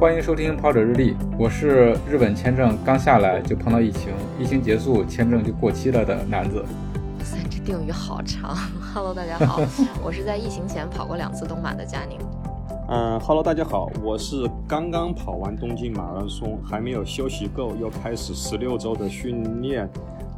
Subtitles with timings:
[0.00, 6.64] 欢迎收听跑者日历，我是日本签证刚下来就碰到疫情，疫情结束签证就过期了的男子。
[7.18, 8.56] 哇塞，这定语好长。
[8.94, 9.60] Hello，大家好，
[10.02, 12.18] 我是在疫情前跑过两次东马的佳宁。
[12.88, 19.86] 嗯，Hello，大家好，我是刚刚跑完东京马拉松，还没有休息够，又开始十六周的训练，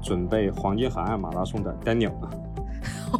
[0.02, 2.10] 准备黄金海岸马拉松的 Daniel。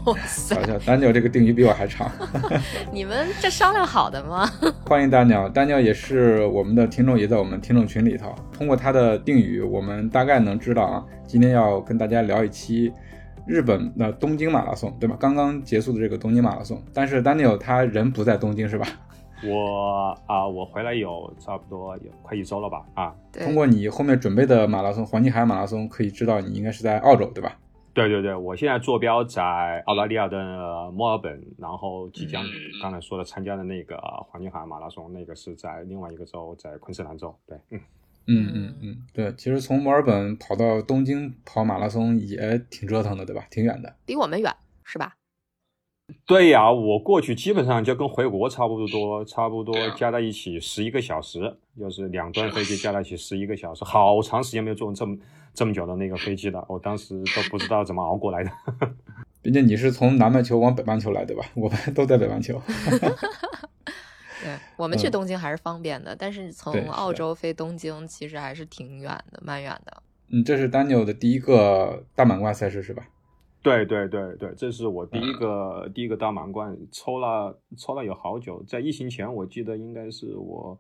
[0.05, 2.11] 哇塞，好像丹尼尔这个定语比我还长。
[2.93, 4.49] 你们这商量好的吗？
[4.87, 8.35] 欢迎丹尼尔，丹尼尔也是我们的听众，也在我们听众群里头。
[8.53, 12.93] 通过他的定语，我们大概能知道啊，今天要跟大家聊一期
[13.47, 15.17] 日本的东京马拉松，对吧？
[15.21, 18.87] 刚刚结束的这个东京马拉松，但是丹尼尔他人不在东京，是吧？
[19.45, 22.83] 我啊，我回来有差不多有快一周了吧？
[22.95, 27.59] 啊，通过你后面准备的马拉松，黄金海岸马拉松，可以知道你应该是在澳洲，对吧？
[27.95, 32.43] 对对对，我现在坐标在澳大利亚的墨尔本，然后即将
[32.81, 33.97] 刚才说的参加的那个
[34.29, 37.35] 黄金海岸马拉松，那个是在另外一个州，在昆士兰州。
[37.47, 37.81] 对，嗯
[38.27, 43.47] 嗯嗯嗯，对，其实从墨尔本跑到东京跑马拉松也挺折腾的，对吧？
[43.51, 44.55] 挺远的，离我们远
[44.85, 45.17] 是吧？
[46.27, 55.17] 对呀，我过去基本上就跟回国差不多，差不多加在一起十一个小时，就是两段飞机加在一起十一个小时，好长时间没有坐这么
[55.55, 58.51] 这么久的那个飞机了，我当时都不知道怎么熬过来的。
[59.43, 61.45] 毕竟你是从南半球往北半球来，对吧？
[61.55, 62.61] 我们都在北半球。
[64.43, 70.03] 对我们去东京还是方便的，但是从澳洲飞东京其实还是挺远的，蛮远的。
[70.31, 73.07] 嗯，这是 Daniel 的第一个大满贯赛事是吧？
[73.63, 80.77] 对对对对，这是我第一个第一个大满贯，抽了抽了有好久，在疫情前我记得应该是我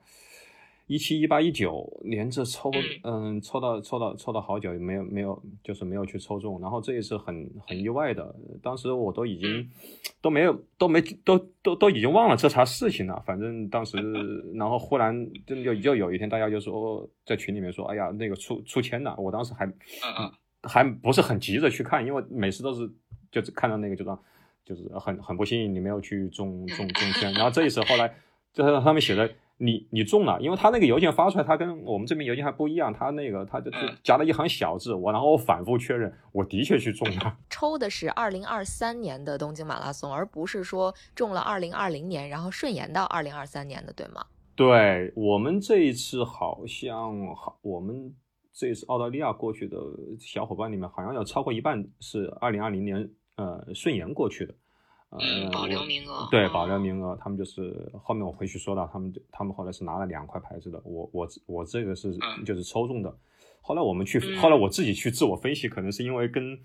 [0.93, 2.71] 一七一八一九连着抽，
[3.03, 9.67] 嗯，抽到抽到抽到好久，没有没有就是没有去抽中，然后这一次很很意外的，当时我都已经
[10.21, 13.97] 都没有都没都都都已经忘了这茬事情了，反正当时
[14.55, 15.15] 然后忽然
[15.47, 20.31] 真就就有一天大家就说在群里面说，哎呀那个出出签了，我当时还嗯。
[20.65, 22.89] 还不是很急着去看，因为每次都是
[23.33, 24.17] 就是看到那个就说
[24.65, 28.15] 就是很很不幸你没有去中中中签，然后这一次后来
[28.53, 29.29] 就是上面写的
[29.65, 37.39] 你你中了，因为他那个邮件发出来，他跟我们这边邮件还不一样，他那个他就就加了一行小字，我然后我反复确认，我的确去中了。
[37.49, 44.27] 抽的是二零二三年的东京马拉松，而不是说中了二零二零年，然后顺延到二零二三年的，对吗？
[44.57, 48.15] 对我们这一次好像好我们。
[48.55, 49.79] 这次澳大利亚过去的
[50.21, 54.55] 小伙伴里面，好像有超过一半是二零二零年呃顺延过去的，
[55.19, 56.29] 呃保留名额。
[56.31, 63.17] 对，保留名额，他们就是后面我回去说到，他们他们后来是拿了两块牌子的，我我我这个是就是抽中的。
[63.65, 66.59] 后来我们去，后来我自己去自我分析，可能是因为跟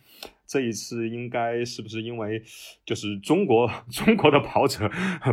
[0.47, 2.41] 这一次应该是不是因为
[2.85, 4.89] 就是中国中国的跑者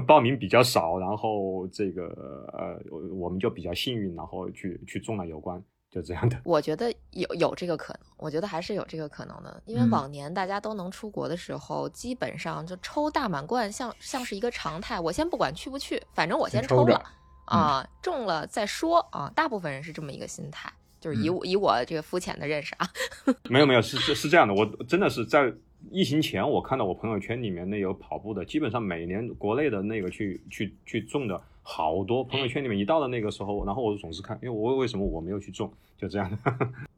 [0.06, 2.04] 报名比较少，然后这个
[2.52, 2.78] 呃
[3.14, 5.62] 我们就比较幸运，然后去去中了有关。
[5.94, 14.98] 就这样的，我觉得有有这个可能，我觉得还是有这个可能的，因为往年大家都能出国的时候，基本上就抽大满贯，像像是一个常态。
[14.98, 17.00] 我先不管去不去，反正我先抽了
[17.44, 19.30] 啊，中了再说啊。
[19.36, 20.68] 大部分人是这么一个心态，
[20.98, 22.90] 就是以我以我这个肤浅的认识啊，
[23.48, 25.52] 没有没有是是是这样的，我真的是在
[25.92, 31.40] 疫情前，我看到我朋友圈里面那有跑步的，基本上每年国内的那个去去去中的。
[31.66, 36.38] 好多朋友圈里面一到了那个时候，然后我就总是看，因为我为什么我没有去中，就这样的。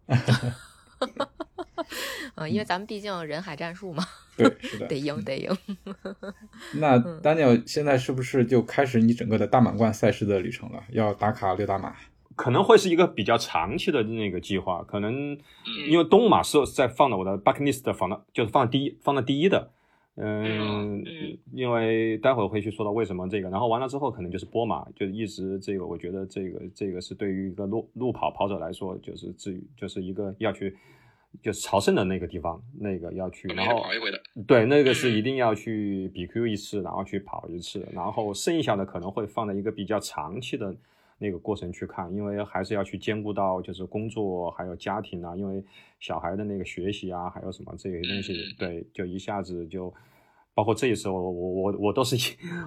[2.35, 4.05] 嗯，因为咱们毕竟人海战术嘛，
[4.37, 5.57] 对，是的，得赢得赢。
[6.81, 10.83] 那 Daniel 现在是不是就开始你整个的大满贯赛事的旅程了？
[10.91, 11.95] 要打卡六大马？
[12.35, 15.39] 可能会是一个比较长期的那个计划，可能
[15.89, 19.71] 因为东马是在放到我的 bucket list 放到就是放第一，放到第一的。
[20.17, 21.05] 嗯，
[21.53, 30.75] 因为待会儿会去说到为什么这个，然后完了之后可能就是波马，就一直这个，我觉得这个这个是对于一个路路跑跑者来说，就是至于就是一个要去
[31.43, 40.75] 就是朝圣的那个地方，那个要去，然后跑一回的，对，那个是一定要去比 Q 一次，然后去跑一次，然后剩下的可能会放在一个比较长期的。
[41.19, 45.65] 那个过程去看，因为还是要去兼顾到就是工作还有家庭啊，因为
[45.99, 49.93] 小孩的那个学习啊，还有什么这些东西，对，就一下子就
[50.55, 52.21] 包括这一次，我我我我都是一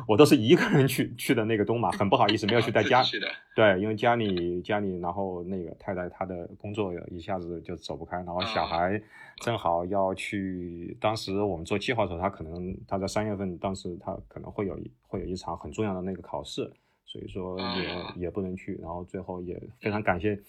[0.08, 3.04] 我都是一个人去去的那个东马，很不好意思没有去带家，
[3.56, 9.02] 对，因为家里家里，然后那个太太她的工作一下子就走不开，然后小孩
[9.42, 16.72] 正好要去，当时我们做计划的时候，他可能他在三月份，当时他可能会有会有一场很重要的那个考试，
[17.12, 20.40] 所以说也也不能去，然后最后也非常感谢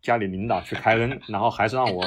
[0.00, 2.04] 家里领导去开恩，然后还是让我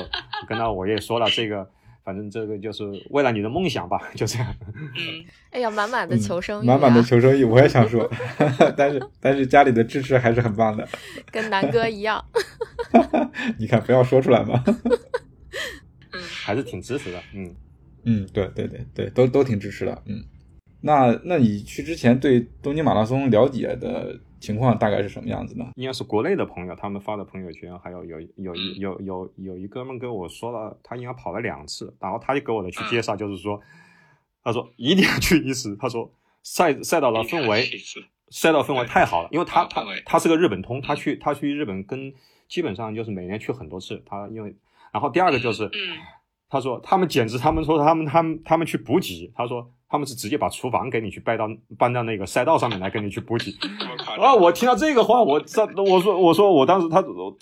[0.47, 1.69] 跟他我也说了这个。
[2.07, 4.55] 反正这个就是为了你的梦想吧，就这样。
[4.65, 8.09] 嗯，哎呀，满满的求生欲，满满的求生欲，我也想说，
[8.77, 10.87] 但是但是家里的支持还是很棒的，
[11.29, 12.23] 跟南哥一样。
[13.59, 14.63] 你看，不要说出来嘛。
[16.13, 17.21] 嗯，还是挺支持的。
[17.33, 17.53] 嗯
[18.05, 20.01] 嗯，对对对对，都都挺支持的。
[20.05, 20.23] 嗯，
[20.81, 24.19] 那那你去之前对东京马拉松了解的？
[24.39, 25.65] 情况大概是什么样子呢？
[25.73, 33.59] 应该是国内的朋友，他们发的朋友圈，还有有有有有有一哥们跟我说了，他应该跑了两次，然后他就给我的去介绍，就是说，
[34.43, 36.13] 他说一定要去一次，他说
[36.43, 37.67] 赛赛道的氛围，
[38.29, 42.13] 赛道氛围太好了，因为他他他是个日本通，他去他去日本跟
[42.47, 44.55] 基本上就是每年去很多次，他因为
[44.93, 45.67] 然后第二个就是，
[46.47, 49.73] 他说他们简直他们说他们他们他们去补给，他说。
[49.89, 51.47] 他们是直接把厨房给你去搬到
[51.77, 53.51] 搬到那个赛道上面来跟你去补给。
[54.19, 54.35] 啊！
[54.35, 57.01] 我听到这个话，我这我说我说我当时他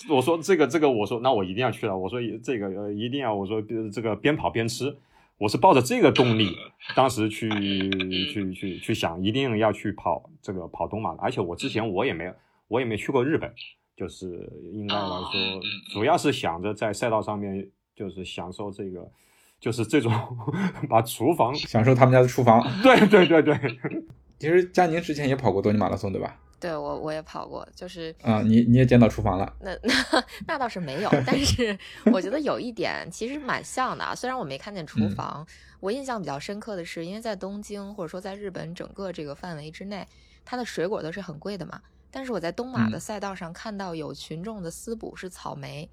[0.09, 1.97] 我说这个这个我说那我一定要去了。
[1.97, 3.61] 我说这个呃一定要我说
[3.91, 4.95] 这个边跑边吃。
[5.37, 6.55] 我是抱着这个动力，
[6.95, 7.49] 当时去
[8.31, 11.21] 去去去想一定要去跑这个跑东马的。
[11.21, 12.33] 而且我之前我也没有
[12.67, 13.51] 我也没去过日本，
[13.97, 15.31] 就是应该来说
[15.91, 19.09] 主要是想着在赛道上面就是享受这个。
[19.65, 20.13] 就是这种
[20.87, 23.59] 把厨房享受他们家的厨房，对对对对。
[24.37, 26.37] 其实佳宁之前也跑过多尼马拉松，对吧？
[26.59, 29.51] 对，我我也跑过，就是啊，你你也见到厨房了？
[29.61, 31.75] 那那那倒是没有，但是
[32.13, 34.13] 我觉得有一点其实蛮像的啊。
[34.13, 35.43] 虽然我没看见厨房，
[35.79, 40.05] 我印象比较深刻的是，因为在东京或者说在日本整个这个范围之内，
[40.45, 41.81] 它的水果都是很贵的嘛。
[42.11, 45.89] 但是我在东马的赛道上看到有群众的私补是草莓。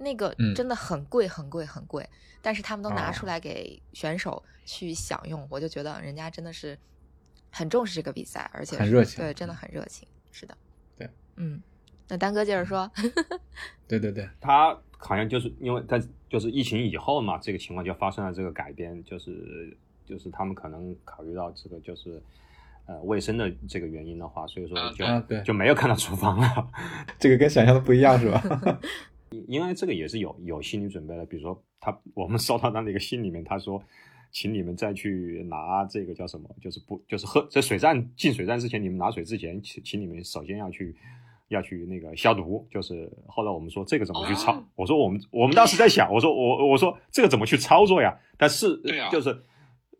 [0.00, 2.08] 那个真的很贵，很贵，很贵，
[2.40, 6.76] 但是他们都拿出来给选手去享用，我就觉得人家真的是
[7.50, 10.56] 很重视这个比赛，而且很热情，对，真的很热情，是的，
[10.96, 11.60] 对，嗯，
[12.08, 12.90] 那丹哥接着说，
[13.86, 19.76] 对对对，他好像就是因为他就是疫情以后嘛，这个情况就发生了这个改变，就是
[20.06, 22.22] 就是他们可能考虑到这个就是
[22.86, 25.42] 呃卫生的这个原因的话，所以说就对。
[25.42, 26.68] 就没有看到厨房了，
[27.18, 28.42] 这个跟想象的不一样是吧？
[29.46, 33.82] 因为这个也是有有心理准备的，比如说他我们收到他那个信里面，他说，
[34.32, 40.96] 请你们再去拿这个叫什么，就是不就是喝在水站进水站之前，你们拿水之前，请请你们首先要去
[41.48, 42.66] 要去那个消毒。
[42.70, 48.18] 就是后来我们说这个怎么去操，我说我们我们当时在想，我说我我说这个怎么去操作呀？
[48.36, 49.44] 但是就是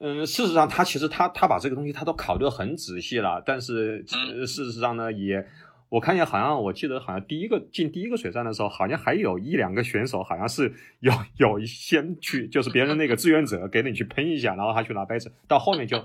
[0.01, 4.05] 嗯，事实上他其实他他把这个东西他都考虑的很仔细了，但是
[4.47, 5.47] 事实上呢也。
[5.91, 15.31] 我看见好像，我记得好像第一个进第一个水站的时候，好像还有一两个选手，好像是有有先去，就是别人那个志愿者给你去喷一下，然后他去拿杯子。
[15.49, 15.99] 到后面就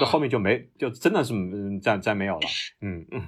[0.00, 1.34] 到后面就没，就真的是
[1.82, 2.48] 再再没有了。
[2.80, 3.20] 嗯嗯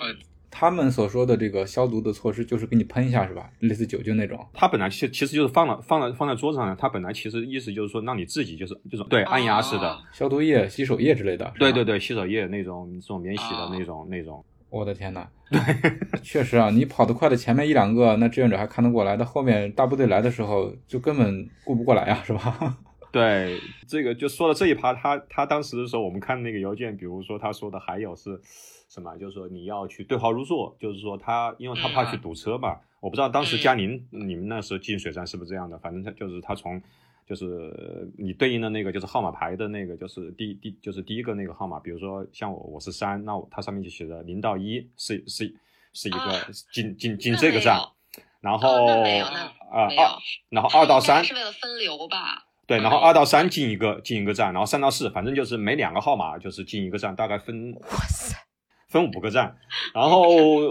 [0.00, 0.16] 嗯，
[0.50, 3.50] 他们所说的这个消毒的措施就是给你喷一下是吧？
[3.58, 4.42] 类似酒精那种。
[4.54, 11.52] 他本来其其实就是放了放了放在桌子上的，他本来其实意思就是说让你自己就是这种对按压式的消毒液、洗手液之类的。
[11.58, 14.42] 对对对，洗手液那种这种免洗的那种那种。
[14.70, 15.26] 我的天呐，
[16.22, 22.78] 确实啊，你跑得快的前面一两个，那志愿者还看得过来，到后面大部队来的时候，就根本顾不过来呀，是吧？
[23.12, 23.58] 对，
[23.88, 28.40] 这个就说到这一趴，他他当时的时候，我们看那个邮件，比如说他说的还有是
[28.88, 36.80] 什么，就是说你要去对号入座，就是说他因为他怕去堵车嘛，我不知道当时嘉宁你们那时候进水站是不是这样的，反正他就是他从。
[37.30, 45.54] 就是你对应的那个就是号码牌的那个，就是第第就是第一个那个号码，比如说像我我是三，那它上面就写着零到一是是
[45.92, 47.78] 是一个进进进这个站，
[48.40, 49.88] 然后啊二，
[50.48, 52.48] 然后二到 三是为了分流吧？
[52.66, 57.72] 对，然后二到三进一个进一个站，然后三到四反正就是每两个号码就是进一个站，大概分。
[57.72, 58.36] 哇塞！
[58.90, 59.56] 分五个站，
[59.94, 60.20] 然后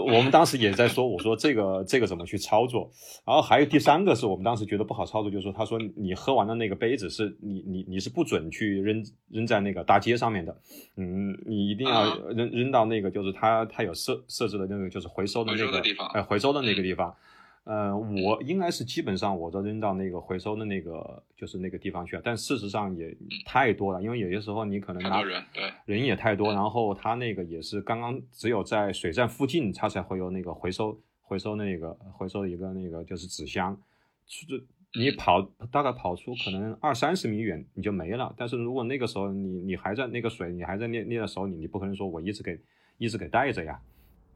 [0.04, 2.90] 我们当时也在说，我说这个这个怎么去操作？
[3.26, 10.54] 然后还有第三个是我们当时觉得不好操作，就是说他说你喝完的那个杯子是你你你是不准去扔扔在那个大街上面的，
[10.96, 17.16] 嗯，你一定要扔扔到那个就是他他有设设置的那个就是回收的那个哎回收的那个地方。
[17.64, 33.78] 呃，我应该是基本上我都扔到那个回收的那个就是那个地方去了，但事实上也太多了，因为有些时候你可能拿人对人也太多，然后他那个也是刚刚只有在水站附近，他才会有那个回收回收那个回收一个那个就是纸箱，
[34.26, 34.56] 这
[34.98, 35.40] 你跑
[35.70, 38.34] 大概跑出可能二三十米远你就没了。
[38.36, 42.58] 但是如果那个时候你你还在那个水，你还在捏捏在手里，你不可能说我一直给
[42.98, 43.80] 一直给带着呀。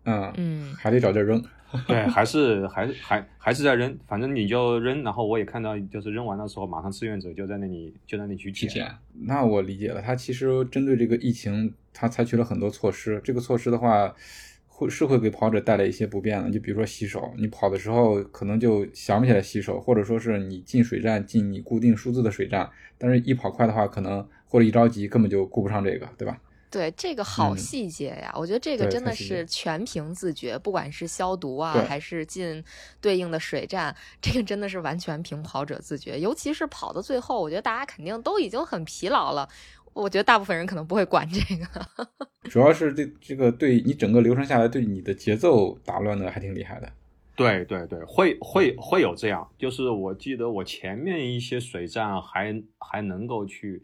[0.04, 1.42] 嗯嗯，还得找地儿扔。
[1.88, 5.02] 对，还是还是还还是在扔，反正你就扔。
[5.02, 8.86] 然后我也看到，就是扔完的时候，马上志愿者就在那里就在那里去捡。
[9.12, 13.20] 那我理解了，他其实针对这个疫情，他采取了很多措施。
[13.24, 14.14] 这个措施的话。
[14.76, 22.68] 会是会给跑者带来一些不便的，就比如说洗手，你跑的时候可能就想不起来洗手，或者说是你进水站进你固定数字的水站，
[22.98, 26.40] 但是一跑快的话，可能或者一着急根本就顾不上这个，对吧？
[26.74, 32.64] 对，这个好细节呀，我觉得这个真的是全凭自觉，不管是消毒啊，还是进
[33.00, 39.48] 对应的水站，这个真的是完全凭跑者自觉，尤其是跑到最后，我觉得大家肯定都已经很疲劳了。
[39.92, 42.08] 我觉得大部分人可能不会管这个，
[42.50, 46.92] 主要是这这个对你整个流程下来，对你的节奏打乱的还挺厉害的。
[47.36, 53.82] 对对对，会会会有这样，就是我记得我前面一些水站还还能够去，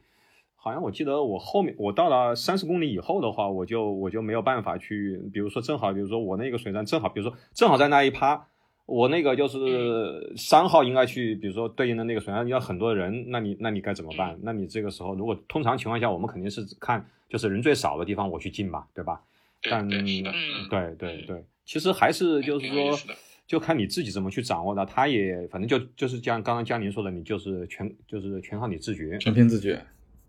[0.62, 8.46] 好像我记得我后面我到了三十公里以后的话，我就我就没有办法去，比如说正好，比如说我那个水站正好，比如说正好在那一趴。
[8.86, 14.36] 我那个就是三号应该去，比如说对应的那个水站要很多人，那你那你该怎么办？
[14.42, 19.22] 那你这个时候如果通常情况下，我们肯定是看就是人最少的地方我去进吧，对吧？
[19.62, 22.98] 但对对对，其实还是就是说，
[23.46, 24.84] 就看你自己怎么去掌握的。
[24.84, 29.80] 他也反正就就是像刚刚江宁说的，你就是全就是全靠你自觉，全凭自觉。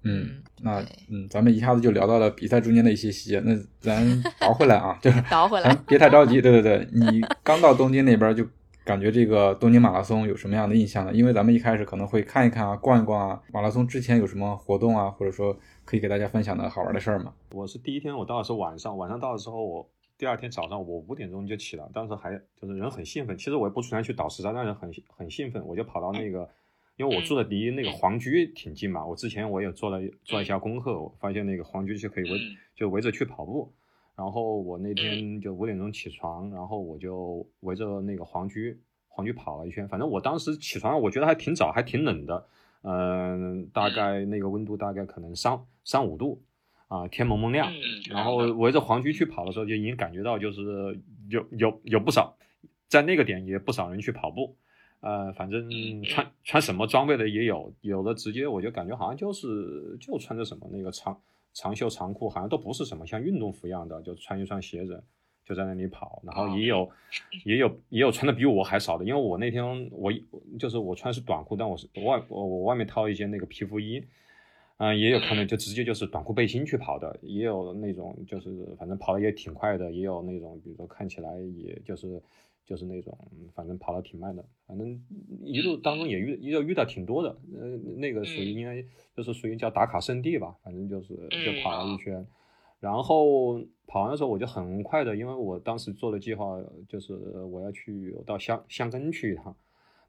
[0.03, 4.03] 嗯，那嗯，咱们一下子就聊到了比赛中间的一些细节，那咱
[4.39, 6.41] 倒回来啊， 就是倒回来，别太着急。
[6.41, 8.43] 对对对，你刚到东京那边就
[8.83, 11.13] 感觉这个东京马拉松有什么样的印象呢？
[11.13, 15.55] 因为咱们一开始可能会看一看啊，逛一逛啊，马拉松之前有什么活动啊，或者说
[15.85, 17.33] 可以给大家分享的好玩的事儿吗？
[17.51, 23.37] 我是第一天我到的是晚上，晚上到的时候，我第二天早上我五点钟就起了，当时还就是人很兴奋。
[23.37, 26.49] 其实我也不出来去倒时差，但是很很兴奋，我就跑到那个。
[27.01, 32.39] 因为我住的离那个皇居挺近嘛，我之前我也做了做一下功课，我发现那个皇居就可以围
[32.75, 33.73] 就围着去跑步。
[34.15, 39.87] 然后我那天就五点钟起床，然后我就围着那个皇居皇居跑了一圈。
[39.87, 42.45] 反正我当时起床，我觉得还挺早，还挺冷的，
[42.83, 46.39] 嗯，大概那个温度大概可能三三五度
[46.87, 47.71] 啊，天蒙蒙亮。
[48.11, 52.37] 然后围着皇居去跑的时候，就已经感觉到就是有有有不少
[52.87, 54.55] 在那个点也不少人去跑步。
[55.01, 55.67] 呃，反正
[56.03, 61.19] 穿穿什么装备的也有，有的直接我就感觉好像就是就穿着什么那个长
[61.53, 65.03] 长袖长裤，好像都不是什么像运动服一样的，就穿一双鞋子
[65.43, 66.21] 就在那里跑。
[66.23, 66.87] 然后也有
[67.45, 70.13] 也有也有穿的比我还少的，因为我那天我
[70.59, 74.05] 就是我穿是短裤，但我是外我我外面套一件那个皮肤衣，
[74.77, 82.21] 嗯，也有可能就直接就是短裤背心去跑的，也有那种就是反正跑的也挺快的，也有那种比如说看起来也就是。
[82.65, 83.17] 就是那种，
[83.53, 85.03] 反正跑的挺慢的，反正
[85.43, 88.81] 一路当中也遇遇到遇到挺多的，呃，那个属于应该
[89.15, 92.25] 就是属于叫打卡圣地吧，反正就是就跑了一圈，
[92.79, 97.13] 然后跑完的时候我就很快的，因为我当时做的计划就是
[97.43, 99.55] 我要去到香香根去一趟，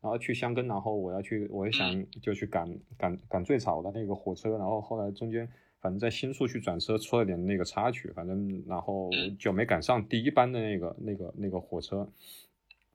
[0.01, 5.49] 然后去香根，然后我要去，我也想就去赶赶赶最早的那个火车，然后后来中间。
[5.83, 12.09] 反正在新宿去转车出了点那个插曲，反正然后就没赶上第一班的那个那个那个火车，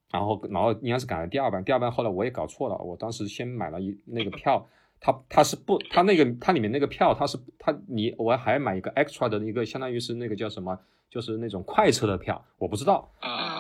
[0.10, 4.66] 然后然后应该是赶了第二班，第二班后来我也搞错了，我当时先买了一那个票，
[5.02, 10.80] 他他是不他那个他里面那个票他是他你我还买一个 extra 的一个相当于是那个叫什么，
[11.10, 13.12] 就是那种快车的票，我不知道，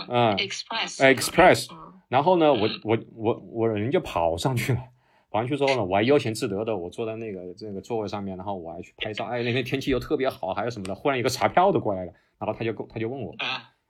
[0.07, 0.99] 嗯，express。
[1.13, 1.67] Express，
[2.07, 4.79] 然后呢我我我我人就跑上去了。
[5.37, 9.25] 跑上去之后呢，我还悠闲自得的，我坐在那个这个座位上面，然后我还去拍照。
[9.25, 10.95] 哎，那天天气又特别好，还有什么的。
[10.95, 13.35] 忽然一个查票的过来了，然后他就他就问我，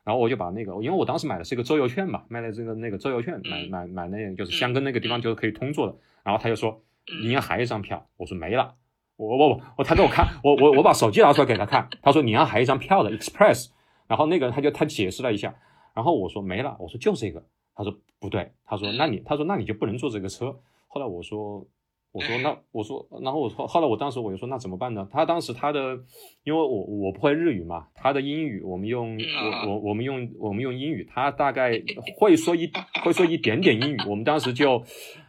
[0.03, 5.95] 然后我就把那个，因为我当时买的是一个周游券嘛，买的这个那个周游券，买买买那个就是香根那个地方就是可以通坐的。
[6.23, 6.81] 然后他就说，
[7.23, 8.05] 你要还一张票？
[8.17, 8.75] 我说没了。
[9.15, 13.69] 我我我他给我看，我我我把手机拿出来给他看，他说你要还一张票的 express。
[14.07, 15.55] 然后那个他就他解释了一下，
[15.93, 17.41] 然后我说没了，我说就这个。
[17.73, 20.59] 他说不对，他说那你他说那你就不能坐这个车。
[20.97, 21.67] 后来我说，
[22.11, 25.07] 我说那我说，然后我说，后来我当时我就说那怎么办呢？
[25.11, 25.95] 他当时他的，
[26.43, 31.79] 因为我我不会日语嘛，他的英语我们用我我我们用我们用英语，他大概
[32.17, 32.71] 会说一
[33.03, 33.97] 会说一点点英语。
[34.09, 34.81] 我们当时就，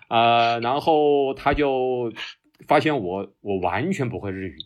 [0.09, 2.11] 呃，然后他就
[2.67, 4.57] 发现我我完全不会日语，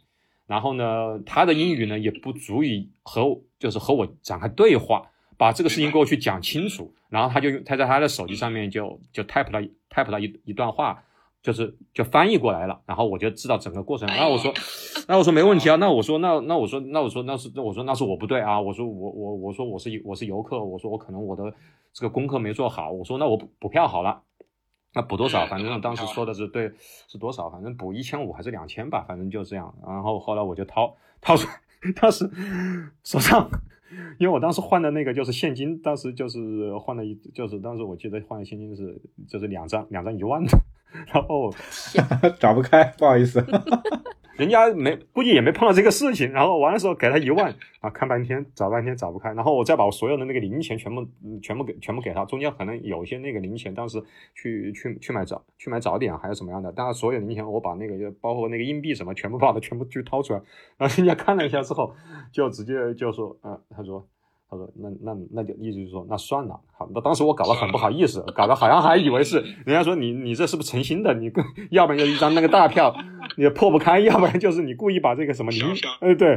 [0.47, 6.93] 然后呢，他的英语呢也不足以和就是和我展开对话，把这个事情给我去讲清楚。
[7.09, 9.61] 然后他就他在他的手机上面就就 type 了
[9.91, 11.03] type 了一一段话，
[11.43, 12.81] 就是就翻译过来了。
[12.87, 14.09] 然后我就知道整个过程。
[14.09, 14.53] 然后我说，
[15.09, 15.77] 那我说没问题啊。
[15.81, 18.61] 那我说那那我说那我说那是那我说那是我不对啊。
[18.61, 20.62] 我说我我我说我是我是游客。
[20.62, 21.53] 我说我可能我的
[21.93, 22.91] 这个功课没做好。
[22.91, 24.23] 我说那我补补票好了。
[24.95, 25.47] 那补多少？
[25.47, 26.71] 反正当时说的是对，
[27.09, 27.49] 是多少？
[27.49, 29.75] 反正补一千五还是两千吧，反正就这样。
[29.87, 31.49] 然后后来我就掏掏出，
[31.97, 32.31] 当时
[33.03, 33.51] 手上，
[34.18, 40.58] 因为我当时换的那个就是现金，当时就是换了一，就是当时我记得换的现金是就是两张两张一万的，
[41.12, 41.52] 然后
[42.38, 43.44] 找不开，不好意思。
[44.37, 51.07] 人家没估计也没碰到这个事情，然后完的时候给他一万啊，看半天找半天找不开，然后我再把我所有的那个零钱全部
[51.41, 54.03] 全部给全部给他，中间可能有些那个零钱，当时
[54.35, 60.41] 去去去买早去买早点还是什么样的，但是所有零钱我把那个就包括那个硬币什么全部把它全部去掏出来，
[60.79, 61.95] 然后人家看了一下之后，
[62.33, 64.07] 就直接就说，嗯，他说。
[64.53, 66.61] 他说：“那那那就意思就是说，那算了。
[66.92, 71.12] 好，那当时我搞得很不好意思，搞得好像还以为是人家说你你这是不是诚心的？
[71.14, 71.30] 你
[71.70, 72.94] 要不然就一张那个大票，
[73.37, 75.61] 你破不开；要不然就是你故意把这个什么你，
[76.00, 76.28] 哎对。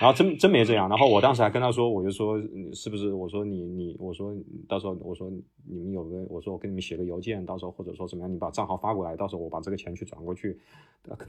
[0.00, 0.88] 然后真真没这样。
[0.88, 2.40] 然后我当时还跟他说，我就说
[2.72, 3.12] 是不是？
[3.12, 4.34] 我说你你我说
[4.68, 5.30] 到时候我说
[5.68, 10.58] 你们有个我说我给你们写个邮件，到时候或者说怎么样，你把账号发过来，到时候我把这个钱去转过去。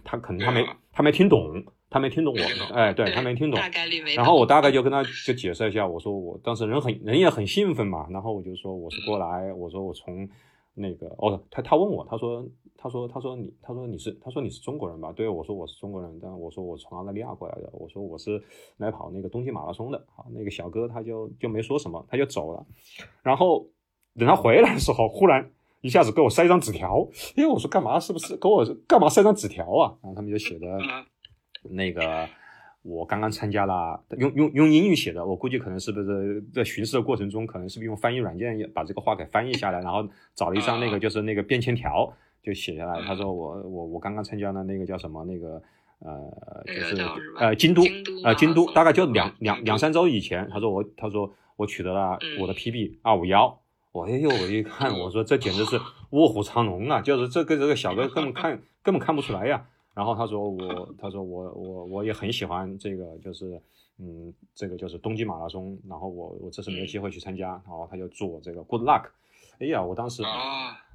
[0.04, 3.58] 他可能他没他没听懂。”他没听懂我，哎，对他没听懂，
[4.18, 10.28] 然后我大概就跟他就解释一下，我说我当时人很人也很兴奋嘛，然后我就说我是过来，我说我从
[10.74, 12.48] 那个哦，他他问我，他说
[12.78, 15.12] 他说他说你他说你是他说你是中国人吧？
[15.12, 18.42] 对，我说我是中国人，但我说我从澳大利亚过来的，我说我是
[18.78, 22.66] 来跑那个东京马拉松的，好，那个小哥他就就没说什么，他就走了，
[23.24, 23.68] 然后
[24.18, 28.00] 等他回来的时候，忽然一下子给我塞一张纸条，因为我说干嘛？
[28.00, 29.98] 是不是给我干嘛塞张纸条啊？
[30.02, 30.68] 然后他们就写的。
[31.70, 32.02] 那个，
[32.88, 43.02] 我刚刚参加了，用用用英语写的，我估计可能是不是在巡视的过程中，可能是不是用翻译软件把这个话给翻译下来，然后找了一张那个就是那个便签条就写下来。
[43.02, 45.62] 他说我我我刚刚参加了那个叫什么那个
[46.00, 46.96] 呃就是
[47.38, 47.84] 呃京都
[48.24, 53.60] 呃京都大概就两两两三周以前，他说我他说我取得了我的 PB 二五幺，
[53.92, 55.78] 我哎呦我一看我说这简直是
[56.12, 59.66] 卧虎藏龙啊，就是这个这个小哥根本看根本看不出来呀。
[59.98, 63.60] 然后他说我，他说我我我也很喜欢这个，就是
[63.98, 65.76] 嗯，这个就是东京马拉松。
[65.90, 69.06] 然后我我这次没有机会去参加，然后他就祝我这个 good luck。
[69.58, 70.22] 哎呀，我当时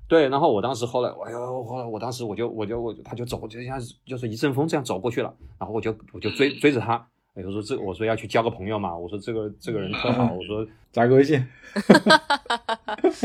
[0.07, 5.35] 对，然后我当时后来，哎呦，后来我当时我就我就我他就走，就像就是一阵风这样走过去了。
[5.59, 7.05] 然后我就我就追追着他。
[7.35, 8.95] 哎，我说这，我说要去交个朋友嘛。
[8.95, 11.43] 我说这个这个人特好，我说 加个微信。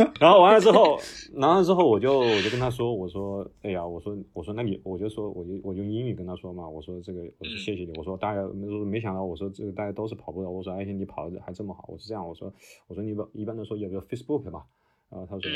[0.20, 0.98] 然后完了之后，
[1.36, 6.65] 完了之后我就我就跟他说，我说哎呀，我说我说那你我就说我就我用英语跟他说嘛。
[6.67, 7.91] 我说这个我说谢谢你。
[7.98, 10.50] 我说大家没没想到，我说这个大家都是跑步的。
[10.50, 11.84] 我说而且你跑的还这么好。
[11.89, 12.54] 我是这样，我说
[12.88, 14.63] 我说你不一般的说有没有 Facebook 嘛？
[15.10, 15.52] 然后他说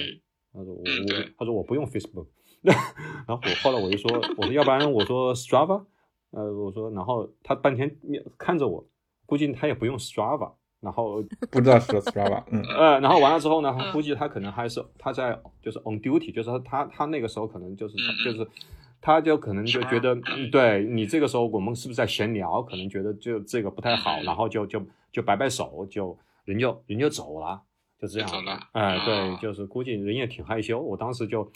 [0.53, 2.27] 他说我我他说我不用 Facebook。
[2.63, 5.85] 然后我后来我就说我说要不然我说 Strava。
[6.31, 7.93] 呃，我说，然后他半天
[8.37, 8.85] 看着我，
[9.25, 18.47] 估计他也不用 Strava，然后 不知道是 Strava，嗯， 呃，然后完了之后呢，估计他可能还是他在就是 on duty，就是他他那个时候可能就是就是
[19.01, 20.15] 他就可能就觉得，
[20.51, 27.61] 对你这个时候我们是不是在闲聊，可能觉得就这个不太好，然后就就就摆摆手，就人就人就走了，
[27.99, 28.29] 就这样，
[28.71, 31.51] 哎，对，就是估计人也挺害羞，我当时就。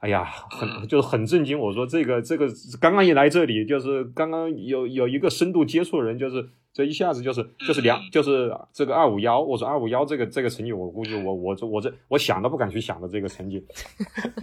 [0.00, 1.58] 哎呀，很就是很震惊。
[1.58, 2.46] 我说这个这个
[2.80, 6.48] 刚刚一来这里，就是刚刚有有一个深度接触的人，就是。
[6.78, 13.60] 这一下子就是就是两就是这个二五幺，我说二五幺这个这个成绩，我估计我我这我这我想都不敢去想的这个成绩，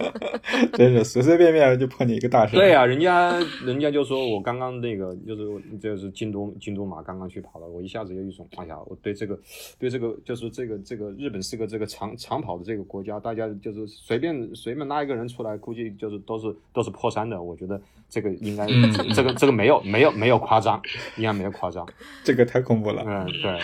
[0.76, 2.54] 真是随随便便就破你一个大神。
[2.58, 3.32] 对啊，人家
[3.64, 5.48] 人家就说我刚刚那个就是
[5.80, 9.40] 就是京都京都马刚刚去跑了，我一下子有一种哎呀，我对这个
[9.78, 17.42] 对这个就是这个这个日本是个这个长长跑的这个国家，大家就是随便随便拉一个人出来，估计就是都是都是破三的。
[17.42, 18.66] 我觉得这个应该
[19.14, 20.78] 这个这个没有没有没有夸张，
[21.16, 21.88] 应该没有夸张。
[22.26, 23.60] 这个太恐怖了，嗯，对，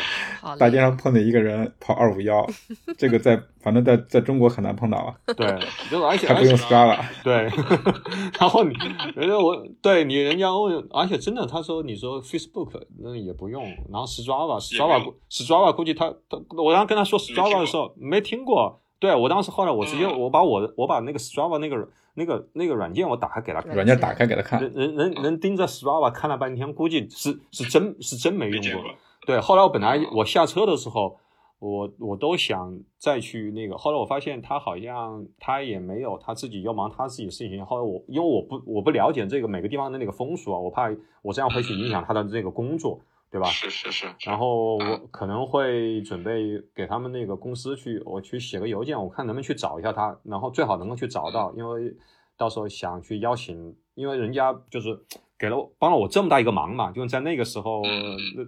[0.56, 2.48] 大街上碰见一个人跑二五幺，
[2.96, 5.12] 这个在反正在在中国很难碰到啊。
[5.36, 5.48] 对，
[5.90, 6.96] 就是而且还不用刷了。
[7.24, 7.50] 对，
[8.38, 8.72] 然后你
[9.16, 18.78] 人家我对你人家问，而且真的他说你说 Facebook 那也不用，然后 Strava，Strava，Strava 估计他他我刚跟他说 Strava 的时候没听过。
[19.00, 21.76] 对我当时后来我直接我把我我把那个 Strava 那个
[22.14, 28.90] 那个那个软件我打开给他看，软件打开给他看，人人人盯着 Strava 看了半天，估计是是真 是真没用过。
[29.26, 31.16] 对，后来我本来我下车的时候，
[31.58, 37.64] 我我都想再去那个，后来我发现他好像他也没有他自己要忙他自己的事情。
[37.64, 40.90] 后来我因为我不我不了解这个每个地方的那个风俗啊，我怕
[41.22, 43.00] 我这样会去影响他的这个工作。
[43.32, 43.48] 对吧？
[43.48, 44.06] 是是是。
[44.20, 51.96] 然后我可能会准备给他们那个公司去，我去写个邮件，我看能不能去找一下他，然后最好能够去找到，因为
[52.36, 54.96] 到时候想去邀请，因为人家就是
[55.38, 57.82] 给了我帮了我这么大一个忙嘛，就在那个时候，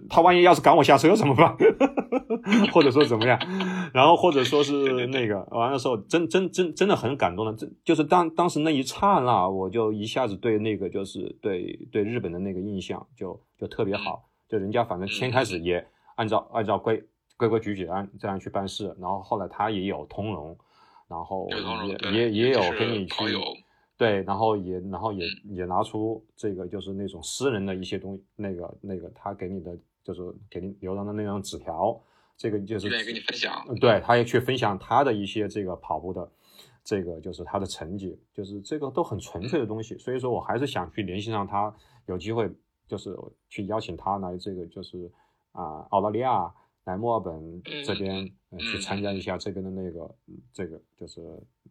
[0.07, 1.57] 他万一要是赶我下车怎么办？
[2.71, 3.39] 或者说怎么样？
[3.91, 17.03] 然后或者说是那个完了时候，真真真真的很感动的，这就是当当时那一刹那，我就一下子对那个就是对对日本的那个印象就就特别好，就人家反正先开始也按照按照规
[17.37, 20.57] 规规矩矩按这样去办事，然后后来他也有通融，
[21.07, 21.47] 然后
[21.87, 23.15] 也也也有跟你去。
[23.97, 29.71] 对，然后也，然后也也拿出这个，就是那种私人的一些东西，那个那个他给你的，
[30.03, 31.97] 就是给你留上的那张纸条，
[32.35, 33.65] 这个就是愿意跟你分享。
[33.79, 36.29] 对，他也去分享他的一些这个跑步的，
[36.83, 39.97] 这个就是他的成绩，就是这个都很纯粹的东西。
[39.97, 41.73] 所以说我还是想去联系上他，
[42.07, 42.51] 有机会
[42.87, 43.15] 就是
[43.49, 45.11] 去邀请他来这个就是
[45.51, 46.53] 啊澳大利亚。
[46.85, 50.15] 来墨尔本这边去参加一下这边的那个，
[50.53, 51.19] 这个就是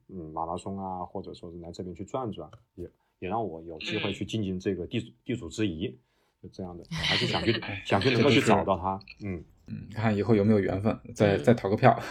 [0.08, 5.96] 嗯马拉松啊，或者说是来这边去转转，也也让我有机会去尽尽这个地地主之谊，
[6.42, 11.96] 就这样的，还是想去想去能够去找到他，嗯嗯，看以后有没有缘分，再再投个票。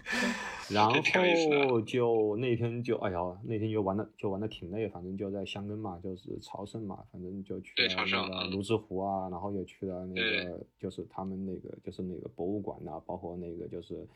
[0.72, 14.06] 然 后就那天就哎呀，那天就玩的就玩的挺累，反正就在香根嘛，就是朝圣嘛，反正就去了那个泸沽湖啊，然后又去了那个就是他们那个就是那个博物馆呐，包括那个就是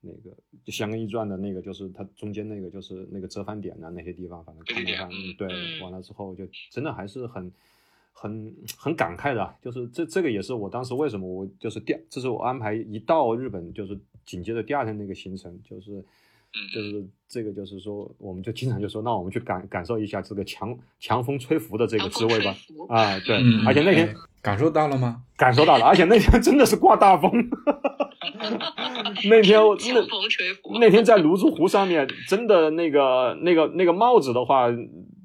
[0.00, 0.30] 那个
[0.64, 5.48] 就香根一转的那个就是它中间那个就是那个折返点呐那些地方，反正看了看，对，
[5.82, 7.52] 完了之后就真的还是很
[8.12, 13.98] 很很感慨的，就是这这个也是我当时为什么我就是第这是我安排一到日本就是。
[14.24, 16.04] 紧接着第二天那个行程就是，
[16.74, 22.54] 就是这个就是说，我们就经常就说，那我们去感感受一下这个强强风吹拂的这个滋味吧。
[22.88, 25.22] 啊，对，而且那天感受到了吗？
[25.36, 27.30] 感受到了，而且那天真的是刮大风。
[29.28, 34.70] 那天强风吹拂，那天在泸沽湖上面，真的那个那个那个帽子的话，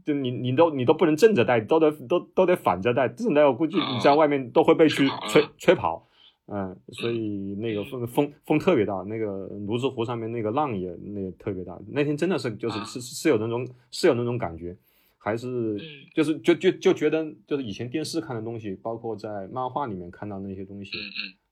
[0.06, 6.08] 就你你都你都不能正着戴，都得都都得反着戴，正着戴我估计你在外面都会被去吹吹跑。
[6.50, 11.78] 嗯，所以那个风风风特别大，那个泸沽湖上面那个浪也那个特别大。
[11.90, 14.76] 那天真的是就是是是有那种是有那种感觉，
[15.18, 15.78] 还是
[16.16, 20.92] 就是就就就觉得就是以前电视看的东西，包括在漫画里面看到那些东西，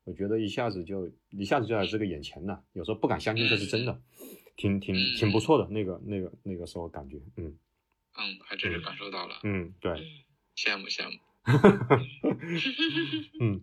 [0.05, 2.63] 我觉得一下子就一下子就在这个眼前了。
[2.71, 4.01] 有时候不敢相信这是真的，
[4.55, 7.53] 挺挺挺不错的那个那个那个时候感觉，嗯
[8.17, 9.91] 嗯，还真是感受到了，嗯，对，
[10.55, 11.17] 羡慕羡慕。
[13.39, 13.60] 嗯，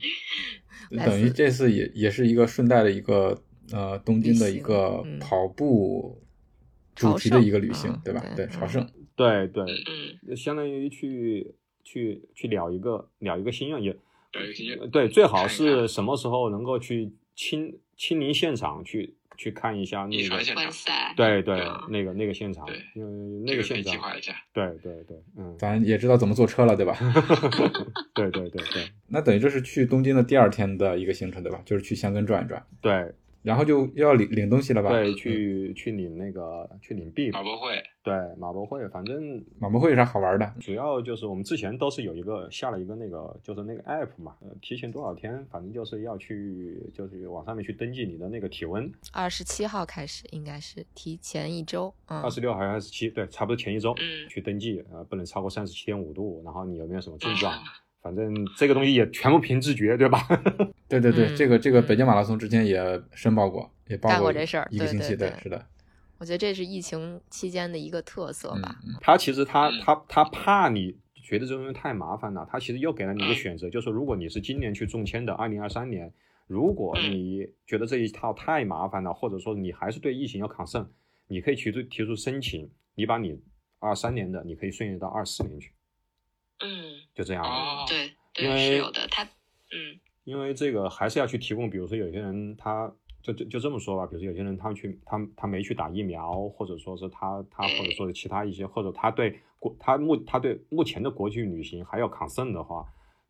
[1.05, 3.43] 等于这次也也是一个顺带的一个
[3.73, 6.23] 呃东京的一个跑步
[6.95, 8.25] 主题的一个旅行，对吧？
[8.37, 9.65] 对，朝圣，对对，
[10.37, 13.97] 相当于去去去了一个了一个心愿，也
[14.91, 19.17] 对，最好是什么时候能够去亲亲临现场去。
[19.35, 20.41] 去看一下那个
[21.17, 21.57] 对对，
[21.89, 22.65] 那个那个现场，
[22.95, 24.13] 嗯那个现场，
[24.53, 26.95] 对对对，嗯，咱也知道怎么坐车了，对吧？
[28.15, 31.61] 对对对对， 那等于这是去东京的第二天的一个行程，对吧？
[31.65, 33.11] 就是去箱根转一转，对。
[33.43, 34.91] 然后就要领领东西了吧？
[34.91, 37.31] 对，去去领那个去领币。
[37.31, 37.83] 马博会。
[38.05, 40.55] 对，马博会，反正马博会有啥好玩的？
[40.61, 48.91] 主要就是我们之前都是有一个下了一个那个就是那个 app 嘛，呃，提前多少天，反正就是要去就是往上面去登记你的那个体温。
[49.13, 51.95] 二十七号开始，应该是提前一周。
[52.07, 53.09] 二十六还是二十七？
[53.09, 53.95] 对，差不多前一周
[54.29, 57.55] 去登记，呃，不能超过三十七点五度，然后你有没有什么症状？
[58.03, 60.27] 反正这个东西也全部凭直觉，对吧？
[60.89, 65.65] 对对对，这个这个北京马拉松之前也申报过，也报过这事儿，一个星期对，是的。
[66.19, 68.77] 我觉得这是疫情期间的一个特色吧。
[69.01, 76.13] 他其实他他他怕你觉得这东西太麻烦了，他其实又给了你一个选择，就是如果你是今年去中签的，二零二三年，
[76.47, 80.89] 如果你觉得这一套太麻烦了，或者说你还是对疫情要抗胜，
[81.29, 83.41] 你可以提出提出申请，你把你
[83.79, 85.73] 二三年的，你可以顺延到二四年去。
[86.63, 87.45] 嗯，就这样。
[87.45, 89.07] 哦，对，对，是有的。
[89.09, 102.87] 他，嗯，因为这个还是要去提供，比如说有些人他就就就这么说吧，比如说有些人他去他他没去打疫苗，或者说是他他或者说是其他一些，或者他对国他目他对目前的国际旅行还要抗胜的话，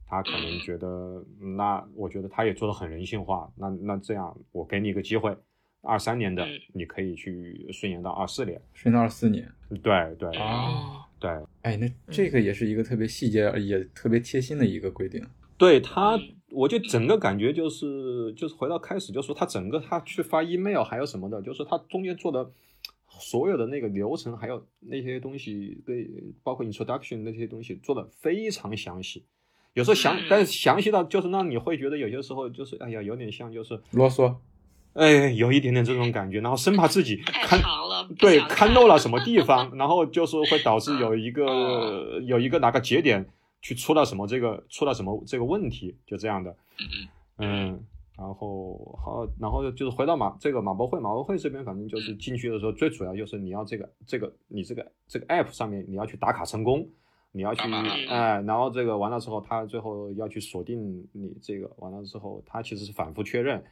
[0.06, 1.24] 他可能觉得
[1.56, 3.50] 那我觉得他也做的很人性化。
[3.56, 5.36] 那那这样我给你一个机会，
[5.82, 9.50] 二三年的你可以去顺延到二四年，顺延到二四年。
[9.82, 11.04] 对对哦。
[11.22, 11.30] 对，
[11.60, 15.24] 哎，那这个也是一个特别细节也特别贴心的一个规定。
[15.56, 16.18] 对他，
[16.50, 22.50] 我就整个感觉就是就是回到开始，就说他整个他去发 email 还有什么的，就是他中间做的
[23.08, 26.10] 所有的那个流程，还有那些东西，对，
[26.42, 29.24] 包括 introduction 那些东西做的非常详细。
[29.74, 34.34] 有时候详，但是详细到就是让你会觉得有些时候就是哎呀，有点像就是啰嗦。
[34.94, 37.58] 哎，有一点点这种感觉，然后生怕自己看
[38.02, 43.26] 了，对看漏了什么地方，然后就是会导致有一个有一个哪个节点
[43.60, 46.56] 去出了什么这个出了什么这个问题，就这样的。
[47.38, 47.80] 嗯，
[48.16, 56.88] 然后好，然后就是回到马这个马博会，马博会这边反正就是进去的时候，最主要就是你要这个这个你这个这个 app 上面你要去打卡成功，
[57.32, 57.62] 你要去
[58.08, 63.62] 哎，然后这个完了之后，他最后要去锁定你这个完了之后，他其实是反复确认。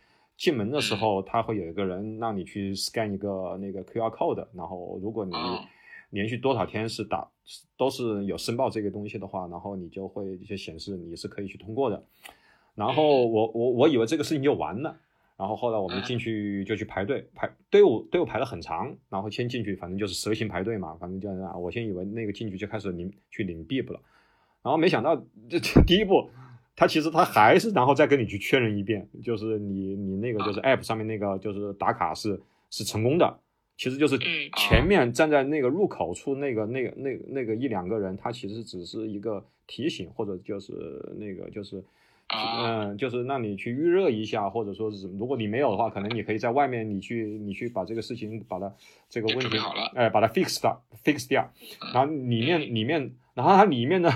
[0.40, 5.60] 进门的时候，他会有一个人让你去 scan 一个那个 QR code，然后如果你哦
[6.08, 7.28] 连续多少天是打
[7.76, 12.02] 都是有申报这个东西的话，然后你就会就显示你是可以去通过的。
[12.74, 14.98] 然后我我我以为这个事情就完了，
[15.36, 24.00] 然后后来我们进去就去排队，排队伍队伍排了很长，然后先进去，反正就是蛇形排队嘛，反正就是啊，我先以为那个进去就开始领去领 BIP 了，
[24.62, 25.14] 然后没想到
[25.50, 26.30] 这这第一步，
[26.80, 32.40] 他其实他还是然后再跟你去确认一遍，就是你你那个就是 App 上面那个就是打卡是
[32.70, 33.38] 是成功的，
[33.76, 40.72] 其实就是嗯前面站在那个入口处那个那个那个那个一两个人，他其实只是一个提醒或者就是
[41.18, 41.84] 那个就是。
[42.32, 48.72] 啊嗯，就是让你去预热一下，或者说是如果你没有的话，可能你可以在外面你去你去把这个事情把它
[49.08, 51.90] 这个问题好了哎，把它 fix 掉 fix 掉，嗯。
[51.92, 54.08] 然后里面里面，然后它里面呢，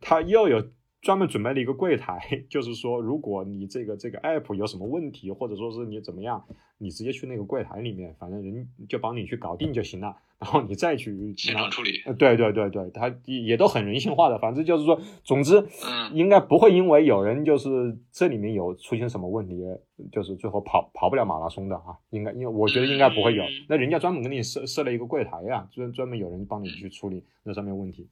[0.00, 0.64] 它又有
[1.06, 2.18] 专门准备了一个柜台，
[2.50, 6.44] 就是说如果你这个这个 app 有什么问题，或者说是你怎么样，
[6.78, 12.02] 你直接去那个柜台里面，反正人就帮你去搞定就行了， 然后你再去拿现场处理。
[12.06, 16.12] 呃，对对对对，他也都很人性化的，反正就是说，总之，嗯。
[16.12, 19.62] 应该不会因为有人就是这里面有出现什么问题，
[20.10, 23.44] 就是最后跑跑不了马拉松的啊，应该，因为我觉得应该不会有。
[23.44, 28.08] 嗯，那人家专门给你设设了一个柜台呀、专专门有人帮你去处理那上面问题，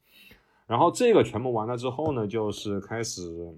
[0.67, 3.55] 然后这个全部完了之后呢，就是开始，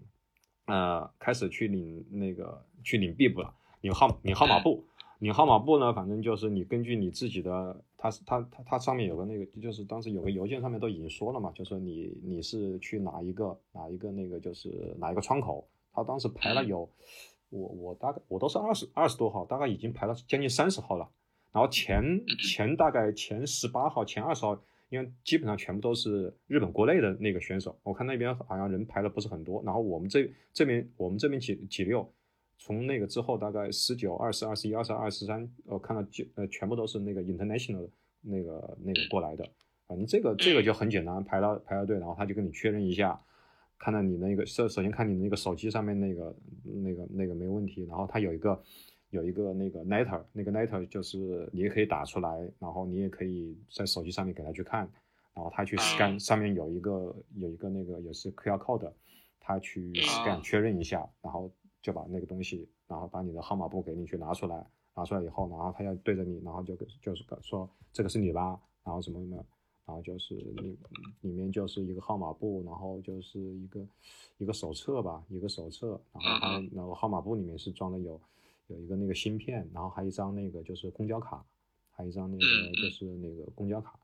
[0.66, 4.84] 呃，开始去领那个去领 BIP 了，领号领号码布。
[5.20, 16.86] 领号码布呢，反正就是你根据你自己的，它是它它它上面有个那个，就是当时有个邮件上面都已经说了嘛，就说你你是去哪一个哪一个那个就是哪一个窗口，他当时排了有，
[17.48, 21.08] 我我大概我都是二十二十多号，大概已经排了将近三十号了，
[21.50, 32.12] 然后前前大概前十八号前二十号，因为基本上全部都是日本国内的那个选手，我看那边好像人排的不是很多，然后我们这这边我们这边几几六。
[32.58, 37.86] 从那个之后，大概十九、二十、二十一、二十二、二十三，我看到就呃全部都是那个 international
[38.22, 39.44] 那个那个过来的。
[39.86, 43.20] 反正这个这个就很简单，排到排到队，然后他就跟你确认一下，
[43.78, 48.58] 看到你那个首首先看你那个手机上面那个那个那个没问题，然后他有一个
[49.10, 54.80] 有一个那个 letter，那个 letter 就是你也可以打出来，然后你也可以在手机上面给他去看，
[55.34, 58.92] 然后他去 scan 上面有一个有一个那个也是 QR code，
[59.40, 61.50] 他去 scan 确认一下，然后。
[61.82, 64.66] 就把那个东西，然后把你的号码布给你去拿出来，
[64.96, 69.36] 拿出来以后，然后他要对着你，然后就就是说这个是你吧，然后什么什么，
[69.84, 70.76] 然后就是里
[71.20, 73.86] 里面就是一个号码布，然后就是一个
[74.38, 78.20] 一个手册吧，一个手册，然后它然后号码布里面是装的有
[78.66, 81.44] 有一个那个芯片，然后还有一张那个就是公交卡，
[81.90, 82.44] 还有一张那个
[82.80, 83.98] 就是那个公交卡，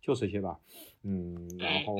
[0.00, 0.58] 就这些吧，
[1.02, 1.96] 嗯，然后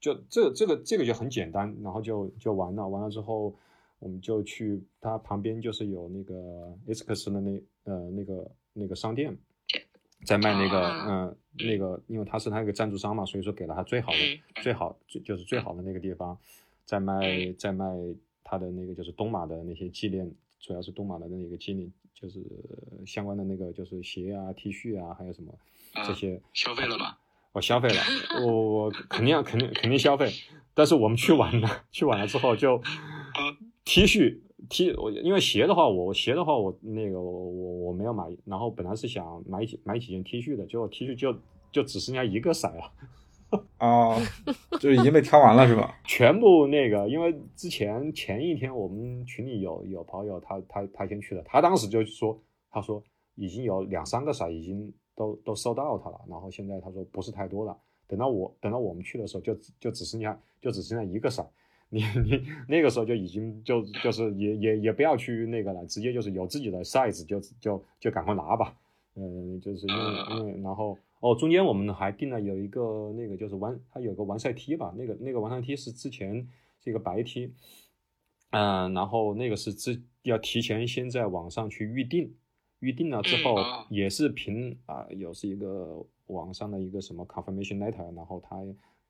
[0.00, 3.54] 就这这个这个就很简单，然后就就完了，完了之后。
[3.98, 9.34] 我们就去它旁边，就是有那个 X 的那呃那个那个商店，
[10.26, 14.18] 在卖那个嗯、呃、那个，因为他是他那个赞助商嘛，所以说给了他最好的
[14.62, 16.38] 最好最就是最好的那个地方，
[16.84, 17.86] 在卖在卖
[18.44, 20.30] 他的那个就是东马的那些纪念，
[20.66, 22.42] 主要是东马的那个经理，就是
[23.06, 25.54] 相关的那个就是鞋啊、T 恤啊，还有什么
[26.04, 27.20] 这些消费了吧？
[27.52, 28.02] 我消费了，
[28.44, 30.32] 我我肯定要肯定肯定消费，
[30.74, 32.82] 但是我们去晚了，去晚了之后就。
[33.84, 41.38] T 恤 T 我因为鞋的话，我鞋的话我那个我我我没有买，然后本来是想买几买几件 T 恤的，结果 T 恤就
[41.70, 42.92] 就只剩下一个色了。
[43.78, 44.16] 啊，
[44.80, 45.98] 就已经被挑完了是吧？
[46.04, 52.38] 全部那个，因为之前前一天我们群里有有朋友他他他先去了，他当时就说
[52.70, 53.02] 他说
[53.34, 61.48] 已经有两三个色已经都都收到他了，然后现在他说不是太多了，等到我等到我们去的时候就 就只剩下就只剩下一个色。
[61.88, 68.74] 你你那个时候就已经就就是也也也不要去那个了，直接就是有自己的 size 就就就赶快拿吧，
[69.14, 76.34] 嗯，就是因为因为然后哦中间我们还定了有一个那个就是完它有个完赛梯吧，那个那个完赛梯是之前
[76.82, 77.52] 是一个白梯
[78.50, 82.34] 嗯，然后那个是之要提前先在网上去预定，
[82.80, 83.56] 预定了之后
[83.90, 88.56] 也是凭啊有是一个网上的一个什么 confirmation letter，然后它。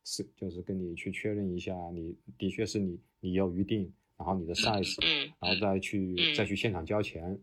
[0.08, 7.36] 是，就是跟你去确认一下，你的确是你，你要预定，然后你的 size，嗯，然后再去、嗯、再去现场交钱，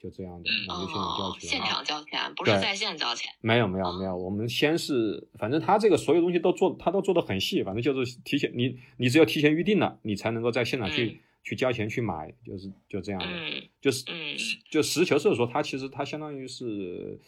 [0.00, 1.48] 就这样的，我们就现场交钱。
[1.48, 3.32] 哦、现场交钱，不是在线交钱。
[3.40, 14.36] 没有没有没有，我们先是，反正他这个所有东西都做，他都做的很细，反正就是提前，你你只有提前预定了，你才能够在现场去、嗯、去交钱去买，就是就这样的，嗯就是嗯
[14.70, 17.18] 就实事求是的说，他其实他相当于是，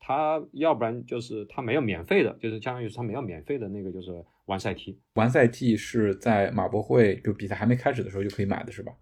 [0.00, 4.10] 他要不然就是他没有免费的，就是相当于是他没有免费的那个就是
[4.46, 4.98] 完赛 T，。
[5.14, 8.92] 完赛 T 是在马博会就比赛还没开始的时候就可以买的是吧？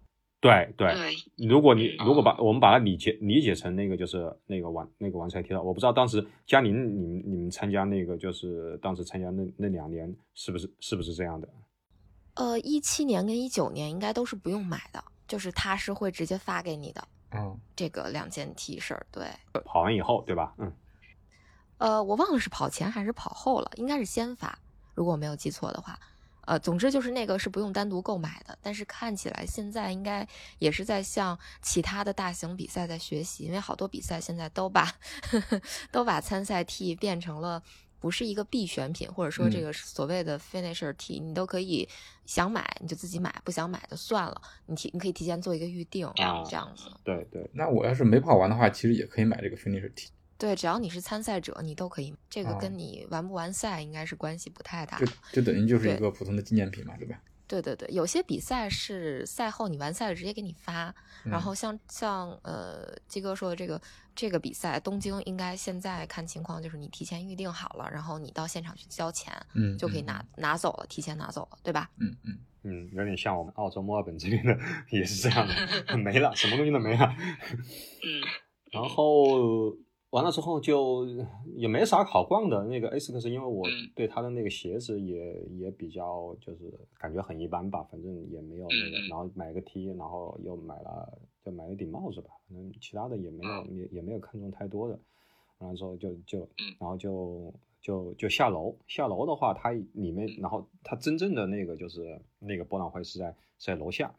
[0.43, 11.47] 对对，对，如果你如果把我们把它理解理解成那个就是那个完那个完赛题了，我不知道当时嘉宁你们你们参加那个就是当时参加那那两年是不是是不是这样的？
[12.33, 18.99] 呃，一七年跟一九年应该都是不用买的，就是他是会直接发给你的嗯，这个两件 T 恤。
[19.11, 19.25] 对，
[19.63, 20.53] 跑完以后对吧？
[20.57, 20.73] 嗯，
[21.77, 24.59] 呃，我忘了是跑前还是跑后了，应该是先发，
[24.93, 25.97] 如果我没有记错的话。
[26.45, 30.27] 呃，总之就是那个是不用单独购买的，但是看起来现在应该
[30.59, 34.91] 也是在向其他的大型比赛在学习，因为好多比赛现在都把
[35.91, 37.61] 都把参赛 T 变成了
[37.99, 39.63] 不是一个必选品，或者说这嗯。
[39.63, 41.87] 个所谓的 finisher T，、你都可以
[42.25, 46.91] 想买你就自己买，不想买就算了，你提你可以提前做一个预定，啊这样子。
[47.05, 50.09] 对对，那我要是没跑完的话，其实也可以买这个 finisher T，
[50.43, 52.13] 对，只要你是参赛者，你都可以。
[52.29, 55.11] 这个哦跟你完不完赛应该是关系不太大就的。
[55.31, 57.17] 就等于就是一个普通的纪念品嘛，对吧？
[57.47, 63.79] 对对对，有些比赛是赛后你完赛了直接给你发，然嗯后像像呃鸡哥说的这个
[64.13, 71.89] 这个比赛，东京应该现在看情况就是你提前预定好了，然后你到现场去交钱嗯，就可以拿拿走了，提前拿走了，对吧？
[71.99, 74.57] 嗯嗯，嗯，有点像我们澳洲墨尔本这边的
[74.89, 77.15] 也是这样的， 没了，什么东西都没了。
[77.17, 78.19] 嗯
[78.73, 79.71] 然后
[80.13, 81.07] 完了之后就
[81.55, 82.63] 也没啥好逛的。
[82.65, 94.99] 那个 ASICS，因为我嗯对它的那个鞋子也也比较就是感觉很一般吧，反正也没有那个，然后买个 T，然后又买了就买了一顶帽子吧，反正其他的也没有嗯也也没有看中太多的。
[95.57, 104.13] 完了之后就就嗯然后就就就下楼，下楼的话，它里面然后它真正的那个就是那个博览会是在是在楼下。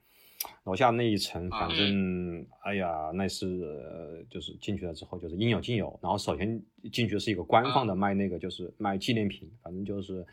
[0.65, 5.99] 楼下那一层，反正哎呀，那是、呃、就是进去了之后就是应有尽有。
[6.03, 10.25] 然后首先进去是一个官方的卖那个就是卖纪念品，反正就是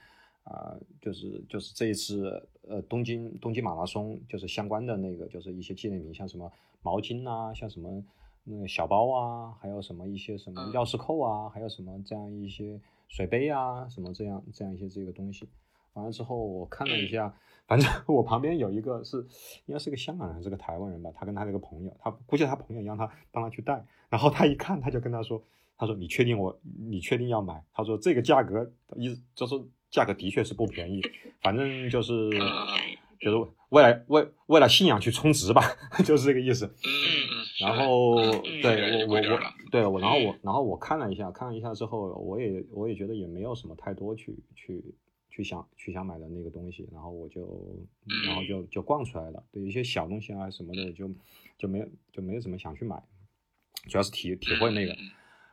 [0.43, 2.32] 啊、就是就是这一次
[2.67, 8.04] 呃东京东京马拉松就是相关的那个就是一些纪念品，像什么毛巾啊，像什么
[8.43, 15.47] 那个小包啊，还有什么一些什么嗯钥匙扣啊，还有什么这样一些水杯啊，什么这样这样一些这个东西。
[15.93, 17.34] 完了之后，我看了一下，
[17.67, 19.17] 反正 我旁边有一个是
[19.65, 25.41] 应该是个香港人还是个台湾人吧，他跟他那个朋友，他估计他朋友让他帮他去带，然后他一看他就跟他说，
[25.77, 26.58] 他说你确定我
[26.89, 27.63] 你确定要买？
[27.73, 29.56] 他说这个价格一就是
[29.89, 31.01] 价格的确是不便宜，
[31.41, 32.47] 反正就是嗯
[33.19, 35.62] 就是为了为为了信仰去充值吧，
[36.04, 36.73] 就是这个意思。
[37.60, 44.84] 然后嗯对我我我嗯对我，然后我然后我看了一下，看了一下之后，我也我也觉得也没有什么太多去去
[45.32, 47.41] 去想去想买的那个东西，然后我就
[48.28, 49.44] 然后就就逛出来了。
[49.52, 51.10] 对一些小东西啊什么的，就
[51.58, 53.02] 就没有就没有怎么想去买，
[53.89, 54.96] 主要是体体会那个。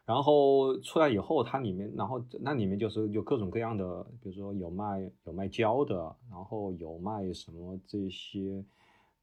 [0.05, 8.65] 然后出来以后，它里面，然后那里面就是有各种各样的，比如说有卖有卖胶的，然后有卖什么这些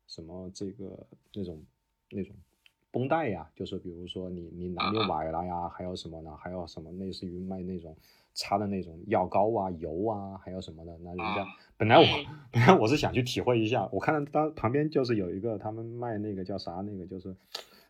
[0.06, 1.64] 什么这个那种
[2.12, 2.36] 那种
[2.92, 6.38] 绷带呀，就是比如说你你哪里崴了呀，还有什么呢？
[6.38, 7.98] 还有什么类似于卖那种
[8.36, 10.96] 擦的那种药膏啊、油啊，还有什么的？
[11.02, 11.48] 那人家啊。
[11.78, 12.04] 本来我
[12.52, 17.36] 本来我是想去体会一下，我看到当旁边就是有一个他们卖那个叫啥那个就是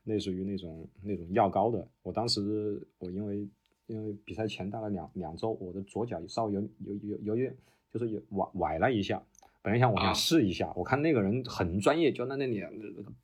[0.06, 3.48] 类似于那种那种药膏的，我当时我因为
[3.88, 7.54] 因为比赛前大概两两周，我的左脚稍微有有有有点
[7.92, 9.22] 就是有崴崴了一下，
[9.62, 10.14] 本来想我想啊。
[10.14, 12.64] 试一下，我看那个人很专业，就在那里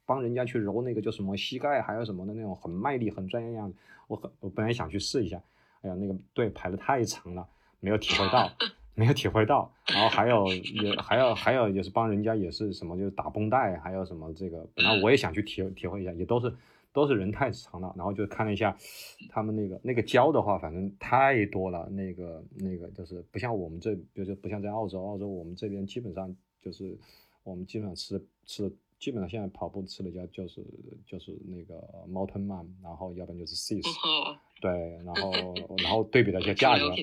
[0.06, 5.42] 帮人家去揉那个叫什么膝盖还有什么的那种很卖力很专业样子，我很我本来想去试一下，
[5.82, 7.48] 哎呀那个队排的太长了，
[7.80, 8.50] 没有体会到。
[8.94, 16.54] 没有体会到，然后还有也还有还有也是帮人家也是什么就是打绷带，还有什么这个，本来我也想去体体会一下，也都是
[16.92, 18.78] 都是人太长了，然后就看了一下
[19.30, 26.96] 他们那个那个胶的话，反正太多了，那个那个就是不像我们这，比如说不像在澳洲，澳洲我们这边基本上就是
[27.44, 30.64] 我们基本上吃的吃的基本上现在跑步吃的胶就是
[31.08, 31.76] 就是那个
[32.08, 34.72] Mountain Man，然后要不然就是 Cis，哦，对，
[35.04, 35.32] 然后
[35.84, 36.94] 然后对比了一下价格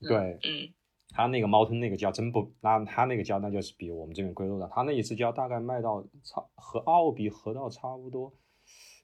[0.00, 0.68] 对，嗯
[1.08, 4.68] 他那个猫吞那个胶真不，那他那个胶那就是比我们这边贵多了。
[4.70, 8.34] 他那一次胶大概卖到差和奥比合到差不多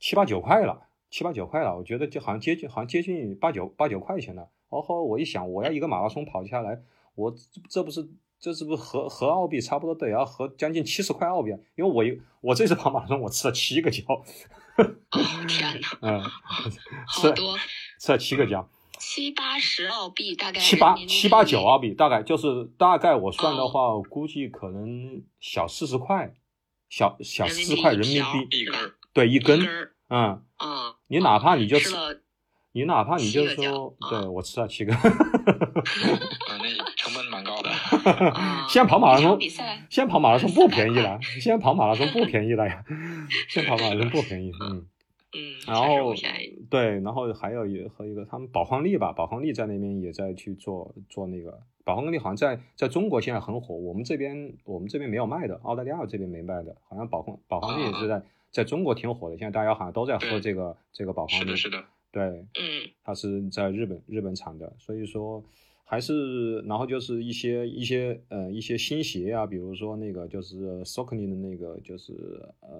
[0.01, 4.51] 七八九块了，七八九块了，我觉得就好像接近好像接近八九八九块钱了。
[4.68, 6.82] 然后我一想，我要一个马拉松跑下来，
[7.14, 8.07] 我这这不是
[8.43, 11.59] 这是不是合合澳币差不多得要合将近七十块澳币啊？
[11.76, 14.24] 因为我一我这次跑马拉松我吃了七个胶，哦
[15.49, 16.20] 天 哪，嗯，
[17.07, 17.57] 好多
[18.01, 18.68] 吃了七个胶。
[18.99, 26.34] 七八十澳币，大概七八七八九澳币，大概就是大概我算的话，我估计可能小四十块，
[26.88, 32.20] 小小四块人民币，一根，对，一根一，根儿嗯，啊，你哪怕你就吃了，
[32.72, 34.93] 你哪怕你就说，饺对我吃了七个，
[38.05, 38.30] 蛮高的。
[38.30, 42.84] 啊现在跑马拉松比赛，现在跑马拉松不便宜了，现在跑马拉松不便宜了呀，
[43.48, 44.86] 现在跑马拉松不便宜， 嗯。
[45.34, 46.14] 嗯，然后。
[46.68, 61.84] 对，然后还有一和一个他们宝矿力吧，宝矿力在那边也在去做做那个宝矿力，好像在在中国现在很火，我们这边我们这边没有卖的，澳大利亚这边没卖的，好像宝矿宝矿力也是在在中国挺火的，现在大家好像都在喝这个这个宝矿力，是的，是的。
[62.11, 65.42] 对，嗯它是在日本日本产的，所以说
[65.93, 72.14] 还是然后就是一些一些呃一些新鞋啊，比如说那个就是 Saucony 的那个就是
[72.61, 72.70] 呃、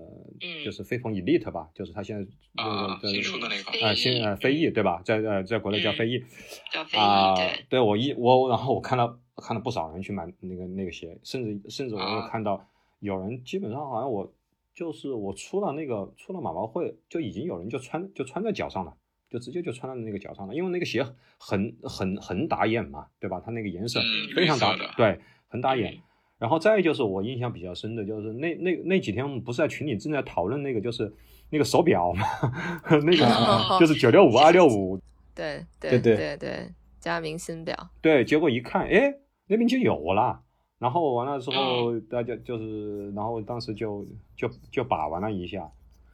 [0.41, 5.03] 嗯就是飞鹏 Elite 吧，就是他现在那个啊，在新出的那个，啊，新呃飞翼对吧？
[5.05, 6.25] 在呃在国内叫嗯飞翼
[6.73, 12.67] 叫飞啊翼，对，，对我一我然后我看到看到不少人去买那个那个鞋，甚至甚至我也啊看到
[13.01, 14.33] 有人基本上好像我
[14.75, 18.97] 就是我出了那个出了马毛会就已经有人就穿就穿在脚上了。
[19.33, 21.03] 就直接就穿到那个脚上了，因为那个鞋
[21.39, 23.41] 很很很打眼嘛，对吧？
[23.45, 25.19] 它那个颜色嗯非常打对，
[25.49, 26.01] 很打眼嗯。
[26.39, 31.11] 然后再就是我印象比较深的，就是那那那几天我们不是在群里正在讨论那个就是
[31.51, 32.27] 那个手表嘛，
[33.05, 35.01] 那个哦就是九六五二六五，
[35.35, 36.69] 对对对对对
[37.01, 39.15] 加，明星表，对，结果一看，哎，
[39.47, 40.43] 那边就有了。
[40.79, 44.05] 然后完了之后，嗯大家就是，然后当时就
[44.37, 45.71] 就就把玩了一下，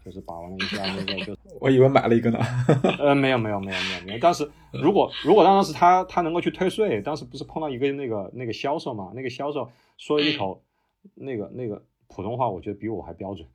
[0.09, 2.39] 就是把玩了一下那个就 我以为买了一个呢。
[2.99, 4.19] 呃，没有没有没有没有没有。
[4.19, 10.63] 当时 如果如果当时他他能够去退税，当时不是碰到一个那个那个销售嘛，那个销售说了一口
[11.15, 13.47] 那个那个普通话，我觉得比我还标准。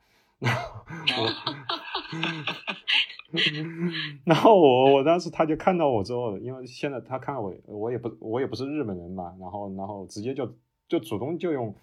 [4.24, 10.48] 然后我我当时他就看到我之后，因为现在他看到我，我也不我也不是日本人嘛，然后然后直接就
[10.86, 11.74] 就主动就用，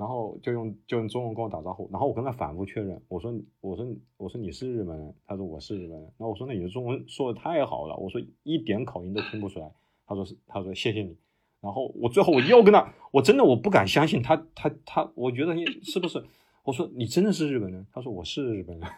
[0.00, 3.30] 然后就用就用中文跟我打招呼，然后我跟他反复确认，我说
[3.60, 3.86] 我说
[4.16, 9.70] 我说你是日本人，他说我是日本人，那我说那你的中文说的太好了，我说一点口音都听不出来，
[10.06, 11.14] 他说是他说谢谢你，
[11.60, 16.24] 然后我最后我又跟他，我真的我不敢相信他他他，我觉得你是不是？
[16.62, 17.86] 我说你真的是日本人？
[17.92, 18.88] 他说我是日本人，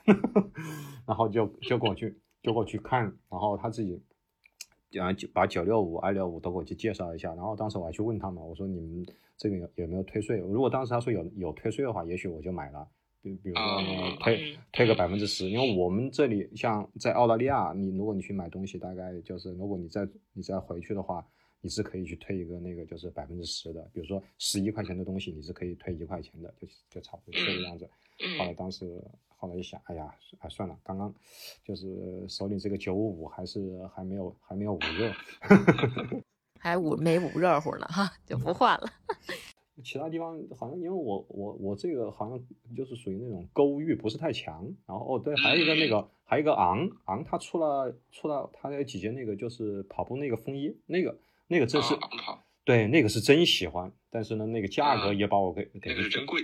[1.04, 4.00] 然后就就跟我去就过去看，然后他自己，
[4.92, 9.04] 然后就把九六五、二六五都给我去介绍一下，然后当时我还去问他们，我说你们
[9.36, 10.38] 这边有有没有退税？
[10.38, 12.86] 如果当时他说有有退税的话，也许我就买了，
[13.20, 21.26] 比比如说嗯退嗯退个百分之十，因为我们这里像在澳大利亚，你如果你去买东西，大概就是如果你再你再回去的话。
[21.62, 27.88] 你是可以去退一个那个就是百分之十的，比如说十一块钱的东西，你是可以退一块钱的，就就差不多这个样子。
[28.38, 31.14] 后来嗯当时后来一想，哎呀，哎算了，刚刚
[31.64, 35.12] 就是手里这个九五五还是还没有还没有捂热，
[36.60, 38.92] 还捂没捂热乎呢哈，就不换了。
[39.82, 42.38] 其他地方好像因为我我我这个好像
[42.76, 51.94] 就是属于那种购物欲不是太强，然后哦对，还有一个那个还有一个昂昂，他出了出了他有几件那个就是跑步那个风衣，那个那个真是、
[52.64, 56.42] 对那个是真喜欢，但是呢那个价格嗯也把我给、给那个是真贵。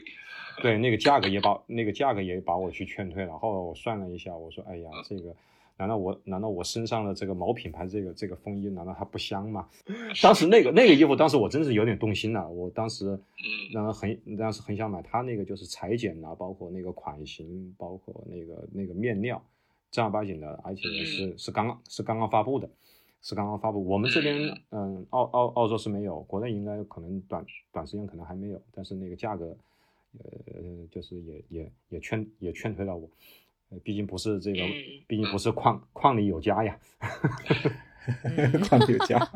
[0.61, 3.38] 对，那个价格也把那个价格也把我去劝退了。
[3.38, 5.32] 后来我算了一下，我说，哎呀，这个
[5.76, 9.68] 难道我难道我身上的这个某品牌这个这个风衣难道它不香吗？
[10.20, 12.51] 当时那个那个衣服，当时我真是有点动心了。
[12.51, 19.40] 我当时，嗯然后很当时很想买它那个就是裁剪啊，包括那个款型，包括那个那个面料，
[19.92, 22.68] 正儿八经的，而且是是刚刚是刚刚发布的。
[23.21, 24.37] 是刚刚发布，我们这边，
[24.71, 29.57] 嗯，澳澳澳洲是没有，国内应该可能短短时间可能还没有，但是那个价格，
[30.19, 33.11] 呃，就是也也也劝也劝退了我，
[33.71, 34.73] 呃，毕竟不是这个嗯，
[35.07, 36.79] 毕竟不是矿矿里有家呀，
[38.69, 39.29] 矿里有家。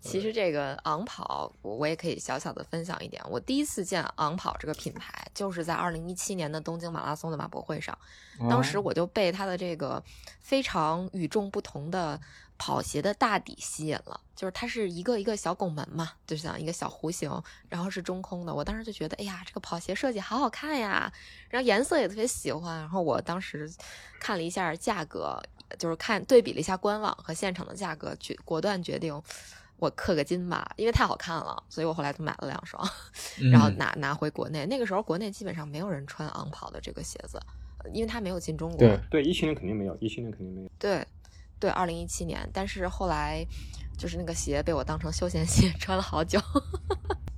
[0.00, 3.20] 其实这个昂跑，我我也可以小小的分享一点。
[3.28, 7.96] 我第一次见昂跑这个品牌，就是在二零一七年的东京马拉松的马博会上。
[8.48, 10.02] 当时我就被它的这个
[10.40, 12.20] 非常与众不同的
[12.56, 18.54] 跑鞋的大底吸引了，就是它是一个一个小拱门嘛，就像一个小弧形，然后是中空的。
[18.54, 21.12] 我当时就觉得，哎呀，这个跑鞋设计好好看呀，
[21.48, 22.78] 然后颜色也特别喜欢。
[22.78, 23.68] 然后我当时
[24.20, 25.42] 看了一下价格，
[25.78, 29.22] 就是看对比了一下官网和现场的价格，决果断决定。
[29.78, 32.82] 我氪个金吧，因为太好看了，所以我后来就买了两双，
[33.52, 34.64] 然后嗯拿拿回国内。
[34.64, 37.38] 那个时候国内基本上没有人穿昂跑的这个鞋子，
[37.84, 38.78] 呃因为它没有进中国。
[38.78, 41.06] 对对，一七年肯定没有，一七年肯定没有，对，
[41.60, 43.44] 对，二零一七年，但是后来
[43.98, 46.40] 就是那个鞋被我当成休闲鞋 穿了好久。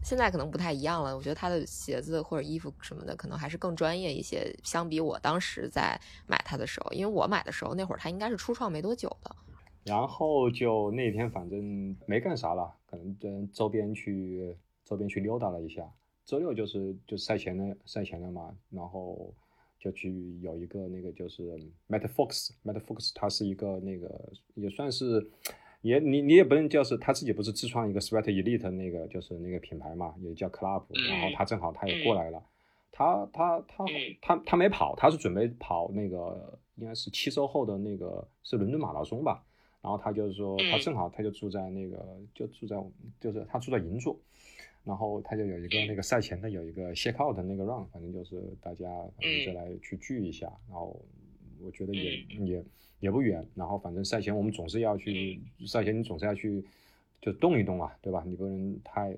[0.09, 4.50] 现在可能不太一样了，我觉得他的鞋子或者衣服什么的，可能还是更专业一些。
[4.64, 9.36] 相比我当时在买它的时候，因为我买的时候那会儿他应该是初创没多久的。
[9.84, 15.86] 然后就那天反正没干啥了，可能跟周边去周边去溜达了一下，
[16.24, 19.30] 周六就是就赛前的赛前的嘛，然后
[19.78, 21.42] 就去有一个那个就是
[21.86, 25.30] Meta Fox，Meta Fox 它是一个那个也算是
[25.82, 32.42] 也你你也不能叫是他自己不是自创一个 Sweat Elite 那个就是那个品牌嘛，也叫 Club，然后他正好他也过来了，
[32.90, 33.84] 他他他
[34.20, 39.44] 他他没跑，他是准备跑那个应该是七周后的那个是伦敦马拉松吧。
[39.80, 42.04] 然后他就是说，他正好他就住在那个，
[42.34, 42.76] 就住在
[43.20, 44.18] 就是他住在银座，
[44.82, 50.52] 然后他就有一个那个赛前的有一个 check out 的那个 run，反正就是大家反正就来去聚一下。
[50.68, 51.00] 然后
[51.60, 52.64] 我觉得也也
[53.01, 53.46] 也不远。
[53.55, 56.64] 然后反正赛前我们总是要去，赛前你总是要去
[57.20, 58.22] 就动一动啊，对吧？
[58.26, 59.16] 你不能太，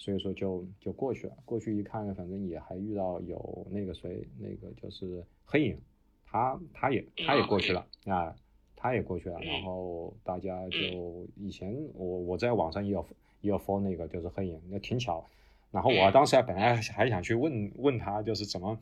[0.00, 1.32] 所以说就就过去了。
[1.44, 5.78] 过去一看，反正也还遇到有那个谁，那个就是黑影，
[6.26, 8.34] 他他也他也过去了啊。
[8.80, 13.04] 他也过去了，然后大家就以前我我在网上也有
[13.40, 15.26] 也有 follow 那个就是黑影，那挺巧。
[15.72, 18.78] 然后我当时还本来还想去问问他，就是怎么，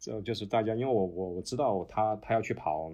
[0.00, 2.92] 就就是大家，因为我我我知道他他要去跑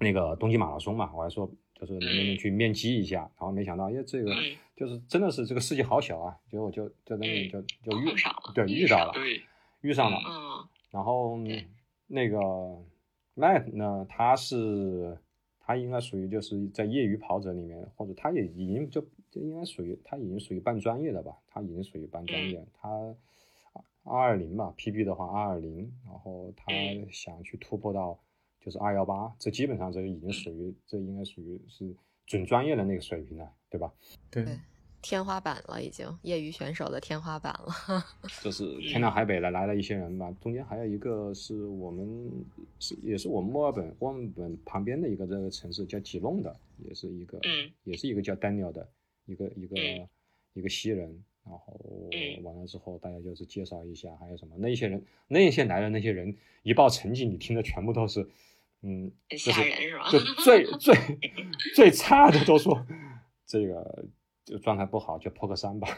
[0.00, 3.20] 那个东京马拉松嘛，我还说就是能不能去面基一下。
[3.20, 4.34] 然后没想到，因为，这个
[4.76, 8.14] 就是真的是这个世界好小啊，结果就在那里就就遇
[8.54, 9.12] 对遇到了，
[9.82, 10.18] 遇上了。
[10.90, 11.38] 然后
[12.08, 12.38] 那个
[13.36, 15.18] Matt 呢，他是。
[15.62, 22.66] 他应该属于就是在业余跑者里面，或者他也已经就就应该属于他已经属于半专业的吧，他已经属于半专业。
[22.74, 22.88] 他
[24.02, 26.72] 二二零嘛，PB 的话二二零，然后他
[27.12, 28.18] 想去突破到
[28.60, 31.94] 就是二幺八，这基本上这已经属于这应该属于是
[32.26, 33.92] 准专业的那个水平了，对吧？
[34.30, 34.44] 对。
[35.02, 38.04] 天花板了，已经业余选手的天花板了。
[38.42, 42.30] 这是天南海北的来了一些人吧，中间还有一个是我们
[42.78, 46.54] 是也是我们墨尔本墨尔本旁边的一个这个城市叫吉隆的，
[46.86, 48.86] 也是一个嗯也是一个叫 Daniel 的
[49.24, 49.76] 一个一个
[50.52, 51.24] 一个西人。
[51.46, 51.80] 然后
[52.42, 58.28] 完了之后，大家就是介绍一下，还有什么那些人那些来的那些人一报成绩，你听的全部都是
[58.82, 60.10] 嗯吓人是吧？
[60.10, 60.94] 就 最最
[61.74, 62.86] 最差的都说
[63.46, 64.04] 这个。
[64.42, 65.86] 就状态不好，就破个三吧。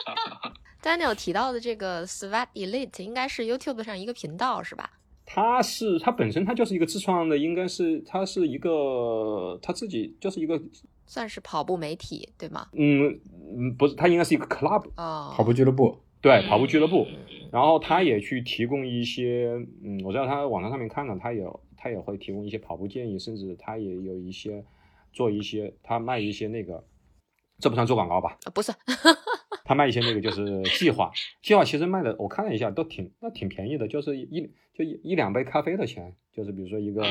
[0.80, 4.88] Daniel 提到的这个 Sweat Elite 应该是 YouTube 上一个频道是吧？
[5.26, 10.58] 他是他本身他就是一个自创的，应该是他是一个他自己就是一个
[11.04, 12.68] 算是跑步媒体对吗？
[12.72, 13.20] 嗯
[13.58, 15.98] 嗯，不是，他应该是一个 club 啊，跑步俱乐部。
[16.24, 17.06] 对，跑步俱乐部。
[17.52, 19.50] 然后他也去提供一些，
[19.84, 21.44] 嗯，我在他网站上面看了，他也
[21.76, 24.64] 他也会提供一些跑步建议，甚至他也有一些
[25.12, 26.82] 做一些他卖一些那个。
[27.58, 28.38] 这不算做广告吧？
[28.54, 28.72] 不是，
[29.66, 31.12] 他卖一些那个就是计划，
[31.42, 37.04] 计划其实卖的我看了一下都挺那挺便宜的，就是一就一一两杯咖啡的钱，就是比如说一个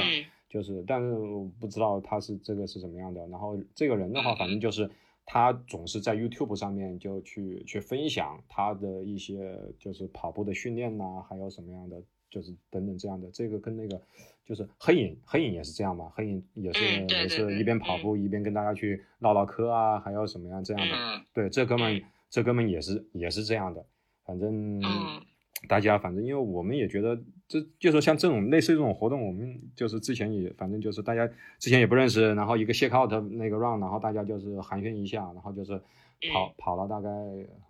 [0.49, 3.21] 就是，但是我不知道他是这个是怎么样的。
[3.27, 4.89] 然后这个人的话，反正就是
[5.25, 12.01] 他总是在 YouTube 上面就去去分享他的一些就是跑步的训练呐，还有什么样的。
[12.29, 14.01] 就是等等这样的，这个跟那个
[14.43, 22.01] 就是黑影，黑影也是这样嘛，黑影也是也是一边跑步一边跟大家去唠唠嗑啊，还有什么样这样的，对，这哥们
[22.31, 23.85] 这哥们也是也是这样的，
[24.25, 24.81] 反正
[25.67, 31.27] 大家反正因为我们也觉得，这就说像这种类似这种活动，我们就是之前也反正就是大家
[31.59, 35.81] 之前也不认识，然后一个 shake out 那个 run，然后大家就是寒暄一下，然后就是
[36.31, 37.09] 跑跑了大概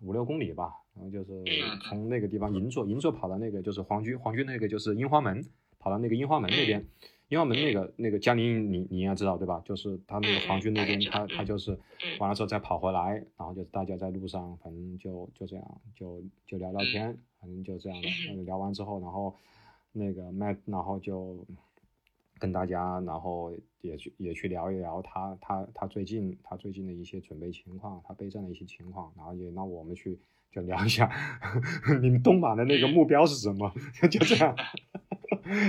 [0.01, 0.73] 五六公里吧。
[0.95, 1.43] 然后就是
[1.89, 5.43] 从那个地方银座，银座跑到那个就是皇居，皇居那个就是樱花门，
[5.79, 6.85] 跑到那个樱花门那边，
[7.29, 9.61] 樱花门那个那个江宁，你你应该知道对吧？
[9.65, 11.77] 就是他那个皇军那边，他他就是
[12.19, 18.43] 完了之后再跑回来，然后就大家在路上，反正就就这样，就就聊聊天，反正就这样的。
[18.43, 19.35] 聊完之后，然后
[19.91, 21.45] 那个麦，然后就
[22.37, 23.51] 跟大家，然后
[23.81, 30.19] 也去也去聊一聊他他他最近他最近的一些准备情况，他备战的一些情况，然后也让我们去。
[30.53, 31.09] 就聊一下，
[31.99, 33.73] 你们东马的那个目标是什么？
[34.11, 34.55] 就这样，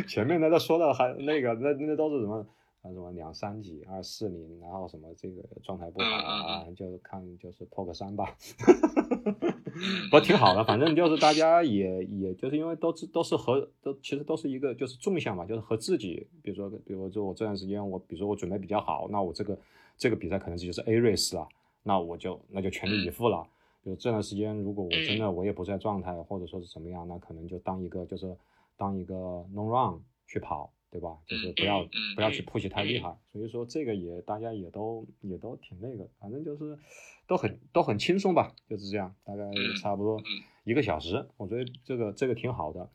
[0.07, 2.47] 前面那都说的还那个那那都是什么
[2.83, 2.91] 啊？
[2.93, 8.37] 什么两三几二四零，然后什么这个状态不好啊，就看就是破个三吧。
[10.11, 19.59] 不挺好的，反正就是大家也也就是因为都是都是和都其实都是一个就是纵向嘛，就是和自己，比如说比如说我这段时间我比如说我准备比较好，那我这个
[19.97, 21.49] 这个比赛可能就是 A race 了，
[21.83, 23.45] 那我就那就全力以赴了。
[23.85, 28.35] 就这段时间，如果我真的我也不在状态，或者说是怎么样，那可能就当一个就是
[28.77, 29.15] 当一个
[29.55, 31.17] long run 去跑，对吧？
[31.27, 33.17] 就是不要不要去 push 太厉害。
[33.33, 36.79] 所以说这个也大家也都也都挺那个，反正就是
[37.27, 39.45] 都很都很轻松吧，就是这样，大概
[39.81, 40.23] 差不多
[40.65, 42.91] 一个小时，我觉得这个这个挺好的。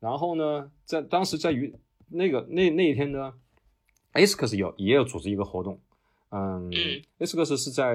[0.00, 1.74] 然后呢，在当时在于
[2.08, 3.34] 那个那那一天呢
[4.26, 5.80] 斯有也有组织一个活动，
[6.30, 6.70] 嗯
[7.20, 7.94] 斯是在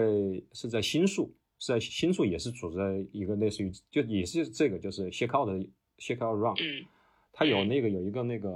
[0.53, 1.33] 是在新宿。
[1.59, 5.65] 是在新宿也是组织了一个类似于就也是这个就是 shakeout 的
[5.97, 6.85] shakeout run，嗯
[7.33, 8.49] 它有那个有一个那个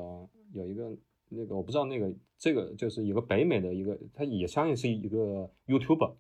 [0.54, 0.96] 有一个
[1.30, 6.14] 那个我不知道那个这个就是有个北美的一个，它也相当于是一个 YouTuber，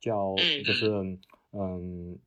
[0.00, 1.18] 叫嗯就是
[1.52, 2.18] 嗯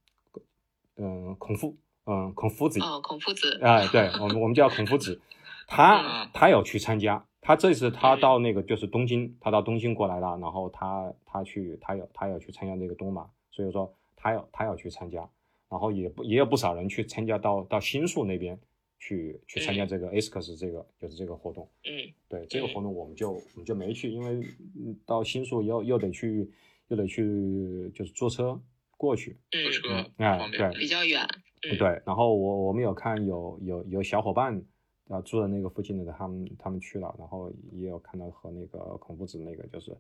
[0.98, 1.76] 嗯孔夫
[2.06, 2.80] 嗯孔夫子。
[2.82, 5.20] 哦，孔夫子，哎，对我们我们叫孔夫子，
[5.68, 8.20] 他嗯他有去参加，他这次他嗯。
[8.20, 15.30] 到那个就是东京，他到东京过来了，然后他他去他有他有去参加那个东马，所以说他要他要去参加，
[15.70, 18.60] 然后也不也有不少人去参加到到新宿那边
[19.00, 22.14] 去去参加这个 ASICS 这个就是这个活动，嗯。
[22.30, 22.82] 对这个活。
[22.82, 24.46] 动我们就我们就没去，因为
[24.76, 26.50] 嗯到新宿又又得去
[26.90, 28.60] 又得去就是坐车
[28.98, 31.22] 过去，坐车嗯不哎，对比较远。
[31.70, 34.64] 嗯，对，然后我我们有看有有有小伙伴
[35.08, 39.96] 啊住在那个附近的，他们他们去了，然后也有看到和那个孔夫子那个就是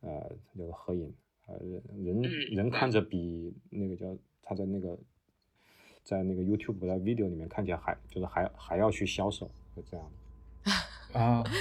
[0.00, 1.12] 呃就是合影，
[1.46, 4.96] 呃人人嗯人看着比那个叫他在那个
[6.02, 10.06] 在那个 YouTube 的 video 里面看起来还就是还还要去销售，就这样。
[11.12, 11.44] 啊。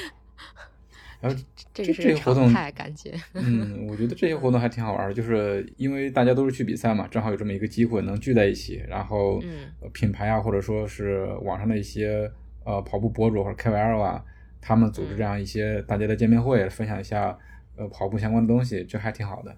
[1.21, 1.39] 然后
[1.71, 3.13] 这这这个活动态感觉。
[3.33, 12.31] 嗯，我觉得这些活动还挺好玩的，就是因为大家都是去比赛嘛，正好有这么一个机会能聚在一起，然后嗯呃品牌啊，或者说是网上的一些
[12.65, 14.25] 呃跑步博主或者 KOL 啊，
[14.59, 17.37] 他们组织这样一些大家的见面会，分享一下
[17.75, 19.55] 呃跑步相关的东西，这还挺好的，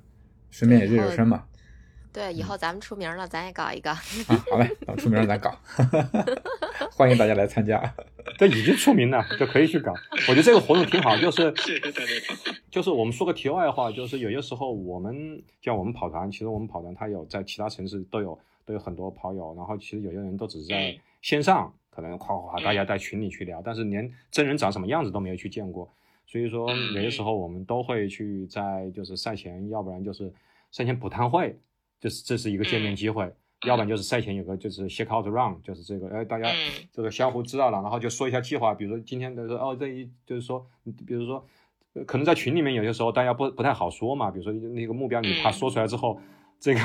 [0.51, 1.45] 顺便也热热身嘛。
[2.13, 3.89] 对，以后咱们出名了，咱也搞一个。
[3.89, 3.97] 啊，
[4.51, 5.57] 好嘞，等出名了咱搞，
[6.93, 7.81] 欢迎大家来参加。
[8.37, 9.91] 这已经出名了，就可以去搞。
[10.29, 12.53] 我觉得这个活动挺好，就是谢谢大家。
[12.69, 25.91] 就是我们说个题外话，就是有些时候我们像我们跑团，其实我们跑团它有在其他城市都有都有很多跑友，然后其实有些人都只是在线上，可能夸夸夸大家在群里去聊，但是连真人长什么样子都没有去见过。
[26.27, 30.31] 所以说有些时候我们都会去在就是赛前，要不然就是
[30.71, 31.55] 赛前补摊会，
[32.03, 33.31] 就是这是一个见面机会。
[33.65, 36.85] 要不然就是赛前有个就是 shake out run，就是这个，哎，大家嗯。
[36.91, 40.67] 这个相互知道了，然后就说一下计划，比如说今天的说哦，这一就是说，
[41.07, 41.45] 比如说，
[41.93, 46.19] 呃可能在群里面有些时候大家不不太好说嘛，比如说那个目标你怕说出来之后，
[46.59, 46.79] 这个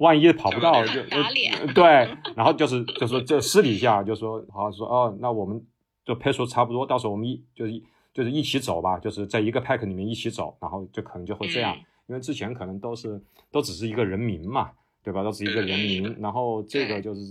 [0.00, 1.84] 万一跑不到就打脸呃对，
[2.34, 5.64] 然后就是就说这私底下就说好说哦，那我们
[6.04, 14.70] 就配速差不多，到时候我们一就是一就是一起走吧，就是在一个 pack 里面一起走，然后就可能就会这样，嗯因为之前可能都是都只是一个人名嘛。
[15.04, 15.22] 对吧？
[15.22, 17.22] 都是一个人名，然后这个就是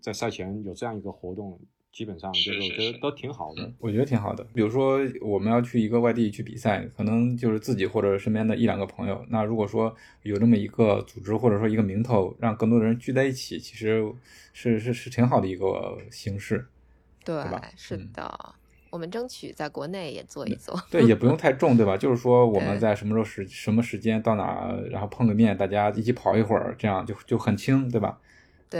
[0.00, 1.56] 在赛前有这样一个活动，
[1.92, 3.72] 基本上就是我觉得都挺好的。
[3.78, 4.44] 我觉得挺好的。
[4.52, 9.24] 比如说我们要去一个外地去比赛，可能就是自己或者身边的一两个朋友。
[9.28, 9.94] 那如果说
[10.24, 14.12] 有这么一个组织或者说一个名头，让更多的人聚在一起，其实
[14.52, 16.66] 是是是挺好的一个形式。
[17.24, 18.54] 对吧，是嗯的，
[18.94, 20.80] 我们争取在国内也做一做。
[20.88, 21.96] 对，也不用太重，对吧？
[21.96, 28.20] 就是说我们在什么时候时什么时间到哪，然后碰个面，大家一起跑一会儿，这样就就很轻，对吧？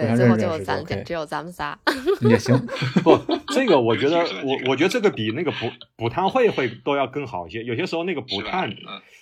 [0.03, 1.79] 互对，最后就就咱只有咱们仨。
[2.29, 2.57] 也行。
[3.03, 3.19] 不，
[3.55, 7.63] 这个我觉得我我觉得这个比那个补补碳会会都要更好一些。
[7.65, 8.77] 有些时候那个补碳，嗯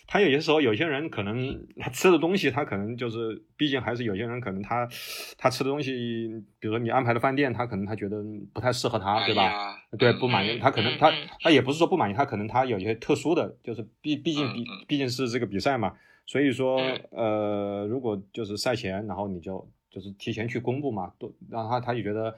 [0.04, 4.86] 他有些时候有些人可能他吃的东西，他可能就是，毕竟还是有些人可能他
[5.38, 6.28] 他吃的东西，
[6.60, 9.74] 比如说你安排的饭店，他可能他觉得不太适合他，对吧？
[9.90, 11.10] 哎对，不满意，嗯他可能他
[11.40, 15.94] 他也不是说不满意，他可能他有一些特殊的，就是毕毕竟毕毕竟是这个比赛嘛，
[16.26, 22.36] 所以说嗯呃，如果就是赛前，然后你就就是提前去公布嘛，都让他他也觉得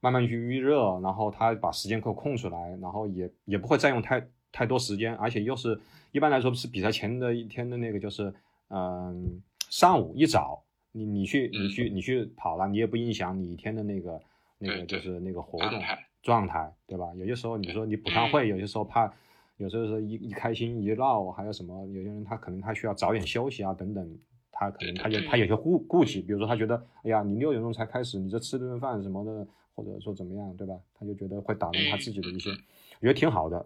[0.00, 5.80] 慢慢去预热，然后他把时间给我空出来，然后也也不会占用太太多时间，而且又是
[6.12, 8.34] 一般来说是比赛前的一天的那个就是
[8.68, 9.40] 嗯、
[9.70, 14.20] 上午一早，你你去你嗯去你去跑了，你也不影响你一天的那个
[14.58, 15.80] 那个就是那个活动
[16.22, 17.06] 状态，对吧？
[17.14, 19.12] 有些时候你说你补上会，有些时候怕，
[19.58, 21.86] 有时候是一一开心一闹，还有什么？
[21.86, 24.18] 有些人他可能他需要早点休息啊，等等，
[24.58, 30.74] 他可能他有他有些顾顾忌，比如说他觉得，哎呀，你六点钟才开始，你这吃顿饭什么的，或者说怎么样，对吧？
[30.98, 33.64] 他就觉得会打乱他自己的一些，我觉得挺好的，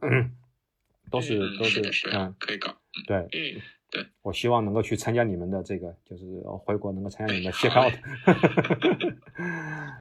[1.10, 2.74] 都是嗯都是是是嗯，可以搞。
[3.06, 3.28] 对，
[3.92, 6.24] 嗯，我希望能够去参加你们的这个，就是
[6.64, 8.00] 回国能够参加你们的 check 好 out 嘞。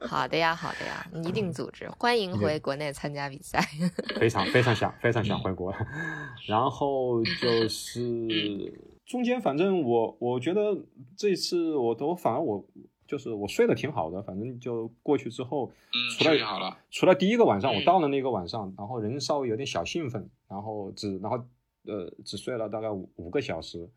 [0.06, 3.60] 好的呀，好的呀，你一定组织，欢迎回国内参加比赛。
[4.18, 5.72] 非常非常想非常想回国，
[6.46, 8.00] 然后就是
[9.10, 10.78] 中间反正我我觉得
[11.16, 12.64] 这次我都反而我
[13.08, 16.78] 就是我睡得挺好的，反正就过去之后，嗯，除了处理好了。
[16.92, 21.44] 除了第一个晚上我嗯到了那个晚上，然后人稍微有点小兴奋，然后只然后
[21.86, 23.90] 呃只睡了大概五五个小时，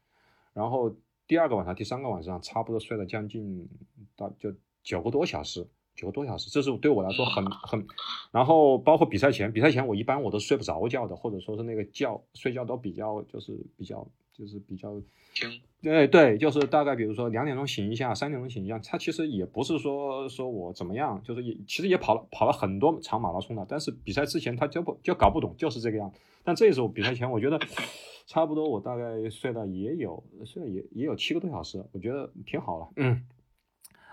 [0.51, 0.95] 然后
[1.27, 3.69] 第二个晚上第三个晚上差不多睡了将近
[4.15, 4.51] 到就
[4.81, 5.67] 九个多小时。
[5.95, 7.85] 九个多小时，这是对我来说很很，
[8.31, 14.03] 然后包括比赛前，比赛前我一般我都睡不着觉的，或者说是那个觉睡觉都比较就是比较
[14.33, 14.99] 就是比较
[15.33, 15.49] 听，
[15.81, 26.11] 对对，就是大概比如说两点钟醒一下，三点钟醒一下，他其实也不是说说我怎么样，就是也其实也跑了跑了很多场马拉松了，但是比赛之前他就不就搞不懂，就是这个样。
[26.43, 27.59] 但这一次我比赛前，我觉得
[28.27, 33.25] 差不多我大概睡了也有睡了也也有七个多小时，我觉得挺好了，嗯。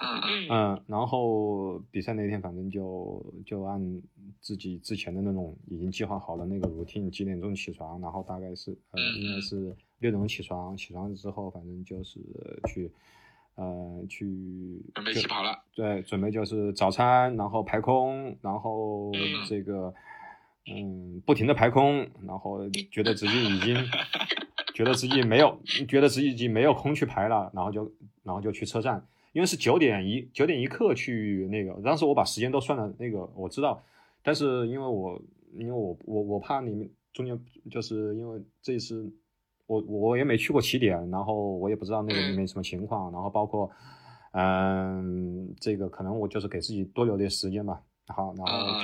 [0.02, 4.02] 嗯嗯嗯，然后比赛那天反正就就按
[4.40, 12.18] 自己之前的那种已经计划好了那个 routine，几点钟起床，然后大概是呃应该是六点钟起床，起床之后反正就是
[12.68, 12.90] 去
[13.54, 19.94] 呃去准备起跑了，对，准备就是早餐，然后排空，然后嗯这个
[20.66, 23.76] 嗯不停的排空，然后觉得自己已经
[24.74, 27.92] 觉得自己没有觉得自己已经没有空去排了，然后就
[28.22, 29.06] 然后就去车站。
[29.32, 33.80] 因为是九点一九点一刻去那个，当时我把时间都算了，那个我知道，
[34.24, 35.22] 但是因为我
[35.54, 37.38] 因为我我我怕你们中间
[37.70, 39.08] 就是因为这一次
[39.70, 43.70] 我我也没去过起点，然后我也不知道那个里面什么情况，然后包括
[44.32, 48.80] 嗯这个可能我就是给自己多留点时间吧，好，然后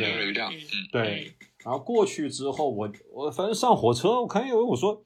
[0.92, 1.32] 对，
[1.64, 5.02] 然后过去之后，我我反正上火车，我看有人我说，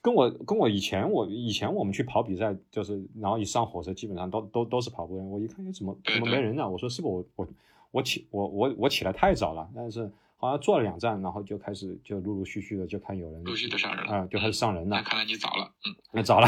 [0.00, 5.30] 跟我跟我以前我以前我们去跑比赛，就是然后一上火车，基本上都都都是跑步人。
[5.30, 6.66] 我一看，哎，怎么怎么没人呢？
[6.66, 7.48] 我说是不是我我
[7.90, 9.68] 我起我我我起来太早了？
[9.74, 10.10] 但是
[10.40, 14.12] 好像坐了两站，然后就开始就陆陆续续的就看有人陆续的上人了。
[14.12, 14.96] 啊、就开始上人了。
[14.96, 15.02] 那。
[15.02, 16.46] 看来你早了，嗯， 那早了，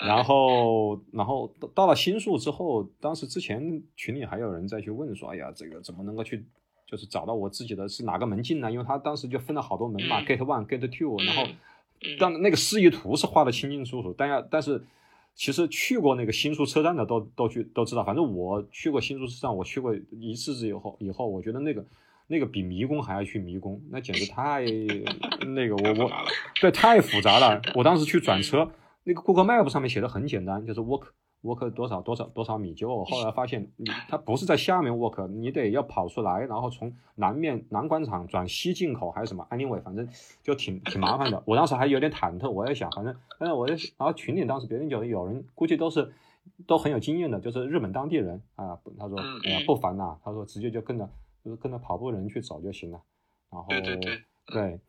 [0.00, 6.46] 然 后然后到到了新宿之后，当时之前群里还有人在去问说，哎呀，这个怎么能够去
[6.86, 8.70] 就是找到我自己的是哪个门进呢？
[8.70, 10.26] 因为他当时就分了好多门嘛、嗯。
[10.26, 12.16] G a t one、Gate two，然后嗯。
[12.20, 14.84] 当那个示意图是画的清清楚楚，但要但是
[15.34, 21.84] 其实去过那个新宿车站的都都去都知道，反正我去过新宿车站，我去过一次以后以后，我觉得那个
[22.28, 24.64] 那个比迷宫还要去迷宫，那简直太
[25.54, 26.10] 那个我我
[26.60, 27.60] 对太复杂了。
[27.74, 28.70] 我当时去转车，
[29.04, 31.04] 那个 Google Map 上面写的很简单，就是 walk
[31.42, 40.08] walk 多少多少多少米，结果我后来发现你它不是在下面 walk，你得要跑出来，然后从南面南广场转西进口还是什么，anyway，反正
[40.42, 41.40] 就挺挺麻烦的。
[41.46, 46.12] 我当时还有点忐忑，我在想，反正，但是我在，然后群里当时别人有有人估计都是
[46.66, 51.08] 都很有经验的，就是日本当地人啊，他说嗯哎呀不烦呐，他说直接就跟着
[51.46, 53.00] 就是跟着跑步人去走就行了，
[53.52, 54.80] 然后对对对对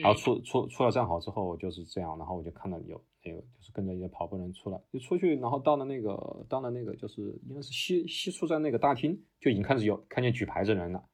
[0.00, 11.04] 然后出出出了站好之后就是这样，然后我就看到有那个就是跟着一个跑步人出来，就出去，然后到了那个到了那个就是应该是西西出站那个大厅，就已经开始有看见举牌子的人了，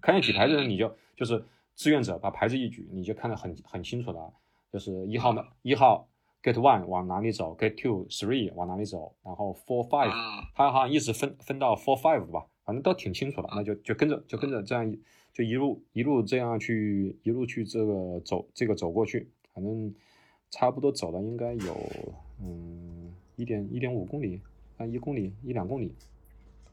[0.00, 1.44] 看见举牌子的人你就就是
[1.74, 4.32] 志愿者把牌子一举，你就看得很很清楚了，
[4.72, 6.08] 就是一号的一号
[6.44, 15.00] gate one 往哪里走，gate two three 往哪里走，然后 four five 啊，他好像一直分分到 four five 吧，反正都挺清楚了，那就就跟着就跟着这样一
[15.32, 19.94] 就一路一路这样去一路去这个走这个走过去，反正
[20.50, 21.92] 差不多走了应该有
[22.42, 24.40] 嗯一点一点五公里
[24.76, 25.94] 啊一公里一两公里，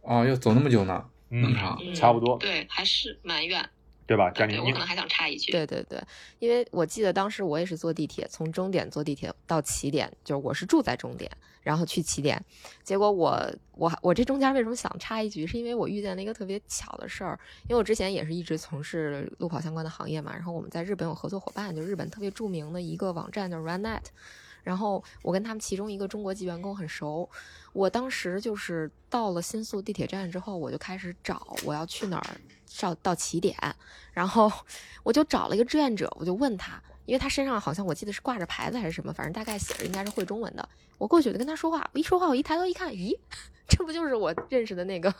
[0.01, 1.09] 哦，要走那么久呢？
[1.29, 3.69] 嗯好嗯差不多对，还是蛮远。
[4.13, 4.29] 对吧？
[4.31, 5.99] 佳我可能还想插一句，对对对，
[6.37, 11.29] 因为我记得当时我也是坐地铁，从终点坐地铁到起点，就是我是住在终点，
[11.61, 12.39] 然后去起点。
[12.83, 24.03] 结果我我我这中间为什么想插一句，是因为我遇见了一个特别巧的事儿，因为我之前也是一直从事路跑相关的行业嘛，然后我们在日本有合作伙伴，就日本特别著名的一个网站叫 RunNet。
[24.63, 27.29] 然后我跟他们其中一个中国籍员工很熟，
[27.73, 32.35] 我当时就是到了新宿地铁站之后，我就开始找我要去哪儿
[32.79, 33.55] 到到起点，
[34.13, 34.51] 然后
[35.03, 40.67] 我就找了一个志愿者，我就问他，因为他身上好像我记得是挂着牌子还是什么，反正大概写着应该是会中文的。
[40.97, 43.13] 我过去就跟他说话，我一说话，我一抬头一看，咦，
[43.67, 45.11] 这不就是我认识的那个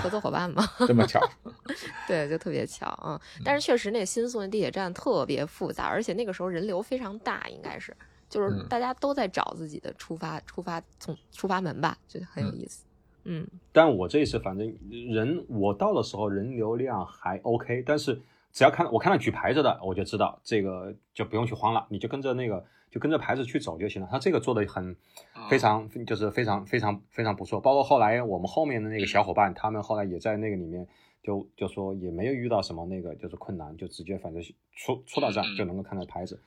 [0.00, 0.64] 合作伙伴吗？
[0.86, 1.20] 这么巧？
[2.06, 3.42] 对，就特别巧啊、嗯。
[3.44, 7.96] 但是确实，那新宿那地铁站特别复杂，而且那个时候人流非常大，应该是
[8.34, 12.84] 就是嗯大家都在找自己的出发出发从出发门吧，就很有意思。
[13.22, 18.20] 嗯但我这一次反正人我到的时候人流量还 OK，但是
[18.50, 24.08] 只要看我看到举牌子的，我就知道这个就不用去慌了，你就跟着那个就跟着牌子去走就行了。
[24.10, 24.96] 他这个做的很
[25.32, 27.60] 啊非常就是非常非常非常不错。
[27.60, 30.84] 包括后来我们后面的那个小伙伴，他们后来也在那个里面
[31.22, 34.42] 就就说也没有遇到什么那个就是困难，就直接反正
[34.74, 36.42] 出出到站就能够看到牌子。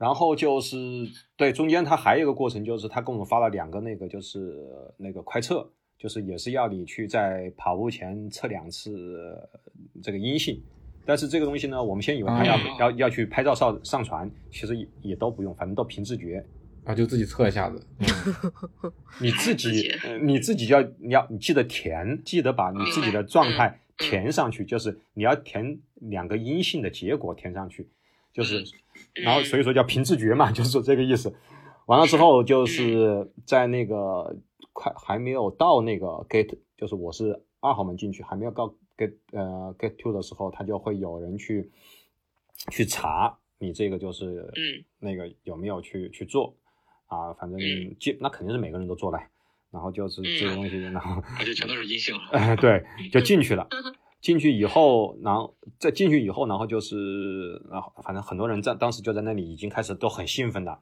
[0.00, 0.76] 然后就是
[1.36, 5.70] 对中间他还有一个过程，就是他给我们发了两个那个就是那个快测。
[6.00, 9.38] 就是也是要你去在跑步前测两次
[10.02, 10.58] 这个阴性，
[11.04, 16.42] 但是这个东西呢，我们先以为他要、哦要要去拍照上上传，其实也也都不用，反正都凭自觉。
[16.84, 17.86] 啊，就自己测一下子。
[19.20, 19.92] 你自己
[20.22, 27.90] 你自己要你要你记得填，记得把你自己的状态嗯填上去，就是你要填两个阴性的结果填上去。
[28.32, 28.64] 就是，
[29.14, 31.34] 然后所以说叫凭自觉嘛， 就是说这个意思。
[31.86, 34.36] 完了之后就是在那个
[34.72, 41.68] 快还没有到那个 gate，就是我是二号门进去，还没有到 gate 呃 gate two 的时候，他就会有人去
[42.70, 46.54] 去查你这个就是嗯那个有没有去去做
[47.06, 49.18] 啊，反正嗯进那肯定是每个人都做了，
[49.72, 52.22] 然后就是这个东西，然后而且全都是阴性了。
[52.30, 53.66] 哎， 对，就进去了。
[54.20, 60.78] 进去以后，然后在进去以后，然后就是，然后反正很多人在当时就在那里已经开始都很兴奋的，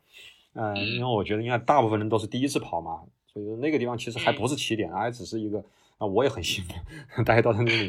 [0.55, 5.63] 嗯、因为我觉得应该大部分人都是第一次跑嘛，所以说那个地方其实还不是起点，还只是一个
[5.99, 7.89] 啊，我也很兴奋，大家都在那里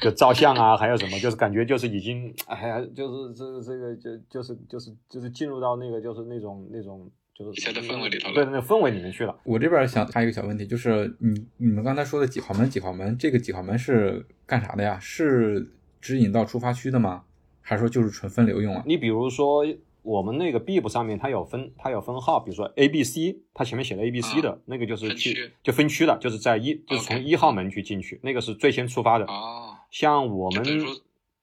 [0.00, 9.36] 就照相啊，还有什么，就是感觉就是已经，哎呀，就是这个这个就就是就是就是进入到那个就是那种那种就是比赛的氛围里头了对，那个氛围里面去了。
[9.44, 14.98] 我这边想插一个小问题，就是你你们刚才说的几号门几号门，这个几号门是干啥的呀？
[14.98, 15.70] 是
[16.00, 17.24] 指引到出发区的吗？
[17.60, 18.82] 还是说就是纯分流用啊？
[18.86, 19.66] 你比如说，
[20.02, 29.24] 我们那个 Bib 上面它有分，它有分号，比如说 A、B、C，它前面写了 A、B、C 的、啊那个就是去就分区的，就是在一就是从一号门去进去，那个是最先出发的。
[29.26, 30.64] 哦，像我们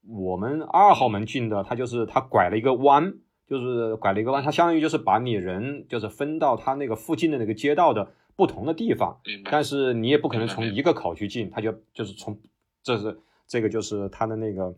[0.07, 3.13] 我们二号门进的，它就是它拐了一个弯，
[3.47, 9.19] 就是拐了一个弯，它相当于就是把你人就是分到它那个附近的那个街道的不同的地方，
[9.51, 12.39] 但是你也不可能从一个口去进，它就就是从
[12.81, 14.73] 这是这个就是它的那个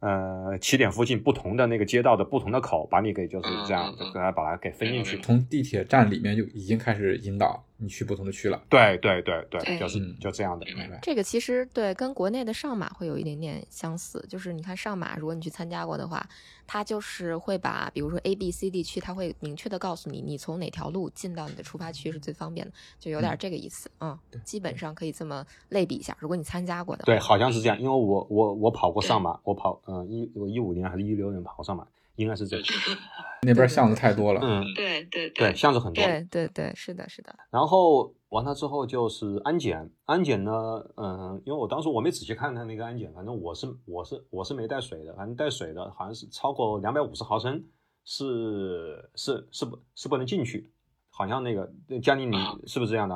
[0.00, 4.12] 呃起点附近不同的那个街道的不同的口，把你给就是这样嗯嗯嗯。
[4.12, 5.18] 给它把它给分进去。
[5.18, 8.62] 从地铁站里面就已经开始引导你去不同的区了。
[8.68, 10.64] 对对对对，对就是嗯就这样的。
[10.66, 10.98] 明白？
[11.02, 16.26] 这个其实对跟国内的上马会有一点点相似，就是你看上马，如果你去参加过的话，
[16.66, 23.90] 它就是会把比如说 A、B、C 地区，它会明确的告诉你，你从哪条路进到你的出发区是最方便的，就有点这个意思。
[24.00, 26.16] 嗯，基本上可以这么类比一下。
[26.20, 31.86] 如果你参加过的，对，好像是这样，因为我我我跑过上马，我跑嗯一我一五年还是一六年跑上马，
[32.16, 32.66] 应该是这样。
[33.42, 34.40] 那边巷子太多了。
[34.42, 36.02] 嗯，对对对，巷子很多。
[36.02, 37.34] 对对对，是的，是的。
[37.50, 40.52] 然后完了之后就是安检，安检呢，
[40.96, 47.62] 嗯，因为我当时我没仔细看他那个安检，反正我是我是我是没带水的，反正带水的好像是超过两百五十毫升
[48.04, 50.72] 是是是不是不能进去，
[51.10, 51.70] 好像那个
[52.02, 53.14] 佳妮你啊是不是这样的？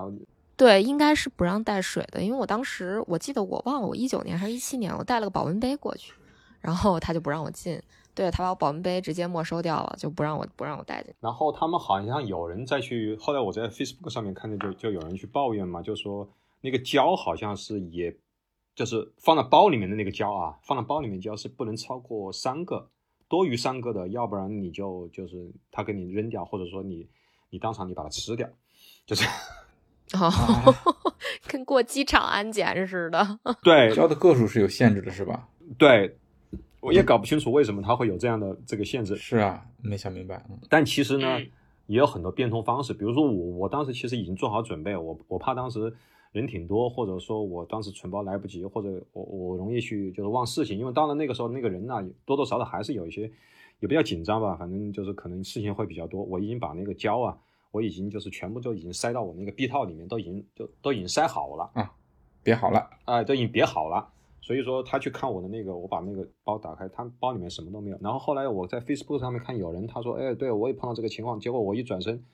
[0.56, 6.12] 对，应该是不让带水的，因为我当时我记得我忘了，我一九年还是一七年，我带了个保温杯过去，
[6.60, 7.80] 然后他就不让我进，
[8.18, 11.14] 对他把我保温杯直接没收掉了，就不让我不让我带进。
[11.20, 16.28] 然后他们好像有人再去，后来我在 Facebook 上面看见就就有人去抱怨嘛，就说
[16.60, 18.12] 那个胶好像是也，
[18.74, 22.88] 就是放在包里面的那个胶啊，放在包里面胶是不能超过三个，
[23.28, 27.06] 多于三个的，要不然你就就是他给你扔掉，或者说你
[27.50, 28.48] 你当场你把它吃掉，
[29.06, 29.24] 就是
[30.18, 30.74] 哦，
[31.46, 33.38] 跟过机场安检似的。
[33.62, 35.48] 对胶的个数是有限制的，是吧？
[35.78, 36.18] 对，
[36.88, 40.44] 我也搞不清楚为什么它会有这样的这个限制，是啊，没想明白。
[40.48, 41.46] 嗯但其实呢嗯，
[41.86, 42.92] 也有很多变通方式。
[42.94, 45.92] 比如说我，我当时其实已经做好准备，我我怕当时
[46.32, 50.78] 人挺多，或者说我当时存包来不及，或者我我容易去就是忘事情。
[50.78, 53.30] 因为当然那个时候那个人呢，多多少少还是有一些
[53.80, 56.22] 也比较紧张吧，反正就是可能事情会比较多。
[56.22, 57.36] 我已经把那个胶啊，
[57.70, 61.92] 我已经就是全部都已经塞到我那个臂套里面，都已经就都已经塞好了啊，
[62.42, 64.08] 别好了，啊、都已经别好了。
[64.40, 67.98] 所以说他去看我的那个，我把那个包打开，他包里面什么都没有。
[68.00, 71.38] 然后后来我在 Facebook 上面看有人，他说，哎，对我也碰到这个情况。
[71.38, 72.24] 结果我一转身，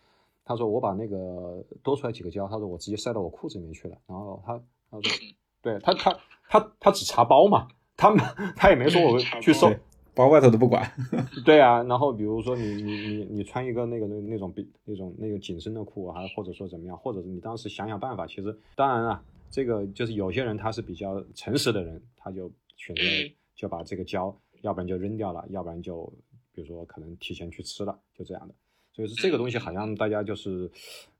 [0.44, 3.96] 他说我把那个多出来几个胶，他说我直接塞到我裤子里面去了。
[4.06, 4.56] 然后他
[4.90, 5.12] 他说，
[5.62, 6.16] 对他他
[6.48, 8.22] 他他只查包嘛，他们
[8.54, 9.72] 他也没说我去搜，
[10.14, 10.88] 包外头都不管。
[11.44, 19.24] 对啊，然后比如说你你你你穿一个那个那那种比那种那个紧身的裤，还或者说怎么样，或者是你当时想想办法，其实当然啊，
[19.54, 26.12] 这个就是有些人他是比较诚实的人，他就选择嗯就把这个胶，要不然就扔掉了，要不然就
[26.52, 28.54] 比如说可能提前去吃了，就这样的。
[28.92, 30.68] 所以说这个东西好像大家就是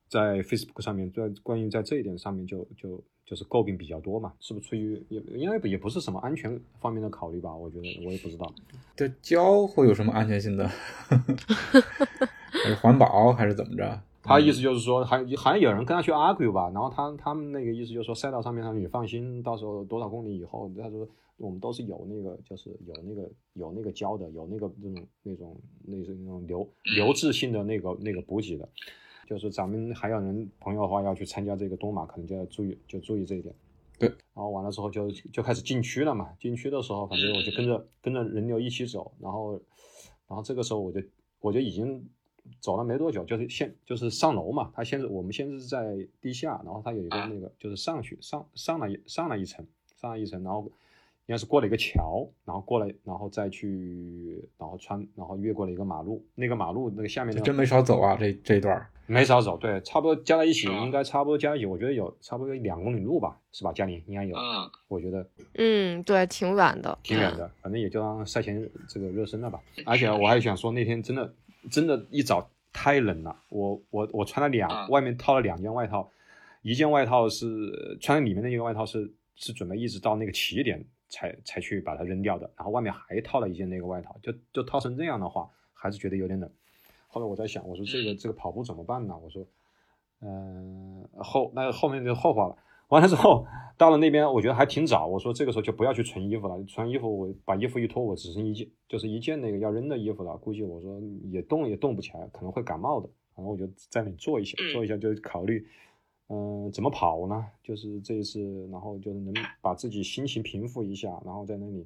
[0.09, 7.55] 在 Facebook 上面，在关于在这一点上面就就就是诟病比较多嘛，是不是出于也应该也不是什么安全方面的考虑吧？
[7.55, 8.53] 我觉得我也不知道。
[8.97, 10.66] 这胶会有什么安全性的？
[12.51, 14.03] 还是环保还是怎么着？
[14.24, 21.06] 他意思就是说，还好像有人跟他去 argue 吧，然后他他们那个意思就是说，赛道上面他说你放心，到时候多少公里以后，他说
[21.36, 28.66] 我们都是有那个就是有那个有那个胶的，有那个那种那种那种那种流流质性的那个那个补给的，
[29.28, 33.54] 就是咱们还有人朋友的话要去参加这个东马，可能就要注意就注意这一点。
[33.98, 39.52] 对，然后完了之后就就开始禁区了嘛，禁区的时候反正我就跟着跟着人流一起走，然后
[40.26, 41.00] 然后这个时候我就
[41.40, 42.08] 我就已经
[42.61, 49.66] 走了没多久，就是先就是上楼嘛，他先是我们先是在地下，然后他有一个那个就是上去上上了一上了一层，
[50.01, 50.62] 上了一层，然后
[51.26, 58.86] 应该是过了一个桥，然后过来，然后再去，然后穿，然后越过了一个马路，那个马路那个下面那个真没少走啊，这这一段。
[59.07, 63.70] 没少走，对，差不多加在一起，应该差不多加在一起，我觉得有差不多两公里路吧，是吧？
[63.70, 69.61] 嘉玲应该有，嗯，我觉得嗯，对，挺远的，挺远的，反正也就当赛前这个热身了吧。
[69.84, 71.30] 而且我还想说，那天真的
[71.70, 76.10] 真的，一早太冷了，我我我穿了两，啊外面套了两件外套，
[76.62, 86.50] 一件外套是穿在里面的一个外套是是准备一直到那个起点才才去把它扔掉的，然后外面还套了一件那个外套，就就套成这样的话，还是觉得有点冷。
[87.06, 89.16] 后来我在想，我说这个这个跑步怎么办呢？
[89.16, 89.46] 我说，
[90.20, 92.56] 嗯、后那个后面就后话了。
[92.89, 95.07] 完了之后，到了那边，我觉得还挺早。
[95.07, 100.37] 我说这个时候就不要去存衣服了，穿衣服我把衣服一脱，我只剩一件，就是一件那个要扔的衣服了。
[100.37, 103.09] 估计我说也动也动不起来，可能会感冒的。
[103.35, 105.66] 然后我就在那里坐一下，坐一下就考虑，
[106.28, 107.45] 嗯、怎么跑呢？
[107.64, 111.85] 就是这一次，然后就是能把自己心情平复一下，然后在那里，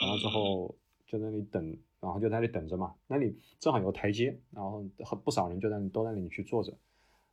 [0.00, 0.74] 完了之后
[1.06, 2.94] 就在那里等，然后就在那里等着嘛。
[3.06, 6.72] 那里正好有台阶，然后很不少人就在那里都在那里去坐着。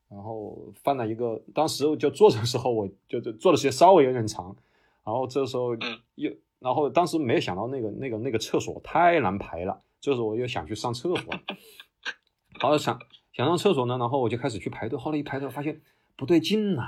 [0.10, 4.56] 然后犯了一个，当时就坐着的时候，我就就坐的时间稍微有点长，
[5.04, 11.34] 然后这时候嗯又，然后当时没有想到那个那个那个厕所太难排了，这时候我又想去上厕所，
[12.60, 13.00] 然后想
[13.34, 15.82] 想上厕所呢，然后我就开始去排队，后来一排队发现
[16.16, 16.84] 不对劲呐、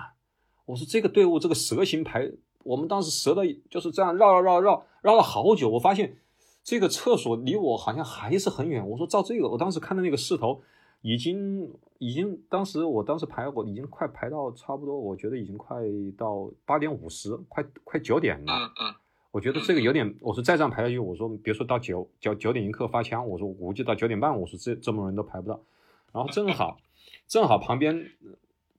[0.65, 2.31] 我说这个队伍这个蛇形排，
[2.63, 6.17] 我们当时蛇的就是这样绕绕绕绕绕了好久，我发现
[6.63, 8.87] 这个厕所离我好像还是很远。
[8.87, 10.61] 我说照这个，我当时看到那个势头，
[11.07, 15.81] 已经已经，当时我当时排我已经快排到差不多，我觉得已经快
[16.17, 18.53] 到八点五十，快快九点了。
[18.53, 18.95] 嗯嗯，
[19.31, 25.63] 我觉得这个有点，我说再这样排下去，我说别说到九九九点一刻发枪，我说我估计到九点半，我说这这么多人都排不到。
[26.11, 26.77] 然后正好
[27.25, 28.11] 正好旁边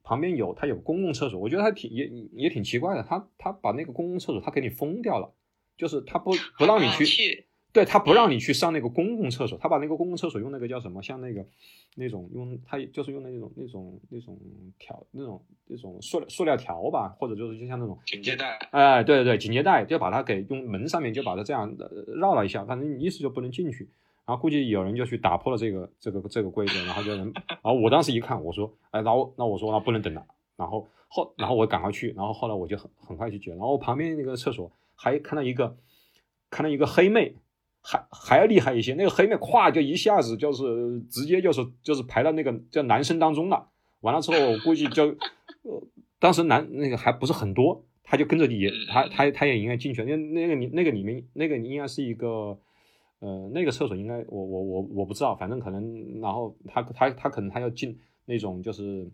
[0.02, 5.32] 旁边有他有公共厕所，我觉得他挺也也挺奇怪的，他他把那个公共厕所他给你封掉了，
[5.78, 7.46] 就是他不不让你去，去，
[7.78, 11.46] 对他不让你去上那个公共厕所，他把那个公共厕所用那个叫什么，像那个
[11.94, 14.36] 那种用他就是用那种那种那种
[14.80, 23.88] 条那种那种塑料塑料条吧，或者就是就像那种警戒带，哎，对对对，警戒带就把它给用门上面就把它这样呃绕了一下，反正你意思就不能进去。
[24.26, 30.26] 然后估计有人就去打破了这个这个这个规则，然后就能，然后我当时一看，我说，哎，那我那我说那不能等了，
[30.56, 35.76] 然后后然后我赶快去，然后后来我就很很快去解，然后旁边那个厕所还看到一个
[36.50, 37.36] 看到一个黑妹，
[37.80, 43.68] 还还要厉害一些，那个黑妹咵就一下子就是直接就是就是排到那个叫男生当中了，
[44.00, 45.06] 完了之后我估计就，
[45.62, 45.82] 呃，
[46.18, 52.58] 当时男那个还不是很多，他就跟着也他他他也应该进去了，因为那个里那个里面那个应该是一个。
[53.20, 59.10] 呃，那个厕所应该我我我我不知道，反正可能，然后他他他可能他要进那种就是，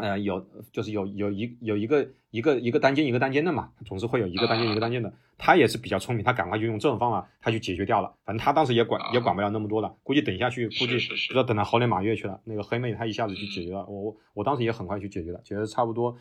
[0.00, 5.12] 呃，有就是有有一有一个一个一个单间一个单间的嘛，总是会有一个单间一个单间的。
[5.38, 8.14] 他也是比较聪明，他赶快就用这种方法，他去解决掉了。
[8.24, 12.40] 反正他当时也管也管不了那么多了，估计等下去估计不知道等到猴年马月去了。
[12.44, 16.16] 那个黑妹她一下子就解决了，我我当时也很快去解决了，解决差不多，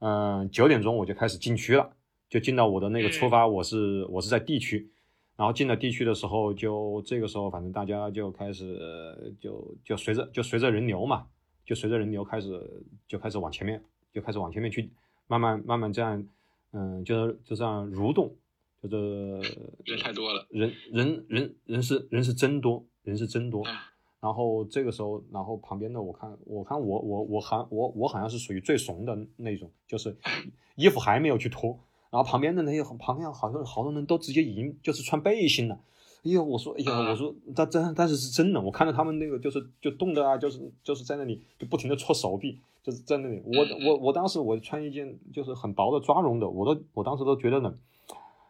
[0.00, 1.90] 嗯、九点钟我就开始进区了，
[2.30, 4.90] 就进到我的那个出发，我是我是在 D 区。
[5.34, 11.26] 然后进了地区的时候，就这个时候，反正大家就开始呃就就随着就随着人流嘛，
[11.64, 13.82] 就随着人流开始就开始往前面，
[14.12, 14.90] 就开始往前面去，
[15.26, 16.26] 慢慢慢慢这样，
[16.72, 18.34] 嗯，就是就这样蠕动，
[18.82, 19.40] 就是
[19.84, 23.76] 人太多了，人人人人是人是真多，人是真多嗯。
[24.20, 30.16] 然后这个时候，然后旁边的我看，我看我我我好我我好像是属于最怂的那种，就是
[30.76, 31.78] 衣服还没有去脱，
[32.10, 35.80] 然后旁边的那些旁边好像好多人都直接已经就是穿背心了。
[36.24, 43.42] 哎呦，我说，哎呀，我说，但但但是是真的，我看到他们那个就是就冻的啊，就是就是在那里就不停的搓手臂，就是在那里。
[43.44, 47.76] 我我我当时我穿一件就是很薄的抓绒的，我都我当时都觉得冷，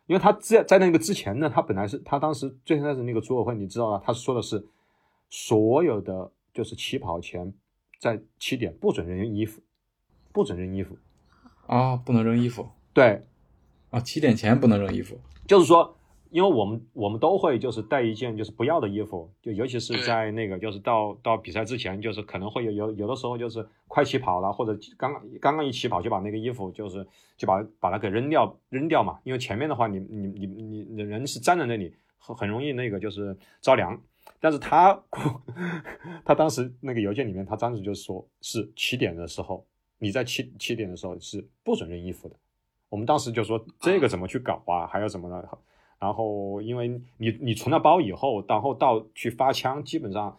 [0.07, 4.67] 因为他在在那个之前呢，他本来是他当时最开始那个组委会，你知道啊，他说的是
[5.31, 7.55] 所有的就是起跑前
[7.99, 9.63] 在起点不准扔衣服，
[10.31, 10.99] 不准扔衣服，
[11.67, 13.25] 啊，不能扔衣服对，
[13.89, 15.19] 啊，七点前不能扔衣服。
[15.47, 15.97] 就是说，
[16.33, 27.07] 因为我们我们都会就是带一件就是不要的衣服，就尤其是在那个就是到到比赛之前，就是可能会有有有的时候就是快起跑了，或者刚刚刚刚一起跑就把那个衣服就是
[27.37, 34.01] 就把把它给扔掉扔掉嘛，因为前面的话你你你你你人是站在那里很很容易那个就是着凉。
[34.41, 34.99] 但是他
[36.25, 39.67] 他当时那个邮件里面，他当时就说是起点的时候，
[39.99, 42.37] 你在起起点的时候是不准扔衣服的。
[42.89, 45.59] 我们当时就说这个怎么去搞啊，还有什么的。
[46.03, 50.37] 然后因为你你存了包以后，然后到去发枪，基本上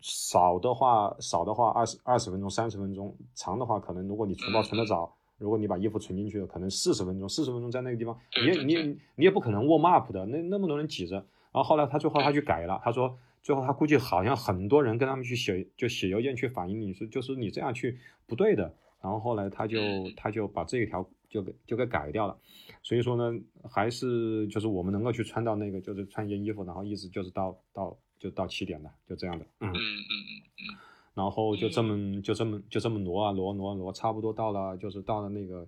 [0.00, 8.82] 少的话少的话二十二十分钟三十分钟，长的话可能如果你存包存得早，如果你把衣服存进去了，可能四十分钟，四十分钟在那个地方，你也你也
[9.14, 11.14] 你也不可能 warm up 的，那那么多人挤着。
[11.52, 17.96] 然后后来他最后他去改了，他说最后他估计好像很多人跟他们去写就写邮件去反映你说就是你这样去
[18.26, 18.74] 不对的。
[19.00, 19.78] 然后后来他就
[20.16, 22.38] 他就把这一条就给就给改掉了。
[22.80, 29.74] 所以说呢，还是就是我们能够去穿到那个就是穿一件衣服，然后一直就是到到就到七点的，就这样的，嗯嗯。
[29.74, 30.78] 嗯嗯
[31.14, 35.64] 然后就这么就这么就这么挪啊挪挪啊挪，差不多到了就是到了那个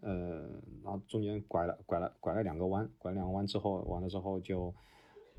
[0.00, 0.40] 呃，
[0.82, 4.74] 然后中间拐了拐了拐了两个弯，拐两个弯之后完了之后就，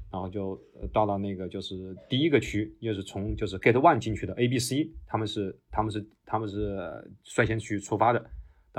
[0.09, 8.29] 然后就呃到了那个就是第一个区，又是从就是 Gate One 进去的 A、B、C，他们是他们是他们是率先去出发的，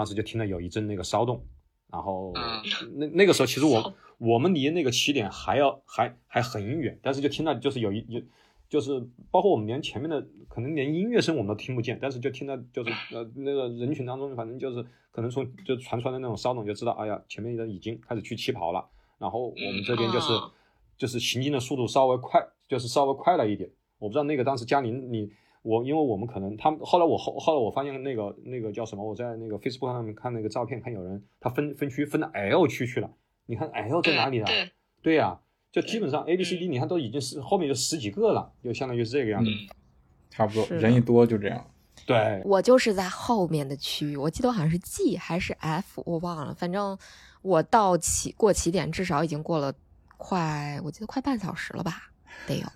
[0.00, 1.44] 当时就听到有一阵那个骚动，
[1.92, 2.62] 然后嗯
[2.94, 8.22] 那那个时候其实我我们离那个起点还要还还很远，但是就听到就是有一有。
[8.70, 8.98] 就是
[9.30, 18.88] 包括我们连前面的可能连音乐声我们都听不见，但是就听到就是 呃那个人群当中，反正就是可能从就传出来的那种骚动，就知道哎呀前面的人已经开始去起跑了，
[19.18, 20.50] 然后我们这边就是、嗯
[20.96, 23.70] 就是行进的速度稍微快，就是稍微快了一点。
[23.98, 25.30] 我不知道那个当时嘉宁你
[25.62, 33.10] 我，因为我们可能他们后来我后后来我发现那个那个叫什么，我在那个 Facebook 上面看那个照片，看有人他分分区分到 L 区去了，
[33.46, 34.46] 你看 L 在哪里啊？
[34.46, 34.70] 对，
[35.02, 35.38] 对呀、
[35.70, 39.50] 就基本上 A B C D 你看都已经是后面就十几个了，就相当于是这个样子。
[39.50, 39.68] 嗯
[40.32, 41.70] 差不多，人一多就这样。
[42.06, 46.54] 对，我就是在后面的区域，我记得我好像是 G 还是 F，我忘了。
[46.54, 46.96] 反正
[47.42, 49.74] 我到起过起点，至少已经过了
[50.16, 52.12] 快，我记得快半小时了吧，
[52.46, 52.66] 得有，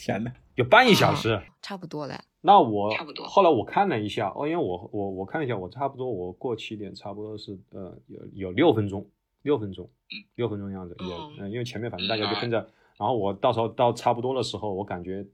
[0.00, 1.40] 天呐，有半一小时。
[1.60, 2.18] 差不多了。
[2.40, 9.06] 那我差不多后来我看了一下，哦，因为我我我看了一下，我差不多我过起点差不多是呃有有六分钟，
[9.42, 9.88] 六分钟，
[10.36, 12.56] 六分钟的样子，也嗯嗯、因为前面反正大家就跟着，
[12.96, 15.24] 然后我到时候到差不多的时候，我感觉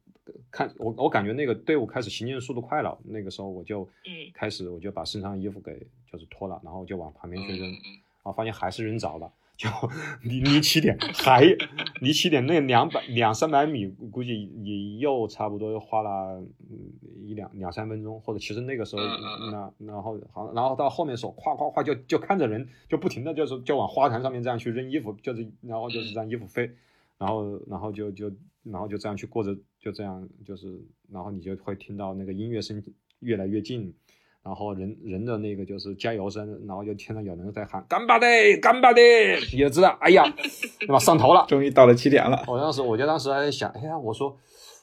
[0.50, 9.30] 看我我感觉那个队伍开始行进速度快了，那个时候我就嗯开始我就把身上的衣服给就是脱了，然后我就往旁边去扔，嗯然后发现还是扔着了。
[9.56, 9.68] 就
[10.22, 11.42] 离离起点还
[12.00, 16.40] 离起点那两百两三百米，估计也又差不多花了
[16.70, 16.92] 嗯
[17.24, 19.02] 一两两三分钟，或者其实那个时候
[19.50, 26.70] 那然后好，然后到后面的时候，咵咵咵就就看着人就不停的就是就往花坛上面这样去扔衣服，就是然后就是让衣服飞，
[27.18, 28.30] 然后然后就就
[28.62, 30.78] 然后就这样去过着，就这样就是
[31.10, 32.82] 然后你就会听到那个音乐声
[33.20, 33.94] 越来越近。
[34.46, 38.26] 然后人人的那个就是加油声，然后就听到有人在喊“干巴的，
[38.62, 39.02] 干巴的”，
[39.52, 40.22] 你就知道，哎呀，
[40.78, 40.96] 对吧？
[41.00, 41.44] 上头了。
[41.50, 42.44] 终于到了起点了。
[42.46, 44.36] 我当时，我就当时还在想，哎呀，我说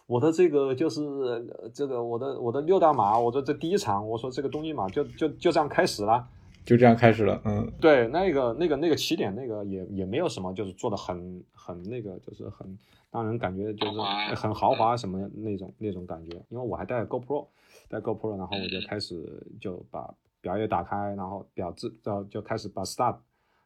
[0.05, 6.27] 我的这个就是呃这个我的我的六大马，我说这第一场，我说这个东京马就就就这样开始了。
[6.65, 12.77] 就这样开始了，嗯，对，那个那个那个起点，那个也也没有什么，就是做的很很那个，就是很
[13.11, 13.99] 让人感觉就是
[14.35, 16.35] 很豪华什么那种那种感觉。
[16.49, 17.47] 因为我还带 GoPro，
[17.89, 23.17] 带 GoPro，然后我就开始就把表也打开，然后表字就就开始把 Start，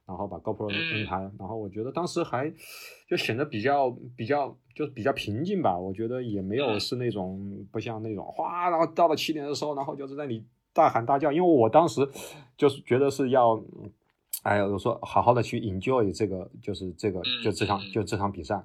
[0.06, 0.76] 然后把 GoPro 嗯。
[0.92, 2.54] 摁开，然后我觉得当时还
[3.08, 5.78] 就显得比较比较就是比较平静吧。
[5.78, 12.08] 我觉得也没有是那种不像那种哗，然后到了起点的时候，然后就是在你大喊大叫，因为我当时
[12.56, 13.92] 就是觉得是要，嗯
[14.44, 18.64] 哎呀，我说好好的去 enjoy 这个，就是这个就这场就这场比赛，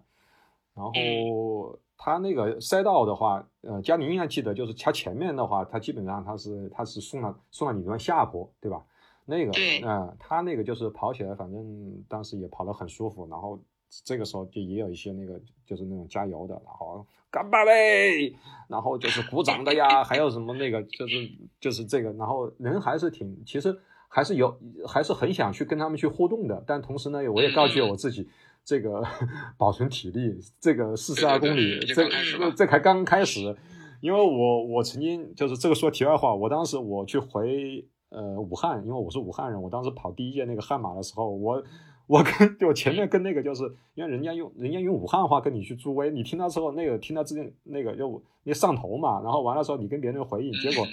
[0.74, 8.82] 然后他那个赛道的话，呃，佳宁应该记得，就是他前面的话，他基本上他是他是送了送了你段下坡，对吧？
[9.24, 13.56] 那个，对嗯、他那个就是跑起来，反正当时也跑得很舒服，然后
[14.04, 18.34] 这个时候就也有一些那个就是那种加油的，然后干巴嘞，
[18.66, 24.58] 然后就是鼓掌的呀，还有什么那个就是就是这个，然后人还是挺，其实还是有
[24.88, 28.28] 还是很想去跟他们去互动的，但同时呢，我也告诫我自己。
[28.64, 29.02] 这个
[29.58, 33.56] 保存体力，这个四十二公里，对对对这这才刚开始。
[34.00, 41.62] 因为我我曾经就是这个说题外话，我当时我去回呃武汉，因为我是武汉人，我当时跑第一届那个悍马的时候，我
[42.08, 43.62] 我跟就我前面跟那个就是
[43.94, 50.84] 因为人家用人家用武汉话跟你去助威，你听到之后那个听到之前那个就你上头嘛，然后完了之后你跟别人回应，结果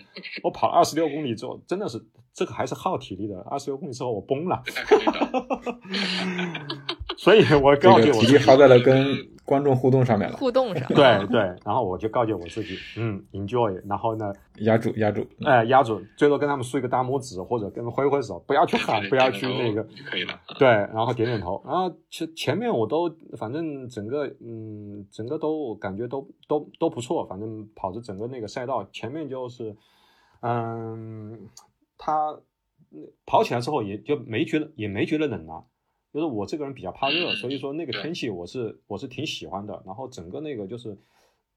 [0.44, 2.00] 我跑了二十六公里之后，真的是
[2.32, 4.62] 这个还是耗体力的，二十六公里之后我崩了。
[7.20, 9.06] 所以我告诫我自己力耗在了跟
[9.44, 20.40] 观众互动上面了，互动上，对对，然后我就告诫我自己，嗯，enjoy，然后呢，压住压住，哎，压住，最多跟他们竖一个大拇指，或者跟他们挥挥手，不要去喊，不要去那个，就可以了。
[20.58, 29.76] 对，然后点点头，然后前前面我都反正整个嗯，整个都感觉都都都不错，反正跑着整个那个赛道，前面就是
[30.42, 31.50] 嗯，
[31.98, 32.40] 他
[33.26, 35.64] 跑起来之后也就没觉得也没觉得冷啊。
[36.14, 39.82] 就是我这个人比较怕热，所以说那个天气我是我是挺喜欢的。
[39.86, 40.98] 然后整个那个就是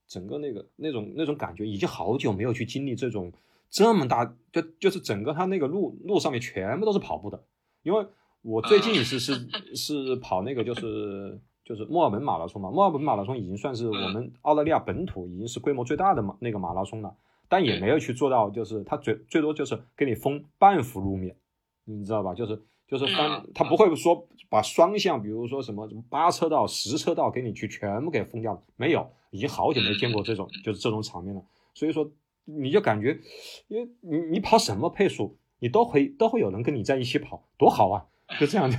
[0.07, 3.33] 整个那个那种那种感觉，已经好久没有去经历这种
[3.71, 7.43] 这么大，就就是整个它那个路路上面全部都是跑步的，
[7.83, 8.07] 因为
[8.43, 9.33] 我最近一次是
[9.75, 17.17] 是跑那个就是就是墨尔本马拉松嘛，墨尔本马拉松已经算是我们澳大利亚本土已经是规模最大的马那个马拉松了，
[17.49, 21.37] 但也没有去做到，就是它最最多就是给你封半幅路面，
[21.85, 22.35] 你知道吧？
[22.35, 22.61] 就是
[22.93, 31.43] 就是封，它不会说把双向，比如说什么什么八车道、十车道给你去全部给封掉，没有，已经好久没见过这种就是这种场面了，
[31.75, 32.11] 所以说。
[32.45, 33.21] 你就感觉，
[33.69, 38.05] 因为你你跑什么配速，你都会都会有人跟你在一起跑，多好啊！
[38.41, 38.77] 就这样的，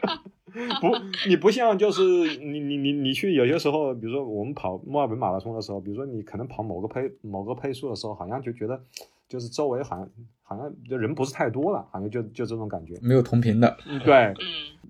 [0.80, 0.88] 不，
[1.28, 2.02] 你不像就是
[2.38, 8.82] 你你你你去有些时候，比如说我们跑墨尔本马拉松的时候，比如说你可能跑某个配某个配速的时候，好像就觉得
[9.28, 10.10] 就是周围好像
[10.50, 14.34] 好像就人不是太多了，好像就就这种感觉，没有同频的，对，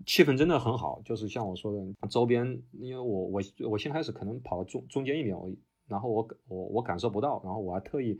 [0.06, 5.52] 气氛真的很好，就是像我说的，周边，因为我我我先开始可能跑中中间一点我。
[5.86, 8.16] 然后我我我感受不到，然后我还特意，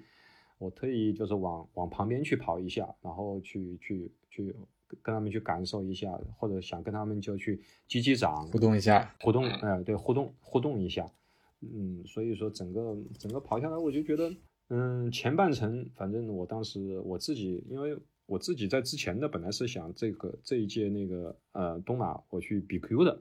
[0.59, 4.53] 我特意就是往往旁边去跑一下，然后去去去
[5.01, 11.07] 跟他们去感受一下，或者想跟他们就去击击掌，互动一下，互动，哎，对，互动互动一下，
[11.61, 14.29] 嗯，所以说整个整个跑下来，我就觉得，
[14.71, 23.21] 嗯，前半程反正我当时我自己，因为我自己在之前的本来是想这个这一届那个呃东马我去比 Q 的，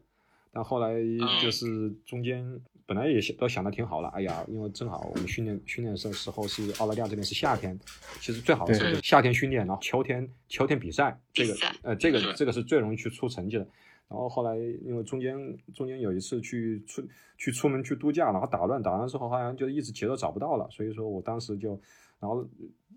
[0.52, 0.96] 但后来
[1.42, 2.62] 就是中间。
[2.86, 7.80] 本来也想都想的挺好了，哎呀，因为正好我们训练训练的时候是澳大利亚这边是夏天，
[8.20, 13.68] 其实最好的是夏天训练，然后秋天秋天比赛，这个呃这个这个是最容易去出成绩的。
[14.10, 17.02] 然后后来因为中间中间有一次去出
[17.38, 21.80] 去出门去度假，然后打乱打乱之后好像就一直节奏找不到了，所以说我当时就
[22.20, 22.46] 然后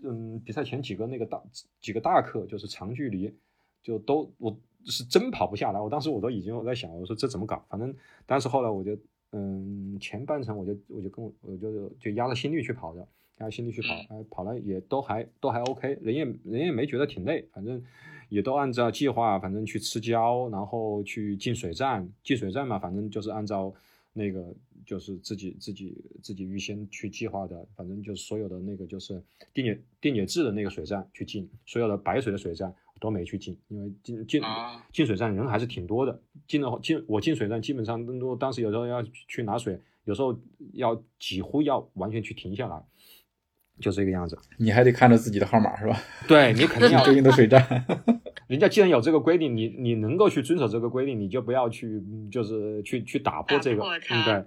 [0.02, 1.42] 嗯比赛前几个那个大
[1.80, 3.32] 几个大课就是长距离
[3.82, 4.56] 就都我
[4.86, 7.94] 是真跑不下来，我当时我都已经我在想我说这怎么搞，反正
[8.26, 8.98] 当时后来我就。
[9.34, 13.08] 嗯，前半程我就我就跟我我就就压着心率去跑的，
[13.38, 17.82] 压着心率去跑，哎，跑了也都还都还 OK，人也人也没觉得挺累，反正
[18.28, 23.72] 也都按照计划，反正去吃胶，然后去进水站，进水站嘛，反正就是按照
[24.12, 24.54] 那个
[24.86, 29.22] 就是自己自己自己预先去计划的，反正就是所有的那个就是
[29.52, 32.74] 电解电解质的那个水站去进，所有的白水的水站。
[33.00, 34.40] 都没去进，因为进进
[34.92, 36.22] 进水站人还是挺多的。
[36.46, 40.38] 进的进我进水站基本上都当时有时候要去拿水，有时候
[40.74, 42.80] 要几乎要完全去停下来，
[43.82, 44.38] 就这个样子。
[44.56, 45.98] 你还得看着自己的号码是吧？
[46.26, 47.62] 对你肯定 要对应的水站。
[48.48, 54.44] 人家既然有这个规定，你你能够去遵守这个规定，你就不要去就是去去打破这个，对对？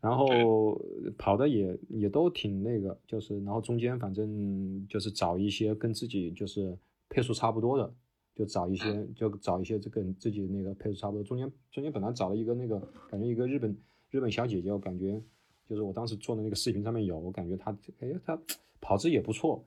[0.00, 0.80] 然后
[1.16, 6.76] 跑的也也都挺那个，就是然后中间反正就是找一些跟自己就是。
[7.08, 7.94] 配速差不多的，
[8.34, 11.22] 就找一些，就找一些这个自己那个配速差不多。
[11.22, 13.78] 中间中间本来找了一个那个，感觉一个日本
[14.10, 15.22] 日本小姐姐，我感觉
[15.68, 18.38] 就是我当时做的那个视频上面有，我感觉他，哎，他
[18.80, 19.64] 跑姿也不错，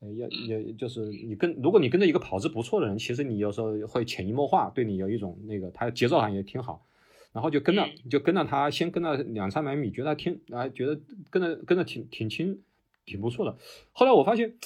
[0.00, 6.86] 哎，也也就是你跟如果你跟着一个跑姿不错的人，其实你有时候会潜移默化对你有一种那个，他节奏感也挺好，
[7.32, 11.00] 然后就跟着就跟着他，先跟了两三百米，觉得挺啊，觉得
[11.30, 12.60] 跟着跟着挺挺轻，
[13.04, 13.56] 挺不错的。
[13.92, 14.56] 后来我发现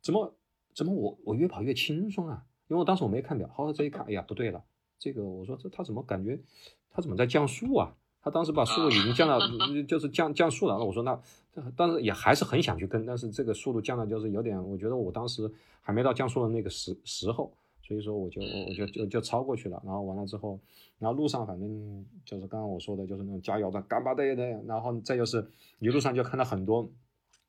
[0.00, 0.34] 怎么。
[0.76, 2.44] 怎么我我越跑越轻松啊？
[2.68, 4.62] 因为我当时我没看表，后来这一看，哎呀不对了，
[4.98, 6.38] 这个我说这他怎么感觉
[6.90, 7.96] 他怎么在降速啊？
[8.26, 9.38] 他当时把速度已经降到
[9.86, 10.76] 就是降降速了。
[10.76, 11.16] 那我说那，
[11.76, 15.48] 但是也还是很想去跟，但是这个速度降的就是有点，我觉得我当时
[15.80, 17.52] 还没到降速的那个时时候，
[17.84, 19.80] 所以说我就我就就就超过去了。
[19.84, 20.58] 然后完了之后，
[20.98, 25.48] 然后路上反正就是刚刚我说的，就是那种加油的干巴爹的，然后再就是
[25.78, 26.90] 一路上就看到很多。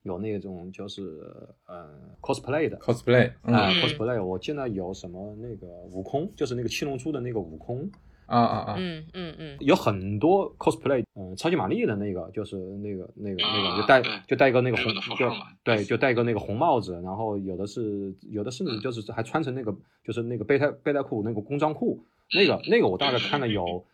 [0.04, 1.22] 有那种就是
[1.66, 1.90] 呃
[2.22, 7.90] cosplay 的 cosplay 啊 cosplay，我见到有什么那个悟空，就是那个七龙珠的那个悟空
[8.28, 15.32] 啊啊啊，嗯嗯嗯，有很多 cosplay，嗯，超级玛丽的那个就是那个那个那个就戴就戴个那个红就
[15.64, 23.86] 对就戴个那个红帽子，然后有的是有的甚至就是还穿成那个就是那个背带背带裤那个工装裤，那个那个我大概看了有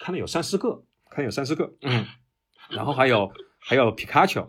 [0.00, 2.04] 看了有三四个，看有三四个，嗯，
[2.70, 4.46] 然后还有还有皮卡丘。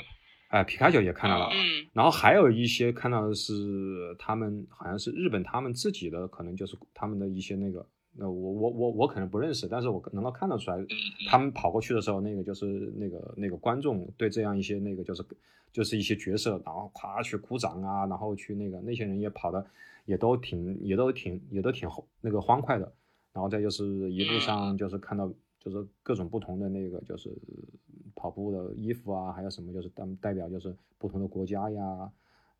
[0.49, 10.77] 哎，皮卡丘也看到了，嗯，然后还有一些看到的是他们好像是日本他们自己的，可能就是他们的一些那个，那我我我我可能不认识，但是我能够看得出来，
[11.29, 15.23] 他们跑过去的时候，那个就是那个那个观众对这样一些那个就是
[15.71, 19.65] 就是一些角色，然后夸去鼓掌啊，然后去那个那些人也跑的
[20.05, 21.89] 也都挺也都挺也都挺
[22.21, 22.91] 那个欢快的，
[23.33, 25.31] 然后再就是一路上就是看到。
[25.63, 27.29] 就是各种不同的那个，就是
[28.15, 32.11] 跑步的衣服啊，还有什么，就是代代表就是不同的国家呀。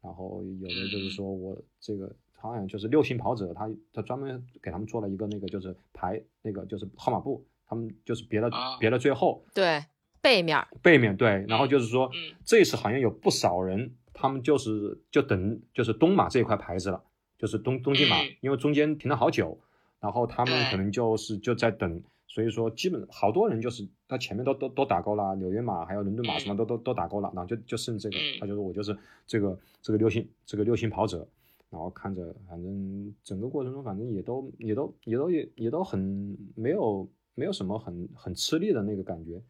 [0.04, 8.50] 然后有的就是说我这个好像就是六星跑者，他他专门给他们做了一个那个就是排那个就是号码布，他们就是别的
[8.80, 9.84] 别的最后对
[10.22, 12.10] 背面背面对，然后就是说
[12.44, 13.94] 这次好像有不少人。
[14.14, 17.02] 他们就是就等就是东马这一块牌子了，
[17.40, 19.58] 就是东东京马，嗯因为中间停了好久，
[20.00, 28.96] 然后他们可能就是就在等，所以说基本好多人就是他前面都都都打勾了，纽约马还有伦敦马什么都都都打勾了，然后就就剩这个嗯，他就说我就是
[29.26, 31.28] 这个这个六星这个六星跑者，
[31.72, 39.42] 然后看着反正整个过程中反正也都也都也都也也都很没有没有什么很很吃力的那个感觉，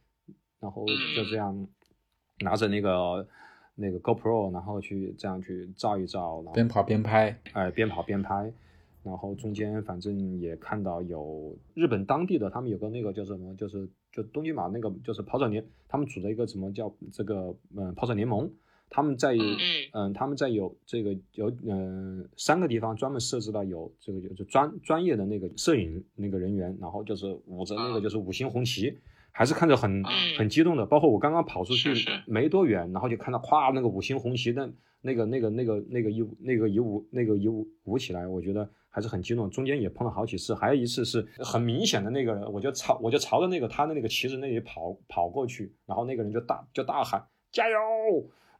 [0.59, 1.67] 然后就这样
[2.41, 3.27] 拿着那个
[3.73, 8.53] 那个 GoPro，然后去这样去照一照，然后边跑边拍，哎，边跑边拍，
[9.01, 18.51] 然后中间反正也看到有日本当地的，他们有个那个叫什么，就是就东京马那个就是跑者联，他们组的一个什么叫这个嗯跑者联盟，
[18.91, 19.57] 他们在嗯
[19.93, 28.99] 嗯他们在有这个有嗯三个地方专门设置了有这个就专专业的那个摄影那个人员，然后就是舞着那个就是五星红旗。
[29.33, 31.93] 还是看着很嗯很激动的，包括我刚刚跑出去
[32.27, 34.69] 没多远，然后就看到咵那个五星红旗的
[34.99, 39.49] 那个那个那个那个一那个一舞那个一舞舞起来，我觉得还是很激动。
[39.49, 47.77] 中间也碰了好几次，还有一次是很明显的那个人，我就朝我就朝着那个他的那个旗子那里跑跑过去，然后那个人就大就大喊加油，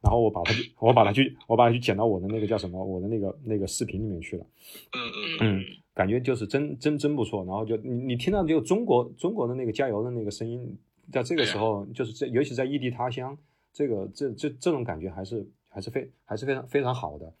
[0.02, 4.44] 然后我把他去我把它去我把它去剪到我的那个叫什么我的那个那个视频里面去了。
[4.92, 4.98] 嗯
[5.40, 5.64] 嗯嗯，
[5.94, 7.44] 感觉就是真真真不错。
[7.44, 10.76] 然后就你你听到就中国中国的那个加油的那个声音，
[11.12, 13.38] 在这个时候，就是在尤其在异地他乡，
[13.72, 17.32] 这个这这这种感觉还是还是非还是非常非常好的。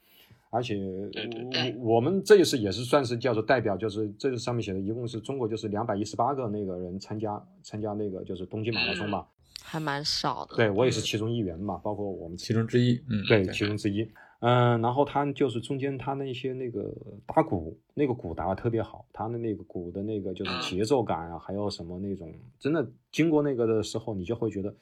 [0.50, 0.76] 而且
[1.10, 9.26] 对对对我我们这一次也是算是叫做代表，就是这个上面写的，一共是中国就是两百一十八个那个人参加参加那个就是东京马拉松嘛。
[9.62, 10.56] 还蛮少的。
[10.56, 13.00] 对我也是其中一员嘛，包括我们其中之一。
[13.08, 14.08] 嗯，对，其中之一。
[14.40, 16.92] 嗯，然后他就是中间他那些那个
[17.26, 22.28] 打鼓，那个鼓打得特别好，他的那个鼓的那个就是节奏感啊，还有什么那种，
[22.58, 24.74] 真的经过那个的时候，你就会觉得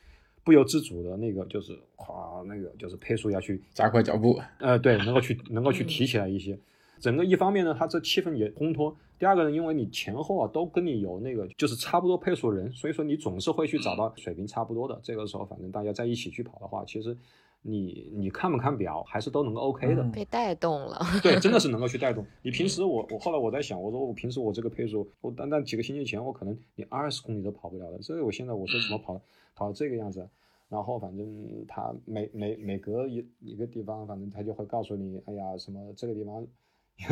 [0.42, 4.40] 不由自主的那个就是哗，那个就是配速要去加快脚步。
[4.60, 6.58] 呃，对， 能够去能够去提起来一些。
[7.00, 15.00] 整个一方面呢，它这气氛也烘托；第二个呢，因为你前后啊都跟你有那个就是差不多配速人，所以说你总是会去找到水平差不多的。
[15.02, 17.16] 这个时候，反正大家在一起去跑的话，其实
[17.62, 20.02] 你你看不看表，还是都能够 OK 的。
[20.02, 20.98] 嗯被带动了。
[21.22, 22.24] 对，真的是能够去带动。
[22.42, 29.20] 你平时我我后来我在想，我说我平时我这个配速，我单单几个星期前我可能你二十公里都跑不了的，所以我现在我说怎么跑
[29.54, 30.28] 跑到这个样子？
[30.68, 36.46] 然后反正他每每每隔一一个地方，反正他就会告诉你，哎呀，什么这个地方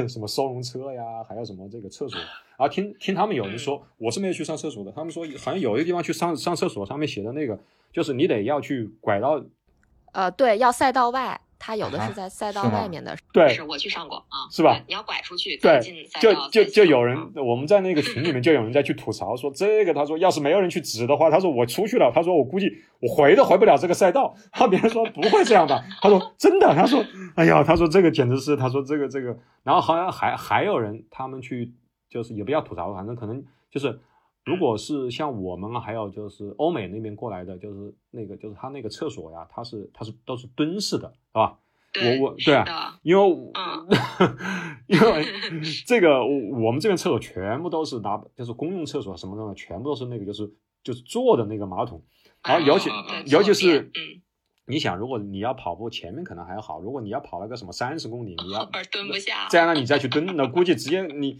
[0.08, 2.18] 什么收容车呀，还有什么这个厕所。
[2.58, 7.58] 然后听听他们有人说，我是没有去上厕所的，他们说好像有一个地方去上上厕所，上面写的那个
[7.92, 9.42] 就是你得要去拐到
[10.12, 13.14] 呃，对，要赛道外，它有的啊是在赛道外面的。
[13.30, 24.34] 对是我去上过啊，是吧你要拐出去，对再进赛就道就就有人， 我们在那个群里面就有人在去吐槽说这个，他说要是没有人去指的话，他说我出去了，他说我估计我回都回不了这个赛道。
[24.50, 27.04] 然后别人说不会这样的，他说 真的，他说
[27.36, 31.70] 哎呀，他说这个简直是，他说这个这个，然后好像还还有人他们去
[32.08, 34.00] 就是也不要吐槽，反正可能就是。
[34.48, 41.58] 如果是像我们啊，还有就是欧美那边过来的，就是那个就是他那个厕所呀，它是它是都是蹲式的，是吧？
[41.90, 43.22] 对我我对啊因为、
[43.54, 43.86] 嗯。
[44.86, 45.24] 因为
[45.86, 50.50] 这个我我们这边厕所全部都是拿就是公用厕所什么的，全部都是那个就是
[50.82, 52.02] 就是坐的那个马桶，
[52.42, 52.90] 然后尤其、
[53.26, 54.22] 尤其是嗯，
[54.66, 61.38] 你想，如果你要跑步，前面可能还好，如果你要跑那个什么三十公里，你要 蹲不下，这样呢，你再去蹲，那估计直接你，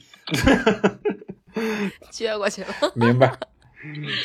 [2.10, 2.68] 撅过去了。
[2.94, 3.38] 明白。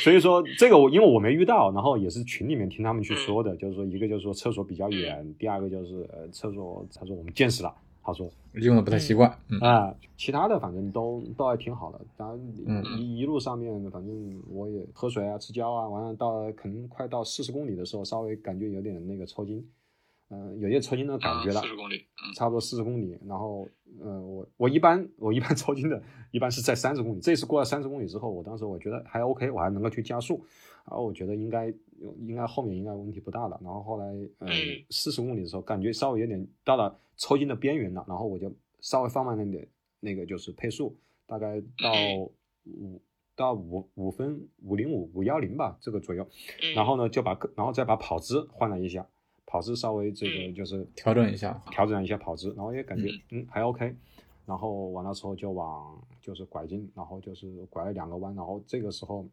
[0.02, 9.32] 所以说这个我因为我没遇到，然后也是群里面听他们去说的，就是说一个就是说厕所比较远，第二个就是呃厕所他说我们见识了，他说用的不太习惯。
[9.48, 12.00] 嗯，啊、其他的反正都都还挺好的。
[12.16, 19.64] 当然嗯一一路上面，反正我也喝水啊、吃胶啊，完了到可能快到四十公里的时候，稍微感觉有点那个抽筋，
[20.34, 21.60] 嗯、有些抽筋的感觉了。
[21.60, 23.66] 四十公里，嗯，差不多四十公里，然后，
[24.00, 27.20] 呃，我我一般我一般 抽筋的，一般是在三十公里。
[27.20, 30.44] 这次过了三十公里之后，我当时我觉得还 OK，我还能够去加速，
[30.88, 31.72] 然后我觉得应该
[32.20, 33.58] 应该后面应该问题不大了。
[33.62, 34.06] 然后后来，
[34.38, 39.66] 呃嗯，四十公里的时候，感觉稍微有点到了抽筋的边缘了，然后我就稍微放慢了点，
[40.00, 40.96] 那个就是配速，
[41.26, 41.92] 大概到
[42.64, 43.00] 五
[43.36, 46.28] 到五五分五零五五幺零吧这个左右，
[46.62, 49.06] 嗯然后呢就把然后再把跑姿换了一下，
[49.54, 50.54] 跑姿稍微这个嗯。
[50.54, 51.62] 就是调整一下。
[51.70, 53.46] 调整一下跑姿，然后也感觉嗯。
[53.48, 53.94] 还 OK，
[54.44, 59.24] 然后完了之后就往就是拐进，然后就是拐了两个弯，然后这个时候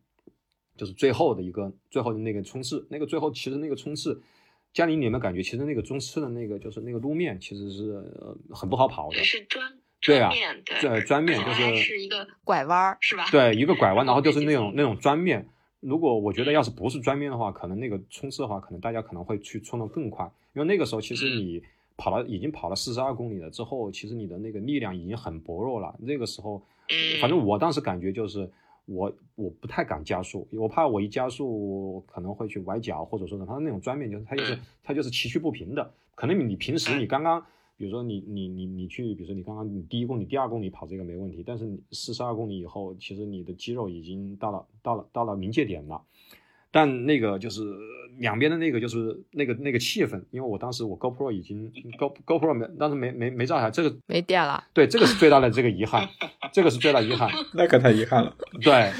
[0.78, 4.22] 就是最后的一个最后的那个冲刺，那个最后其实那个冲刺，
[4.74, 9.74] 嘉玲你有没有感觉，其实那个冲刺的那个就是那个路面其实是呃很不好跑的，是砖。
[10.04, 10.32] 对啊，
[10.66, 13.26] 对对砖面就是还是一个拐弯儿，是吧？
[13.32, 15.48] 对，一个拐弯，然后就是那种那种砖面，
[15.82, 21.62] 如果我觉得要是不是专面的话，可能那个冲刺的话，可能大家可能会去冲得更快，因为那个时候其实你
[21.98, 25.94] 跑了已经跑了四十二公里了之后，其实你的那个力量已经很薄弱了。
[26.00, 26.62] 那个时候，
[27.20, 28.50] 反正我当时感觉就是
[28.86, 37.44] 我我不太敢加速，我怕我一加速可能会去崴脚，或者说呢，他那种专面就是他就是他就是崎岖不平的，可能你平时你刚刚。
[37.82, 46.00] 比如说你你你你去，比如说你刚刚你第一公里、第二公里跑这个没问题，但是你四十二公里以后，其实你的肌肉已经到了到了到了临界点了。
[46.70, 47.76] 但那个就是
[48.20, 54.64] 两边的那个就是那个那个气氛，因为我当时我 GoPro 已经 Go GoPro 没当时没没没照下来，这个没电了。
[54.74, 56.08] 对，这个是最大的这个遗憾，
[56.54, 57.28] 这个是最大遗憾。
[57.56, 58.34] 那可太遗憾了。
[58.62, 58.92] 对，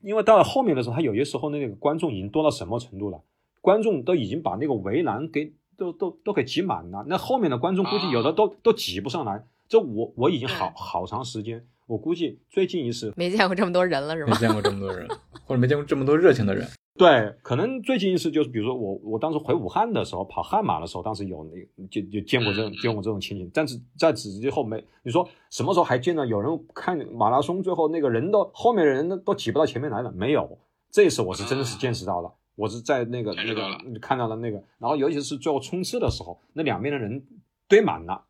[0.00, 3.20] 因为到了后面的时候，他有些时候那个观众已经多到什么程度了？
[3.60, 5.52] 观众都已经把那个围栏给。
[5.76, 9.44] 都都都给挤满了，那后面的观众估计有的都都挤不上来。
[9.68, 14.32] 这我我已经好好长时间，我估计最近一次没见过这么多人了，是吗？
[14.32, 15.08] 没见过这么多人，
[15.46, 16.68] 或者没见过这么多热情的人。
[16.98, 23.50] 对，可能最近一次就是，比如说我我当时回武汉的时候跑汉马的时候，当时有那就就见过这种见过这种情景。
[23.54, 30.12] 但是在此之后没，你说什么时候还见到有人看马拉松最后那个人都后面的人都挤不到前面来了？
[30.12, 30.58] 没有，
[30.90, 32.30] 这次我是真的是见识到了。
[32.54, 37.24] 我是在那个那个看到了那个，然后尤其是最后冲刺的时候，那两边的人
[37.68, 38.24] 堆满了，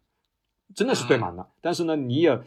[0.74, 1.48] 真的是堆满了。
[1.60, 2.40] 但是呢，你也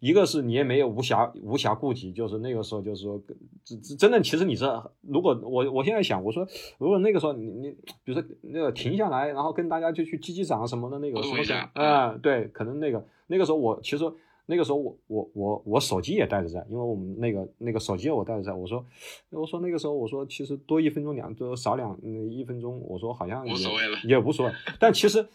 [0.00, 3.20] 一个是你也没有无暇无暇顾及，就是那个时候就是说，
[3.64, 4.64] 真真的，其实你是
[5.00, 6.46] 如果我我现在想，我说
[6.78, 7.70] 如果那个时候你你
[8.04, 11.36] 比如说那个停下来，然后跟大家就去击击掌什么的那个什么
[11.74, 14.04] 嗯，对，可能那个那个时候我其实。
[14.46, 18.52] 那个时候我我我我手机也带着在，因为我们那个那个手机我带着在。
[18.52, 18.84] 我说
[19.30, 21.98] 我说那个时候我说其实多一分钟两多少两
[22.30, 23.54] 一分钟，我说好像也
[24.04, 24.52] 也无所谓。
[24.78, 25.26] 但其实，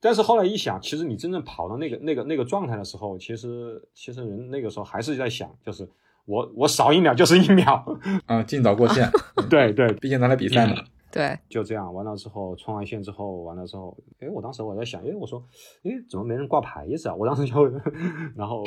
[0.00, 5.88] 但是后来一想，其实你真正跑到那个那个那个状态的时候，其实其实人那个时候还是在想，就是
[6.26, 7.84] 我我少一秒就是一秒
[8.26, 9.10] 啊，尽早过线。
[9.48, 10.74] 对对，毕竟咱来比赛嘛。
[11.10, 15.42] 对，就这样完了之后，冲完线之后完了之后，哎，我当时我在想，哎，我说，
[15.82, 17.14] 哎，怎么没人挂牌子啊？
[17.14, 17.64] 我当时就，
[18.36, 18.64] 然后，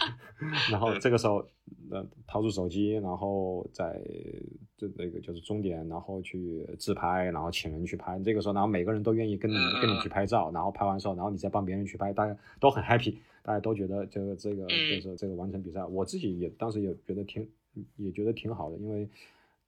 [0.70, 1.44] 然后这个时候，
[1.90, 4.00] 呃，掏出手机，然后在
[4.78, 8.18] 这那个就是终点，然后去自拍，然后请人去拍。
[8.20, 17.46] 这个时候，然后每个人都愿意跟你跟你去拍照，然后拍完之后，然后你再帮别人去拍，大家都很 happy，大家都觉得这个这个就是这个完成比赛，我自己也当时也觉得挺
[17.96, 19.06] 也觉得挺好的，因为。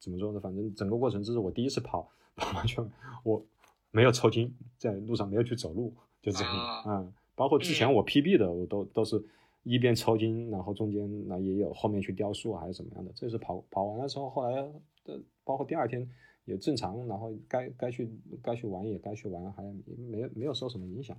[0.04, 0.38] 怎么说呢？
[0.38, 2.06] 反正整个过程这是我第一次跑，
[2.36, 2.86] 跑完全
[3.22, 3.42] 我
[3.90, 6.52] 没有抽筋，在路上没有去走路，就这样
[6.84, 7.10] 啊。
[7.34, 9.24] 包括之前我 PB 的，我都都是
[9.62, 13.10] 一边抽筋，然后中间那也有后面去雕塑还是怎么样的。
[13.14, 14.62] 这次跑跑完了之后，后来
[15.04, 16.06] 的包括第二天
[16.44, 18.10] 也正常，然后该该去
[18.42, 19.62] 该去玩也该去玩，还
[19.96, 21.16] 没没有受什么影响。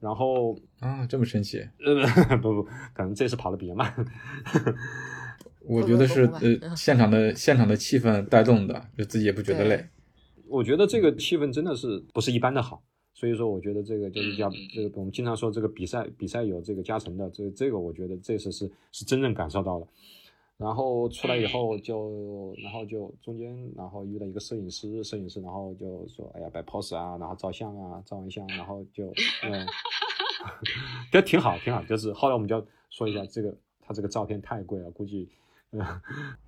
[0.00, 1.58] 然后啊，这么神奇？
[1.78, 2.62] 呃， 不不，
[2.94, 3.94] 可能这次跑的比较慢。
[5.66, 9.84] 我觉得是呃， 现场的现场的气氛带动的，就自己也不觉得累。
[10.46, 12.82] 我觉得这个气氛真的是不是一般的好，
[13.12, 19.86] 所以说我觉得这个就是叫这个我们经常说这个比赛比赛有这个加成的，这这个我觉得这次是是真正感受到了。
[20.56, 29.06] 然后出来以后就然后就中间然后遇到一个摄影师，摄影师然后就说哎呀摆 pose 啊，然后照相啊，照完相然后就
[29.42, 29.66] 嗯，
[31.10, 35.28] 这挺好挺好，就是后来我们就说一下这个他这个照片太贵了，估计。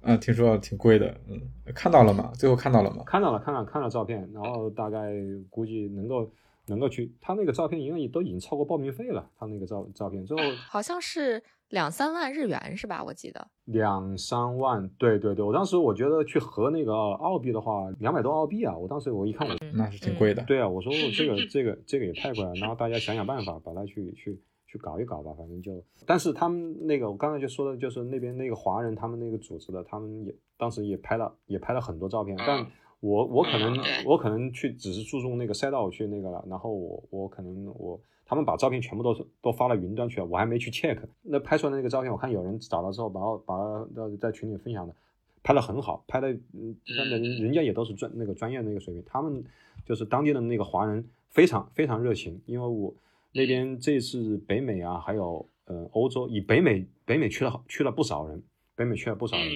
[0.02, 1.40] 嗯， 听说挺贵的，嗯，
[1.74, 2.30] 看到了吗？
[2.34, 3.02] 最后看到了吗？
[3.06, 5.12] 看到了，看了，看了照片，然后大概
[5.50, 6.30] 估计能够
[6.66, 13.02] 能够去，他那个照片因为都已经超过报名费了，他那个照照片最后好像是两三万日元是吧？
[13.04, 24.40] 我记得两三万，对对对，我当时我觉得去合那个澳币的话，两百多澳币啊，我当时我一看我那是挺贵的，对啊，我说这个这个这个也太贵了，然后大家想想办法把它去去。
[24.76, 32.36] 去搞一搞吧，反正就，但是他们那个我刚才就说的，就是那边那个华人他们那个组织的，他们也当时也拍了，也拍了很多照片。
[32.38, 32.66] 但
[33.00, 40.98] 我我可能我可能去只是注重那个赛道去那个了，然后我我可能我他们把照片全部都是都发到云端去了，我还没去 check。
[41.22, 43.86] 那拍出来的那个照片，我看有人找了之后，把把它
[44.20, 44.94] 在群里分享的，
[45.42, 49.44] 拍的很好，拍的嗯，人人家也都是专那个专业的那个水平，他们
[49.84, 52.94] 就是当地的那个华人非常非常热情，因为我。
[53.36, 58.42] 那边这次北美啊，还有呃欧洲，以北美北美去了去了不少人，
[58.74, 59.48] 北美去了不少人，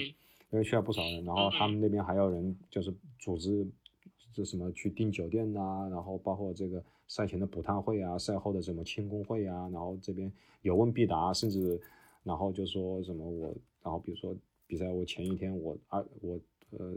[0.49, 3.67] 北美去了不少人，然后他们那边还有人就是组织
[4.31, 10.31] 这什么去订酒店呐，然后包括这个赛前的补碳会啊，赛后的什么庆功会啊，然后这边
[10.61, 11.81] 有问必答，甚至
[12.23, 14.35] 然后就说什么我，然后比如说
[14.67, 16.39] 比赛我前一天我啊我。
[16.71, 16.93] 呃，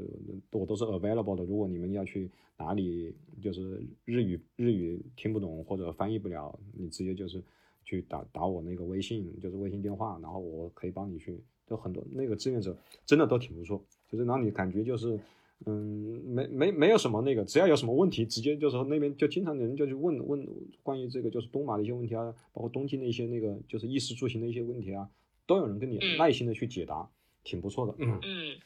[0.52, 1.44] 我都是 available 的。
[1.44, 7.42] 如果你们要去哪里，就是日语日语听不懂或者翻译不了，你直接就是
[7.84, 11.38] 去打打我那个微信，就是微信电话，然后我可以帮你去。
[11.66, 12.76] 就很多那个志愿者
[13.06, 15.18] 真的都挺不错，就是让你感觉就是。
[15.66, 20.46] 嗯，没没没有什么那个，只要有什么问题，直接就是那边就经常有人就去问问
[20.82, 25.08] 关于这个就是东马的一些问题啊，包括东京的一些那个就是衣食住行的一些问题啊，
[25.46, 27.08] 都有人跟你嗯耐心的去解答，
[27.44, 28.58] 挺不错的，嗯，嗯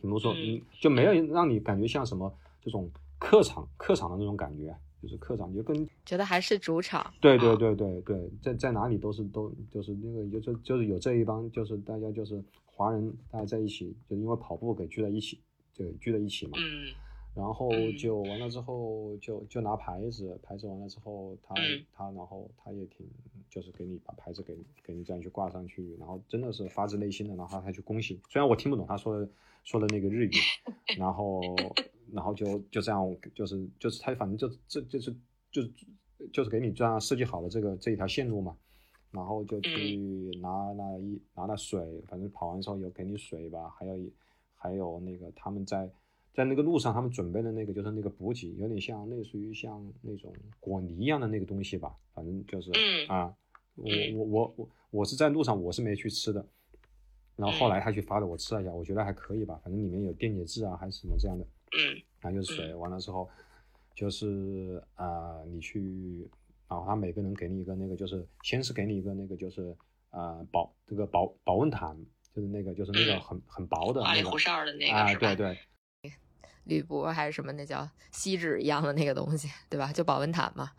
[0.00, 2.32] 挺不错，嗯嗯，就没有让你感觉像什么
[2.62, 7.12] 这种客场客场的那种感觉，就是客场就跟觉得还是主场。
[7.20, 15.38] 对对对对对，在在哪里都是都就是那个就就就是有这一帮就是大家就是华人大家在一起，就因为跑步给聚在一起，
[15.76, 16.92] 对聚在一起嘛，嗯
[17.36, 17.96] 然后嗯。
[17.98, 21.84] 就完了之后就就拿牌子，牌子完了之后他嗯。
[21.92, 23.06] 他然后他也挺
[23.50, 29.28] 就是给你把牌子给给你这样去挂上去，然后真的是发自内心的，然后他去恭喜，虽然我听不懂他说的
[29.62, 30.32] 说的那个日语，
[30.98, 31.76] 然后
[32.12, 35.14] 然后就就这样就是就是他反正就这就是
[35.50, 35.72] 就是
[36.32, 38.56] 就是给你这样设计好了这个这一条线路嘛。
[39.12, 44.12] 然后就去拿那一拿那水，反正跑完之后有给你水吧，还有一
[44.54, 45.90] 还有那个他们在
[46.36, 50.30] 在那个路上他们准备的那个就是那个补给，有点像类似于像那种
[50.60, 53.34] 果泥一样的那个东西吧，反正就是、嗯啊，
[53.74, 56.46] 我我我我我是在路上我是没去吃的，
[57.36, 61.46] 然后后来他去发的我吃了一下，我觉得还可以吧，反正里面有电解质啊还是什么这样的，
[61.78, 62.02] 嗯。
[62.20, 63.26] 然后就是水，完了之后
[63.94, 66.28] 就是呃你去，
[66.68, 69.74] 然后他每个人给你一个那个就是先是给你一个那个就是
[70.10, 71.96] 呃保这个保保温毯，
[72.34, 73.20] 就是那个就是那个嗯。
[73.20, 75.14] 很很薄的那个花里胡哨的那个啊？
[75.14, 75.56] 对对
[76.66, 79.92] 铝箔还是什么那叫锡纸一样的那个东西，对吧？
[79.92, 80.70] 就保温毯嘛，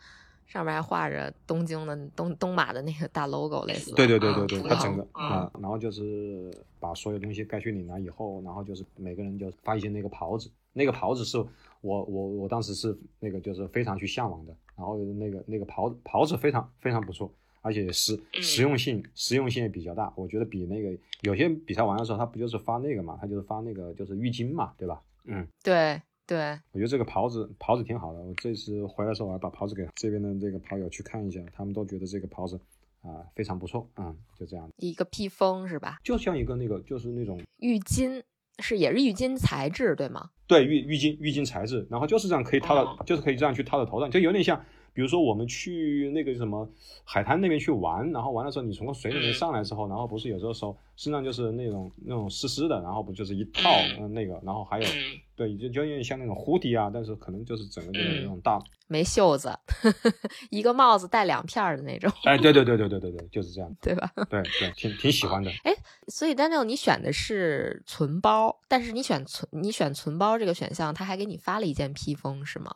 [0.45, 3.97] 上面还画着东京的东东马的那个大 logo，类似的。
[3.97, 11.37] 对对对啊对对，整个嗯啊，然后就是把所有东西盖去领了以后，然后就是每个人就发一些那个袍子，那个袍子是
[11.81, 17.31] 我我我当时是那个就是非常去向往的，然后那个那个袍袍子非常非常不错，
[17.61, 25.01] 而且实嗯实用性实用性也比较大，我觉得比那个有些比赛完的时候，他不就是发那个嘛，他就是发那个就是浴巾嘛，对吧？
[25.27, 32.59] 嗯，对对，我觉得这个袍子袍子挺好的，我这次回来的时候我还把袍子给这边的这个袍友去看一下，他们都觉得这个袍子
[33.01, 34.69] 啊、非常不错，嗯，就这样。
[34.77, 35.99] 一个披风是吧？
[36.03, 38.21] 就像一个那个，就是那种浴巾
[38.59, 40.29] 是也是浴巾材质对吗？
[40.47, 44.61] 对浴浴巾浴巾材质，然后就是这样可以套到，哦就是可以这样去套到头上，就有点像，
[44.97, 46.67] 比如说我们去那个什么
[47.03, 53.69] 海滩那边去玩，然后玩的时候你从水里面上来之后，然后不是有时候手身上就是那种那种湿湿的，然后不就是一套
[53.99, 59.55] 嗯嗯那个，然后还有嗯对就就有点像那种蝴蝶啊，但是可能就是整个就是那种大，没袖子，
[60.49, 64.11] 一个帽子戴两片的那种，哎对对对对对对对，就是这样，对吧？
[64.31, 65.51] 对对，挺挺喜欢的。
[65.63, 65.71] 哎
[66.07, 72.73] 所以 Daniel，你选的是存包，但是你选存你选存包这个选项，他还给你发了一件披风是吗？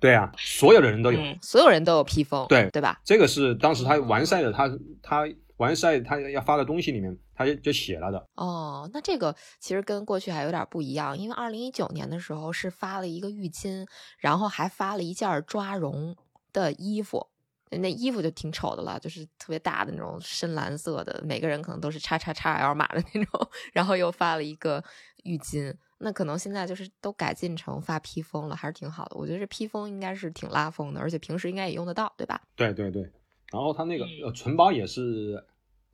[0.00, 1.20] 对啊，所有的人都有。
[1.20, 3.00] 嗯所有人都有披风，对对吧？
[3.04, 4.68] 这个是当时他完赛的，他
[5.02, 5.24] 他
[5.56, 8.26] 完赛他要发的东西里面，他就就写了的。
[8.34, 13.86] 哦，那这个其实跟过去还有点不一样，因为二零一九年的时候是发了一个浴巾，
[14.18, 16.16] 然后还发了一件抓绒
[16.52, 17.26] 的衣服，
[17.70, 24.82] 那衣服就挺丑的了，就是特别大的那种深蓝色的，每个人可能都是叉叉叉 L 码的那种，然后又发了一个
[25.22, 25.74] 浴巾。
[26.04, 29.16] 那可能现在就是都改进成发披风了，还是挺好的。
[29.16, 32.42] 我觉得这披风应该是挺拉风的，而且平时应该也用得到，对吧？
[32.54, 33.02] 对对对，
[33.50, 35.42] 然后他那个嗯呃存包也是，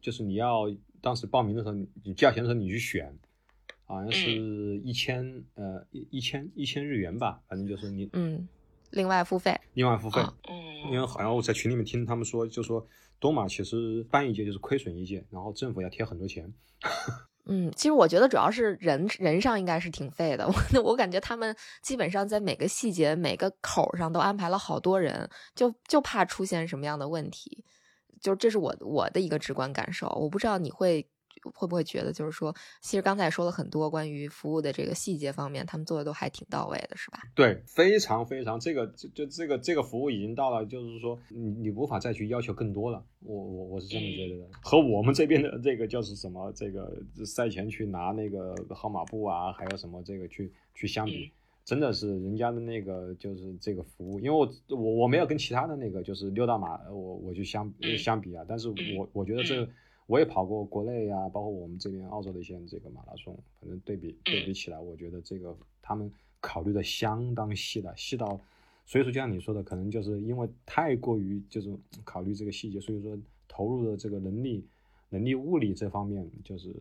[0.01, 0.65] 就是你要
[1.01, 3.17] 当时报名的时候，你你价钱的时候你去选，
[3.85, 8.49] 好像是一千呃一一千一千日元吧，反正就是你嗯，
[8.91, 9.57] 另外付费。
[9.75, 10.21] 另外付费。
[10.91, 12.85] 因为好像我在群里面听他们说，就说
[13.21, 16.53] 东马其实办一届就是亏损一届，然后政府要贴很多钱。
[17.53, 20.47] 嗯，其实我觉得主要是人人上应该是挺废的。
[20.75, 27.65] 我我感觉他们基本上在每个细节、每个口上都安排了好多人，就就怕出现什么样的问题。
[28.21, 30.07] 就这是我我的一个直观感受。
[30.11, 31.09] 我不知道你会
[31.55, 37.21] 会不会觉得，就是说，其实刚才也说了很多关于服务的这个细节方面，他们做的都还挺到位的，是吧？
[37.35, 43.03] 对，非常非常，这个就就这个这个服务已经到了，就是说你你无法再去要求更多了。
[43.21, 46.93] 我我我是这么觉得的，和我们这边的这个就是什么这个
[47.25, 51.31] 赛前去拿那个号码布啊，还有什么这个去去相比，
[51.65, 59.71] 真的是人家的那个就是这个服务，因为我我我没有跟其他的那个就是六大马我我去相嗯相比啊，但是我我觉得这个。
[60.11, 68.27] 我也跑过国内呀、包括我们这边澳洲的一些这个马拉松，反正对比对比起来，我觉得这个他们考虑的相当细了，细到，
[68.85, 71.73] 所以说就像你说的，可能就是因为太过于就是
[72.03, 73.17] 考虑这个细节，所以说
[73.47, 74.67] 投入的这个能力、
[75.11, 76.75] 能力、物力这方面就是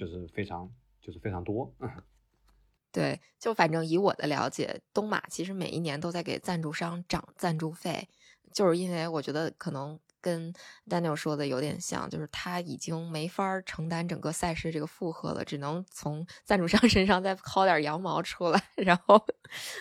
[0.00, 0.66] 就是非常
[1.02, 1.70] 就是非常多。
[2.90, 8.08] 对，就反正以我的了解，东马其实每一年都在给赞助商涨赞助费，
[8.54, 10.50] 就是因为我觉得可能跟
[10.88, 19.22] Daniel 说的有点像，就是他已经没法承担整个赛事这个负荷了，只能从赞助商身上再薅点羊毛出来， 然后，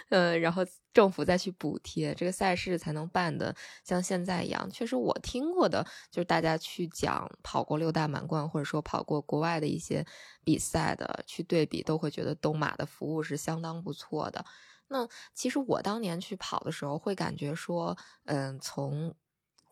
[0.10, 3.56] 呃，然后政府再去补贴这个赛事，才能办的
[3.86, 4.70] 像现在一样。
[4.70, 10.06] 确实，我听过的就是大家去讲跑过六大满贯，或者说跑过国外的一些
[10.44, 14.44] 比赛的，去对比，都会觉得东马的服务是相当不错的。
[14.90, 19.15] 那其实我当年去跑的时候，会感觉说，嗯，从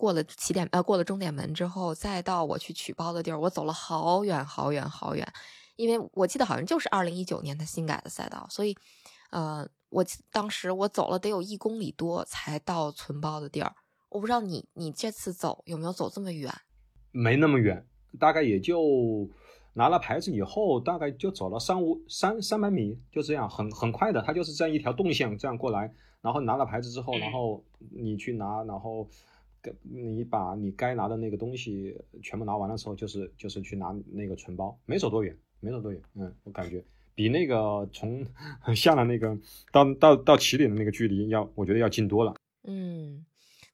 [0.02, 5.32] 过了起点呃，过了终点门之后，再到我去取包的地儿，我走了好远好远好远，
[5.76, 8.76] 因为我记得好像就是二零一九年他新改的赛道，所以，
[9.30, 13.72] 呃，我当时我走了得有一公里多才到存包的地儿。
[14.10, 16.52] 我不知道你你这次走有没有走这么远？
[17.12, 17.86] 没那么远，
[18.20, 19.30] 大概也就
[19.74, 29.08] 拿了牌子以后，大概就走了三五三三百米，就这样，很很快的，他就是这样一条动线这样过来，然后拿了牌子之后，然后你去拿，然后。
[29.82, 36.84] 你把你该拿的那个东西全部拿完的时候，就是就是去拿那个存包，没走多远，没走多远，嗯，我感觉
[37.14, 38.26] 比那个从
[38.76, 39.38] 下了那个
[39.72, 42.34] 到到到起点的那个距离要，我觉得要近多了。
[42.64, 43.26] 嗯，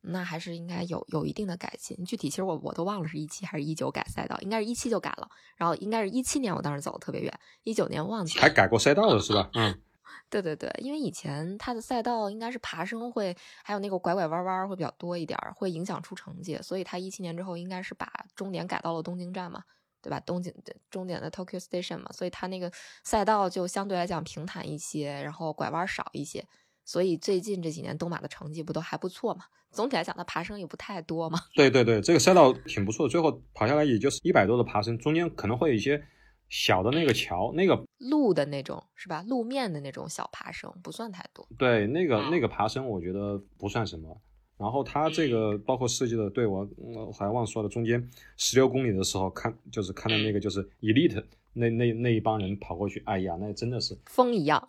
[0.02, 2.04] 那还是应该有有一定的改进。
[2.06, 9.50] 具体其实我我都忘了是一七还是一九改赛道，应该是一七就改了，然后应该是一七年我当时走的特别远，一九年忘记还改过赛道了是吧？
[9.54, 9.80] 嗯。
[10.30, 19.64] 对对对，因为以前它的赛道应该是爬升会，还有那个拐拐弯弯会比较多一点，会影响出成绩，所以它一七年之后应该是把终点改到了东京站嘛，
[20.02, 20.20] 对吧？
[20.20, 22.72] 东京的终点的 Tokyo Station 嘛，所以它那个
[23.04, 26.46] 赛道就相对来讲平坦一些，然后拐弯少一些，
[26.86, 29.46] 所以最近这几年东马的成绩不都还不错嘛？
[29.72, 31.40] 总体来讲，它爬升也不太多嘛。
[31.54, 36.04] 对对对，这个赛道挺不错的，最后跑下来也就是一百多的爬升，中间可能会有一些。
[36.50, 39.24] 小的那个桥，那个路的那种是吧？
[39.28, 41.48] 路面的那种小爬升不算太多。
[41.58, 44.16] 对，那个那个爬升我觉得不算什么。
[44.58, 54.68] 然后它这个包括设计的，对我我还忘说了，中间十六公里的时候看，就是看到那个就是 elite 那那那一帮人跑过去，哎呀，那真的是风一样，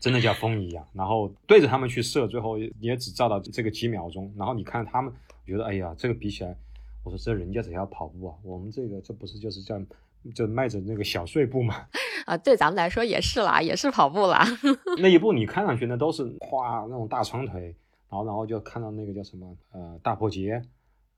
[0.00, 0.84] 真的叫风一样。
[0.92, 4.32] 然后对着他们去射，最后也只照到这个几秒钟。
[4.36, 5.12] 然后你看他们，
[5.46, 6.56] 觉得哎呀，这个比起来，
[7.04, 9.86] 我说这人家只要跑步啊，我们这个这不是就是这样。
[10.34, 11.86] 就迈着那个小碎步嘛，
[12.26, 14.44] 啊，对咱们来说也是啦，也是跑步啦。
[15.00, 17.74] 那一步你看上去那都是哗那种大长腿，
[18.10, 20.62] 然后然后就看到那个叫什么呃大破节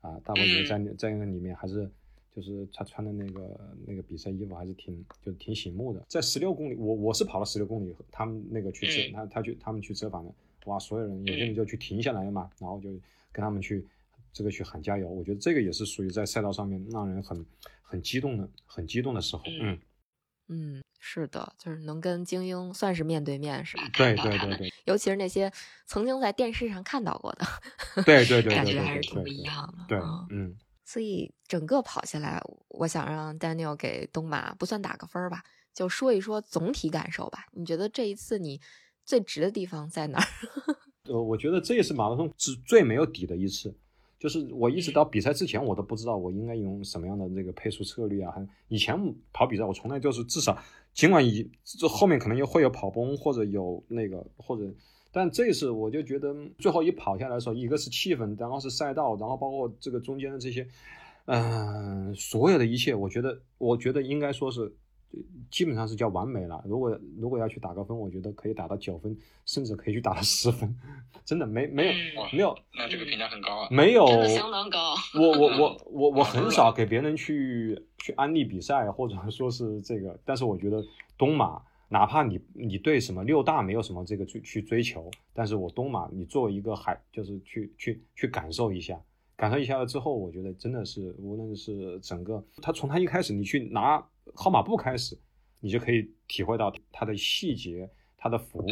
[0.00, 1.90] 啊，大破节在在那里面还是
[2.34, 6.04] 就是他穿的那个那个比赛衣服还是挺就挺醒目的。
[6.08, 10.32] 在十六公里，我我是跑了十六公里，他们那个去折他他去他们去折返的，
[10.66, 12.88] 哇，所有人有些人就去停下来了嘛，然后就
[13.32, 13.84] 跟他们去。
[14.32, 17.44] 这个去喊加油，我觉得这个也是属于在赛道上面让人很
[17.82, 19.42] 很激动的、很激动的时候。
[19.46, 19.78] 嗯
[20.52, 23.88] 嗯，是的，就是能跟精英算是面对面，是吧？
[23.96, 25.52] 对对对对，尤其是那些
[25.86, 27.46] 曾经在电视上看到过的，
[28.02, 29.84] 对对对， 感觉还是挺不一样的。
[29.88, 29.98] 对，
[30.30, 30.56] 嗯。
[30.84, 35.40] 所以整个跑下来，我想让 Daniel 给东马不算打个分吧，
[35.72, 37.46] 就说一说总体感受吧。
[37.52, 38.60] 你觉得这一次你
[39.04, 40.26] 最值的地方在哪儿？
[41.08, 43.72] 呃，我觉得这也是马拉松最最没有底的一次。
[44.20, 48.34] 就是我一直到比赛之前，我都不知道我应该用什么样的这个配速策略啊。
[48.68, 48.94] 以前
[49.32, 50.56] 跑比赛，我从来就是至少，
[50.92, 54.70] 尽管以这后面可能又会有跑崩或者有那个或者，
[55.10, 60.68] 但这次我就觉得最后一跑下来的时候，一个是气氛，然后是赛道，然后包括这个中间的这些，
[61.24, 64.72] 嗯，所有的一切，我觉得，我觉得应该说是。
[65.50, 66.62] 基本上是叫完美了。
[66.66, 70.74] 如果如果要去打个分，我觉得可以打到九分，甚至可以去打到十分。
[71.24, 71.92] 真的没没有
[72.32, 73.68] 没有，那这个评价很高啊。
[73.70, 74.94] 没有，相当高。
[75.14, 80.18] 我我我我我 很少给别人去去安利比赛，或者说是这个。
[80.24, 80.82] 但是我觉得
[81.18, 89.00] 东马，哪怕你你对什么六大没有什么这个去去追求，但是我东马，你作为一个海，就是去去去感受一下，
[89.40, 94.06] 感受一下了之后，我觉得真的是无论是整个他从他一开始你去拿。
[94.32, 95.18] 号码布开始，
[95.60, 98.68] 你就可以体会到它的细节、它的服务，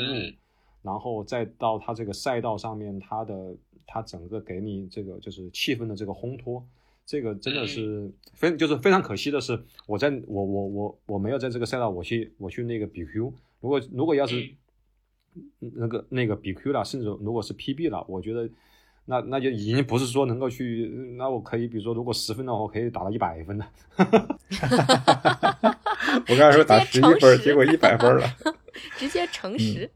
[0.83, 6.65] 然后再到它这个赛道上面，它的它整个给你这个就是气氛的这个烘托，
[7.05, 14.49] 这个真的是非就是非常可惜的是，我在我我我我没有在这个赛道，我去我去那个比 Q，如果如果要是
[15.59, 18.49] 那个那个比 Q 了，甚至如果是 PB 了，我觉得。
[19.11, 20.87] 那那就已经不是说能够去，
[21.17, 23.67] 那我可以，比如说，如果十分的话，我可以打到一百分的。
[26.29, 28.29] 我刚才说打十一分，结果一百分了，
[28.99, 29.91] 直接乘十。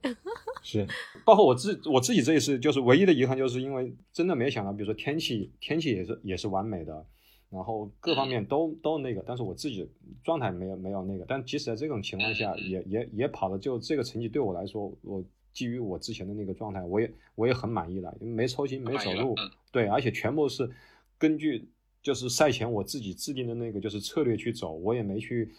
[0.62, 0.86] 是，
[1.26, 7.04] 包括我自我自己这一次，就是唯一的遗憾，就是因为真的没想到，比如说天气，天气也是也是完美的，
[7.50, 9.86] 然后各方面都都那个，但是我自己
[10.24, 15.22] 状态没有没有那个，但即使在这种情况下，也也也跑的就这个成绩对我来说，我。
[15.52, 19.34] 基于我之前的那个状态，我也我也很满意了，因为没抽筋，没走路，
[19.70, 20.70] 对，而且全部是
[21.18, 21.68] 根据
[22.02, 25.52] 就是赛前我自己制定的那个就是策略去走，我也没去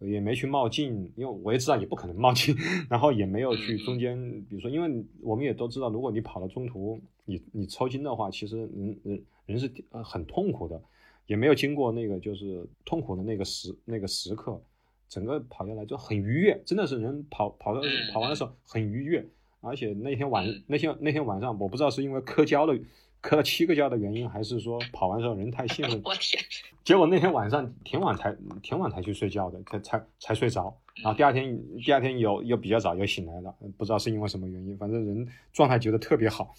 [0.00, 2.54] 也没去冒进，因为我也知道也不可能冒进，
[2.90, 4.18] 然后也没有去中间，
[4.48, 10.82] 比如说，因为我们也都知道，如果你跑到中途你你抽筋的话，其实人人人是呃很痛苦的，
[11.26, 14.60] 也没有经过那个就是痛苦的那个时那个时刻，
[15.08, 17.80] 整个跑下来就很愉悦，真的是人跑跑到
[18.12, 19.24] 跑完的时候很愉悦。
[19.60, 22.78] 而且那天晚那天那天晚上，我不知道是因为磕胶的
[23.22, 25.98] 磕了七个胶的原因，还是说跑完之后人太兴奋。
[26.04, 26.42] 我天！
[26.84, 30.76] 结果那天晚上挺晚才挺晚才去睡觉的，才才才睡着。
[31.02, 36.54] 然后第二天第二天有又比较早又醒来了，不知道是因为什么原因，反正人状态觉得特别好。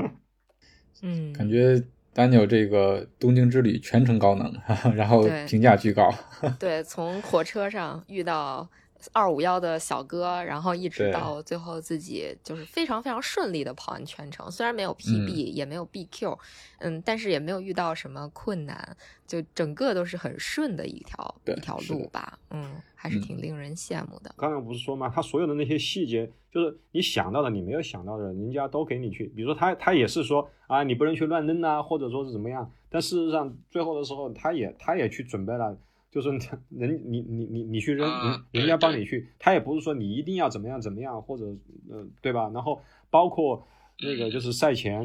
[1.00, 1.82] 嗯，感觉
[2.18, 4.52] Daniel 这个东京之旅全程高能，
[4.96, 6.12] 然后评价巨高。
[6.58, 8.68] 对，从火车上遇到
[9.12, 16.38] 二五幺的小哥，然后一直到最后自己就是非常非常顺利的跑完全程，虽然没有 PB，、也没有 BQ，
[16.78, 18.96] 嗯，但是也没有遇到什么困难，
[19.26, 24.34] 就整个都是很顺的一条一条路吧，嗯，还是嗯挺令人羡慕的。
[24.36, 25.10] 刚刚不是说吗？
[25.14, 29.26] 他所有的那些细节，就是你想到的，你没有想到的，人家都给你去。
[29.28, 32.70] 比如说他他也是说啊，你不能去乱扔啊，或者说是怎么样。
[32.90, 35.76] 但事实上，最后的时候，他也他也去准备了，
[36.10, 36.30] 就是
[36.70, 41.44] 人你你你你去扔，啊人人家帮你去，他也不是说你一定要怎么样怎么样，或者
[41.90, 42.50] 呃对吧？
[42.54, 42.80] 然后
[43.10, 43.66] 包括
[44.00, 45.04] 那个就是赛前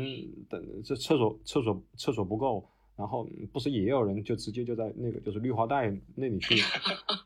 [0.49, 2.63] 的这厕所厕所厕所不够。
[2.95, 6.53] 然后不是也有人就直接就在那个就是绿化带那里去，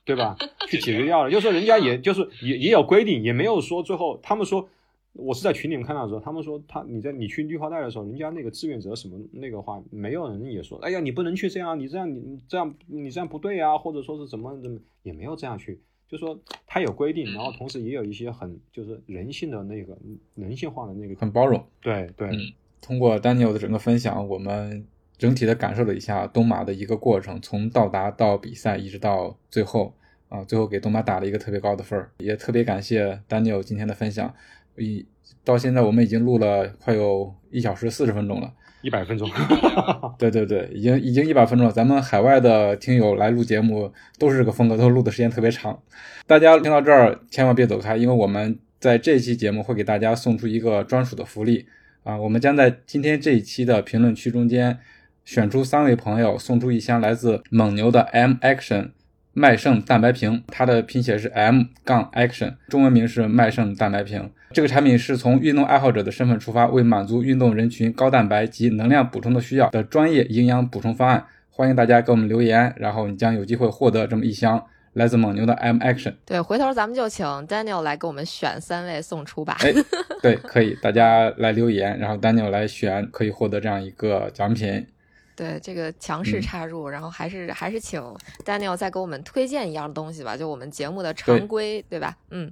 [0.06, 0.38] 对吧？
[0.70, 1.30] 去解决掉了。
[1.30, 4.70] 就是说人家也就是也也有规定，也没有说最后他们说，
[5.18, 15.82] 我是在群里面看到的时候，他们说他你在你去绿化带的时候，人家那个志愿者什么那个话，没有人也说，哎呀你不能去这样，你这样你这样你这样不对啊，或者说是怎么怎么也没有这样去。
[16.08, 19.98] 就说他有规定，然后同时也有一些很就是人性的那个
[20.36, 21.62] 人性化的那个，很包容。
[21.82, 22.38] 对对，嗯
[22.80, 24.86] 通过 Daniel 的整个分享，我们
[25.18, 29.94] 整体的感受了一下东马的一个过程，从到达到比赛一直到最后
[30.30, 34.34] 啊，最后给东马打了一个特别高的分儿，也特别感谢 Daniel 今天的分享。
[34.78, 35.06] 一
[35.44, 38.52] 到现在我们已经录了快有一小时四十分钟了，
[38.82, 39.30] 一百分钟，
[40.20, 41.74] 对对对，已经已经一百分钟了。
[41.74, 45.80] 咱们海外的听友来录节目都是这个风格，都录的时间特别长。
[46.26, 51.66] 大家听到这儿千万别走开，因为我们在这期节目会给大家送出一个专属的福利
[52.04, 52.18] 啊！
[52.18, 54.78] 我们将在今天这一期的评论区中间
[55.26, 58.92] 选出三位朋友，送出一箱来自蒙牛的 M Action
[59.34, 64.30] 麦胜蛋白瓶，它的拼写是 M 杠 Action，中文名是麦胜蛋白瓶。
[64.52, 71.26] 这个产品是从运动爱好者的身份出发，为满足运动人群高蛋白及能量补充的需要的专业营养补充方案。
[71.50, 74.64] 欢迎大家给我们留言，然后你将有机会获得这么一箱
[74.94, 76.14] 来自蒙牛的 M Action。
[76.24, 79.58] 对，回头咱们就请 Daniel 来给我们选三位送出吧。
[79.62, 79.74] 哎，
[80.22, 84.88] 对，可以，大家来留言，然后 Daniel 来选，可以获得这样一个奖品。
[85.36, 88.02] 对这个强势嗯插入，然后还是还是请
[88.46, 92.16] Daniel 再给我们推荐一样东西吧，就我们节目的常规，对吧？
[92.32, 92.52] 嗯，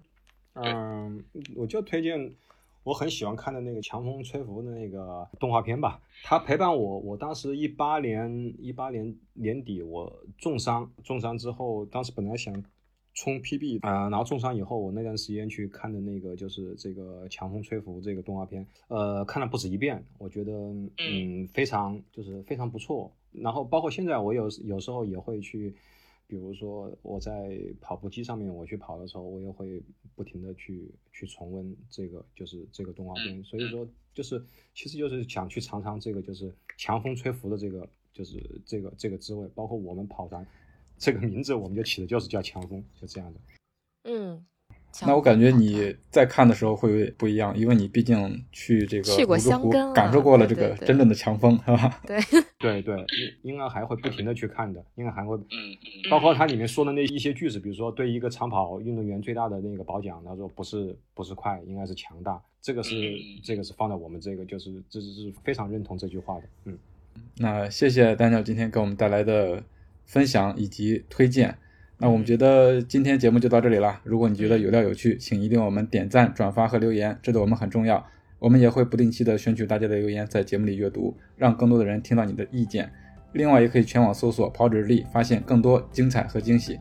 [0.56, 1.24] 嗯，
[1.56, 2.34] 我就推荐
[2.84, 6.02] 我很喜欢看的那个《强风吹拂》的那个动画片吧。
[6.24, 12.54] 它陪伴我，我当时一八年一八年年底我重伤，重伤之后，当时本来想
[13.14, 20.52] 冲 PB 啊、然后重伤以后，我那段时间去看的那个就是这个《强风吹拂》这个动画片，呃，看了不止一遍，我觉得
[21.00, 23.12] 嗯非常就是非常不错。
[23.32, 25.76] 然后包括现在我有有时候也会去。
[26.36, 29.82] 比如说我在跑步机上面我去跑的时候，我也会
[30.16, 34.44] 不停的去去重温这个就是这个动画片，所以说就是
[34.74, 40.46] 其实就是想去尝尝这个就是强风吹拂的这个就是这个这个滋味，包括我们跑团
[40.98, 43.40] 这个名字我们就起的就是叫强风，就这样的。
[44.04, 44.46] 嗯，
[45.06, 52.02] 那我感觉你在看的时候会不一样，因为你毕竟去这个去过泸沽湖香感受过了这个真正的强风，是吧？
[52.06, 52.18] 对，
[52.60, 52.96] 对对，
[53.44, 66.78] 应应该还会不停的去看的，应该还会嗯嗯，包括它里面说的那一些句子，比如说对一个长跑运动员最大的那个褒奖，他说不是不是快，应该是强大，这个是嗯这个是放在我们这个就是这是是非常认同这句话的，嗯。
[67.38, 69.62] 那谢谢丹鸟今天给我们带来的
[70.06, 71.58] 分享以及推荐。
[71.98, 74.02] 那我们觉得今天节目就到这里了。
[74.04, 78.06] 如果你觉得有料有趣，请一定为我们点赞、转发和留言，这对我们很重要。
[78.38, 82.92] 我们也会不定期的选取大家的留言，在节目里阅读，让更多的人听到你的意见。
[83.32, 86.78] 另外，也可以全网搜索“跑者日历”，发现更多精彩和惊喜。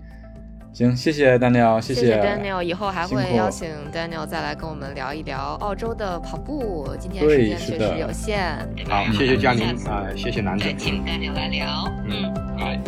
[0.74, 6.88] 行，谢谢 Daniel，谢谢 Daniel，以后还会邀请 Daniel 再来跟我们聊一聊澳洲的跑步。
[6.98, 11.88] 今天时间确实有限，好，谢谢嘉宁啊、谢谢楠子再，请 Daniel 来聊。
[12.08, 12.82] 嗯，嗯，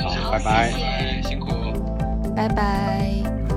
[0.00, 1.48] 好，好，嗯，好，拜拜，辛苦。
[2.34, 3.47] 拜拜。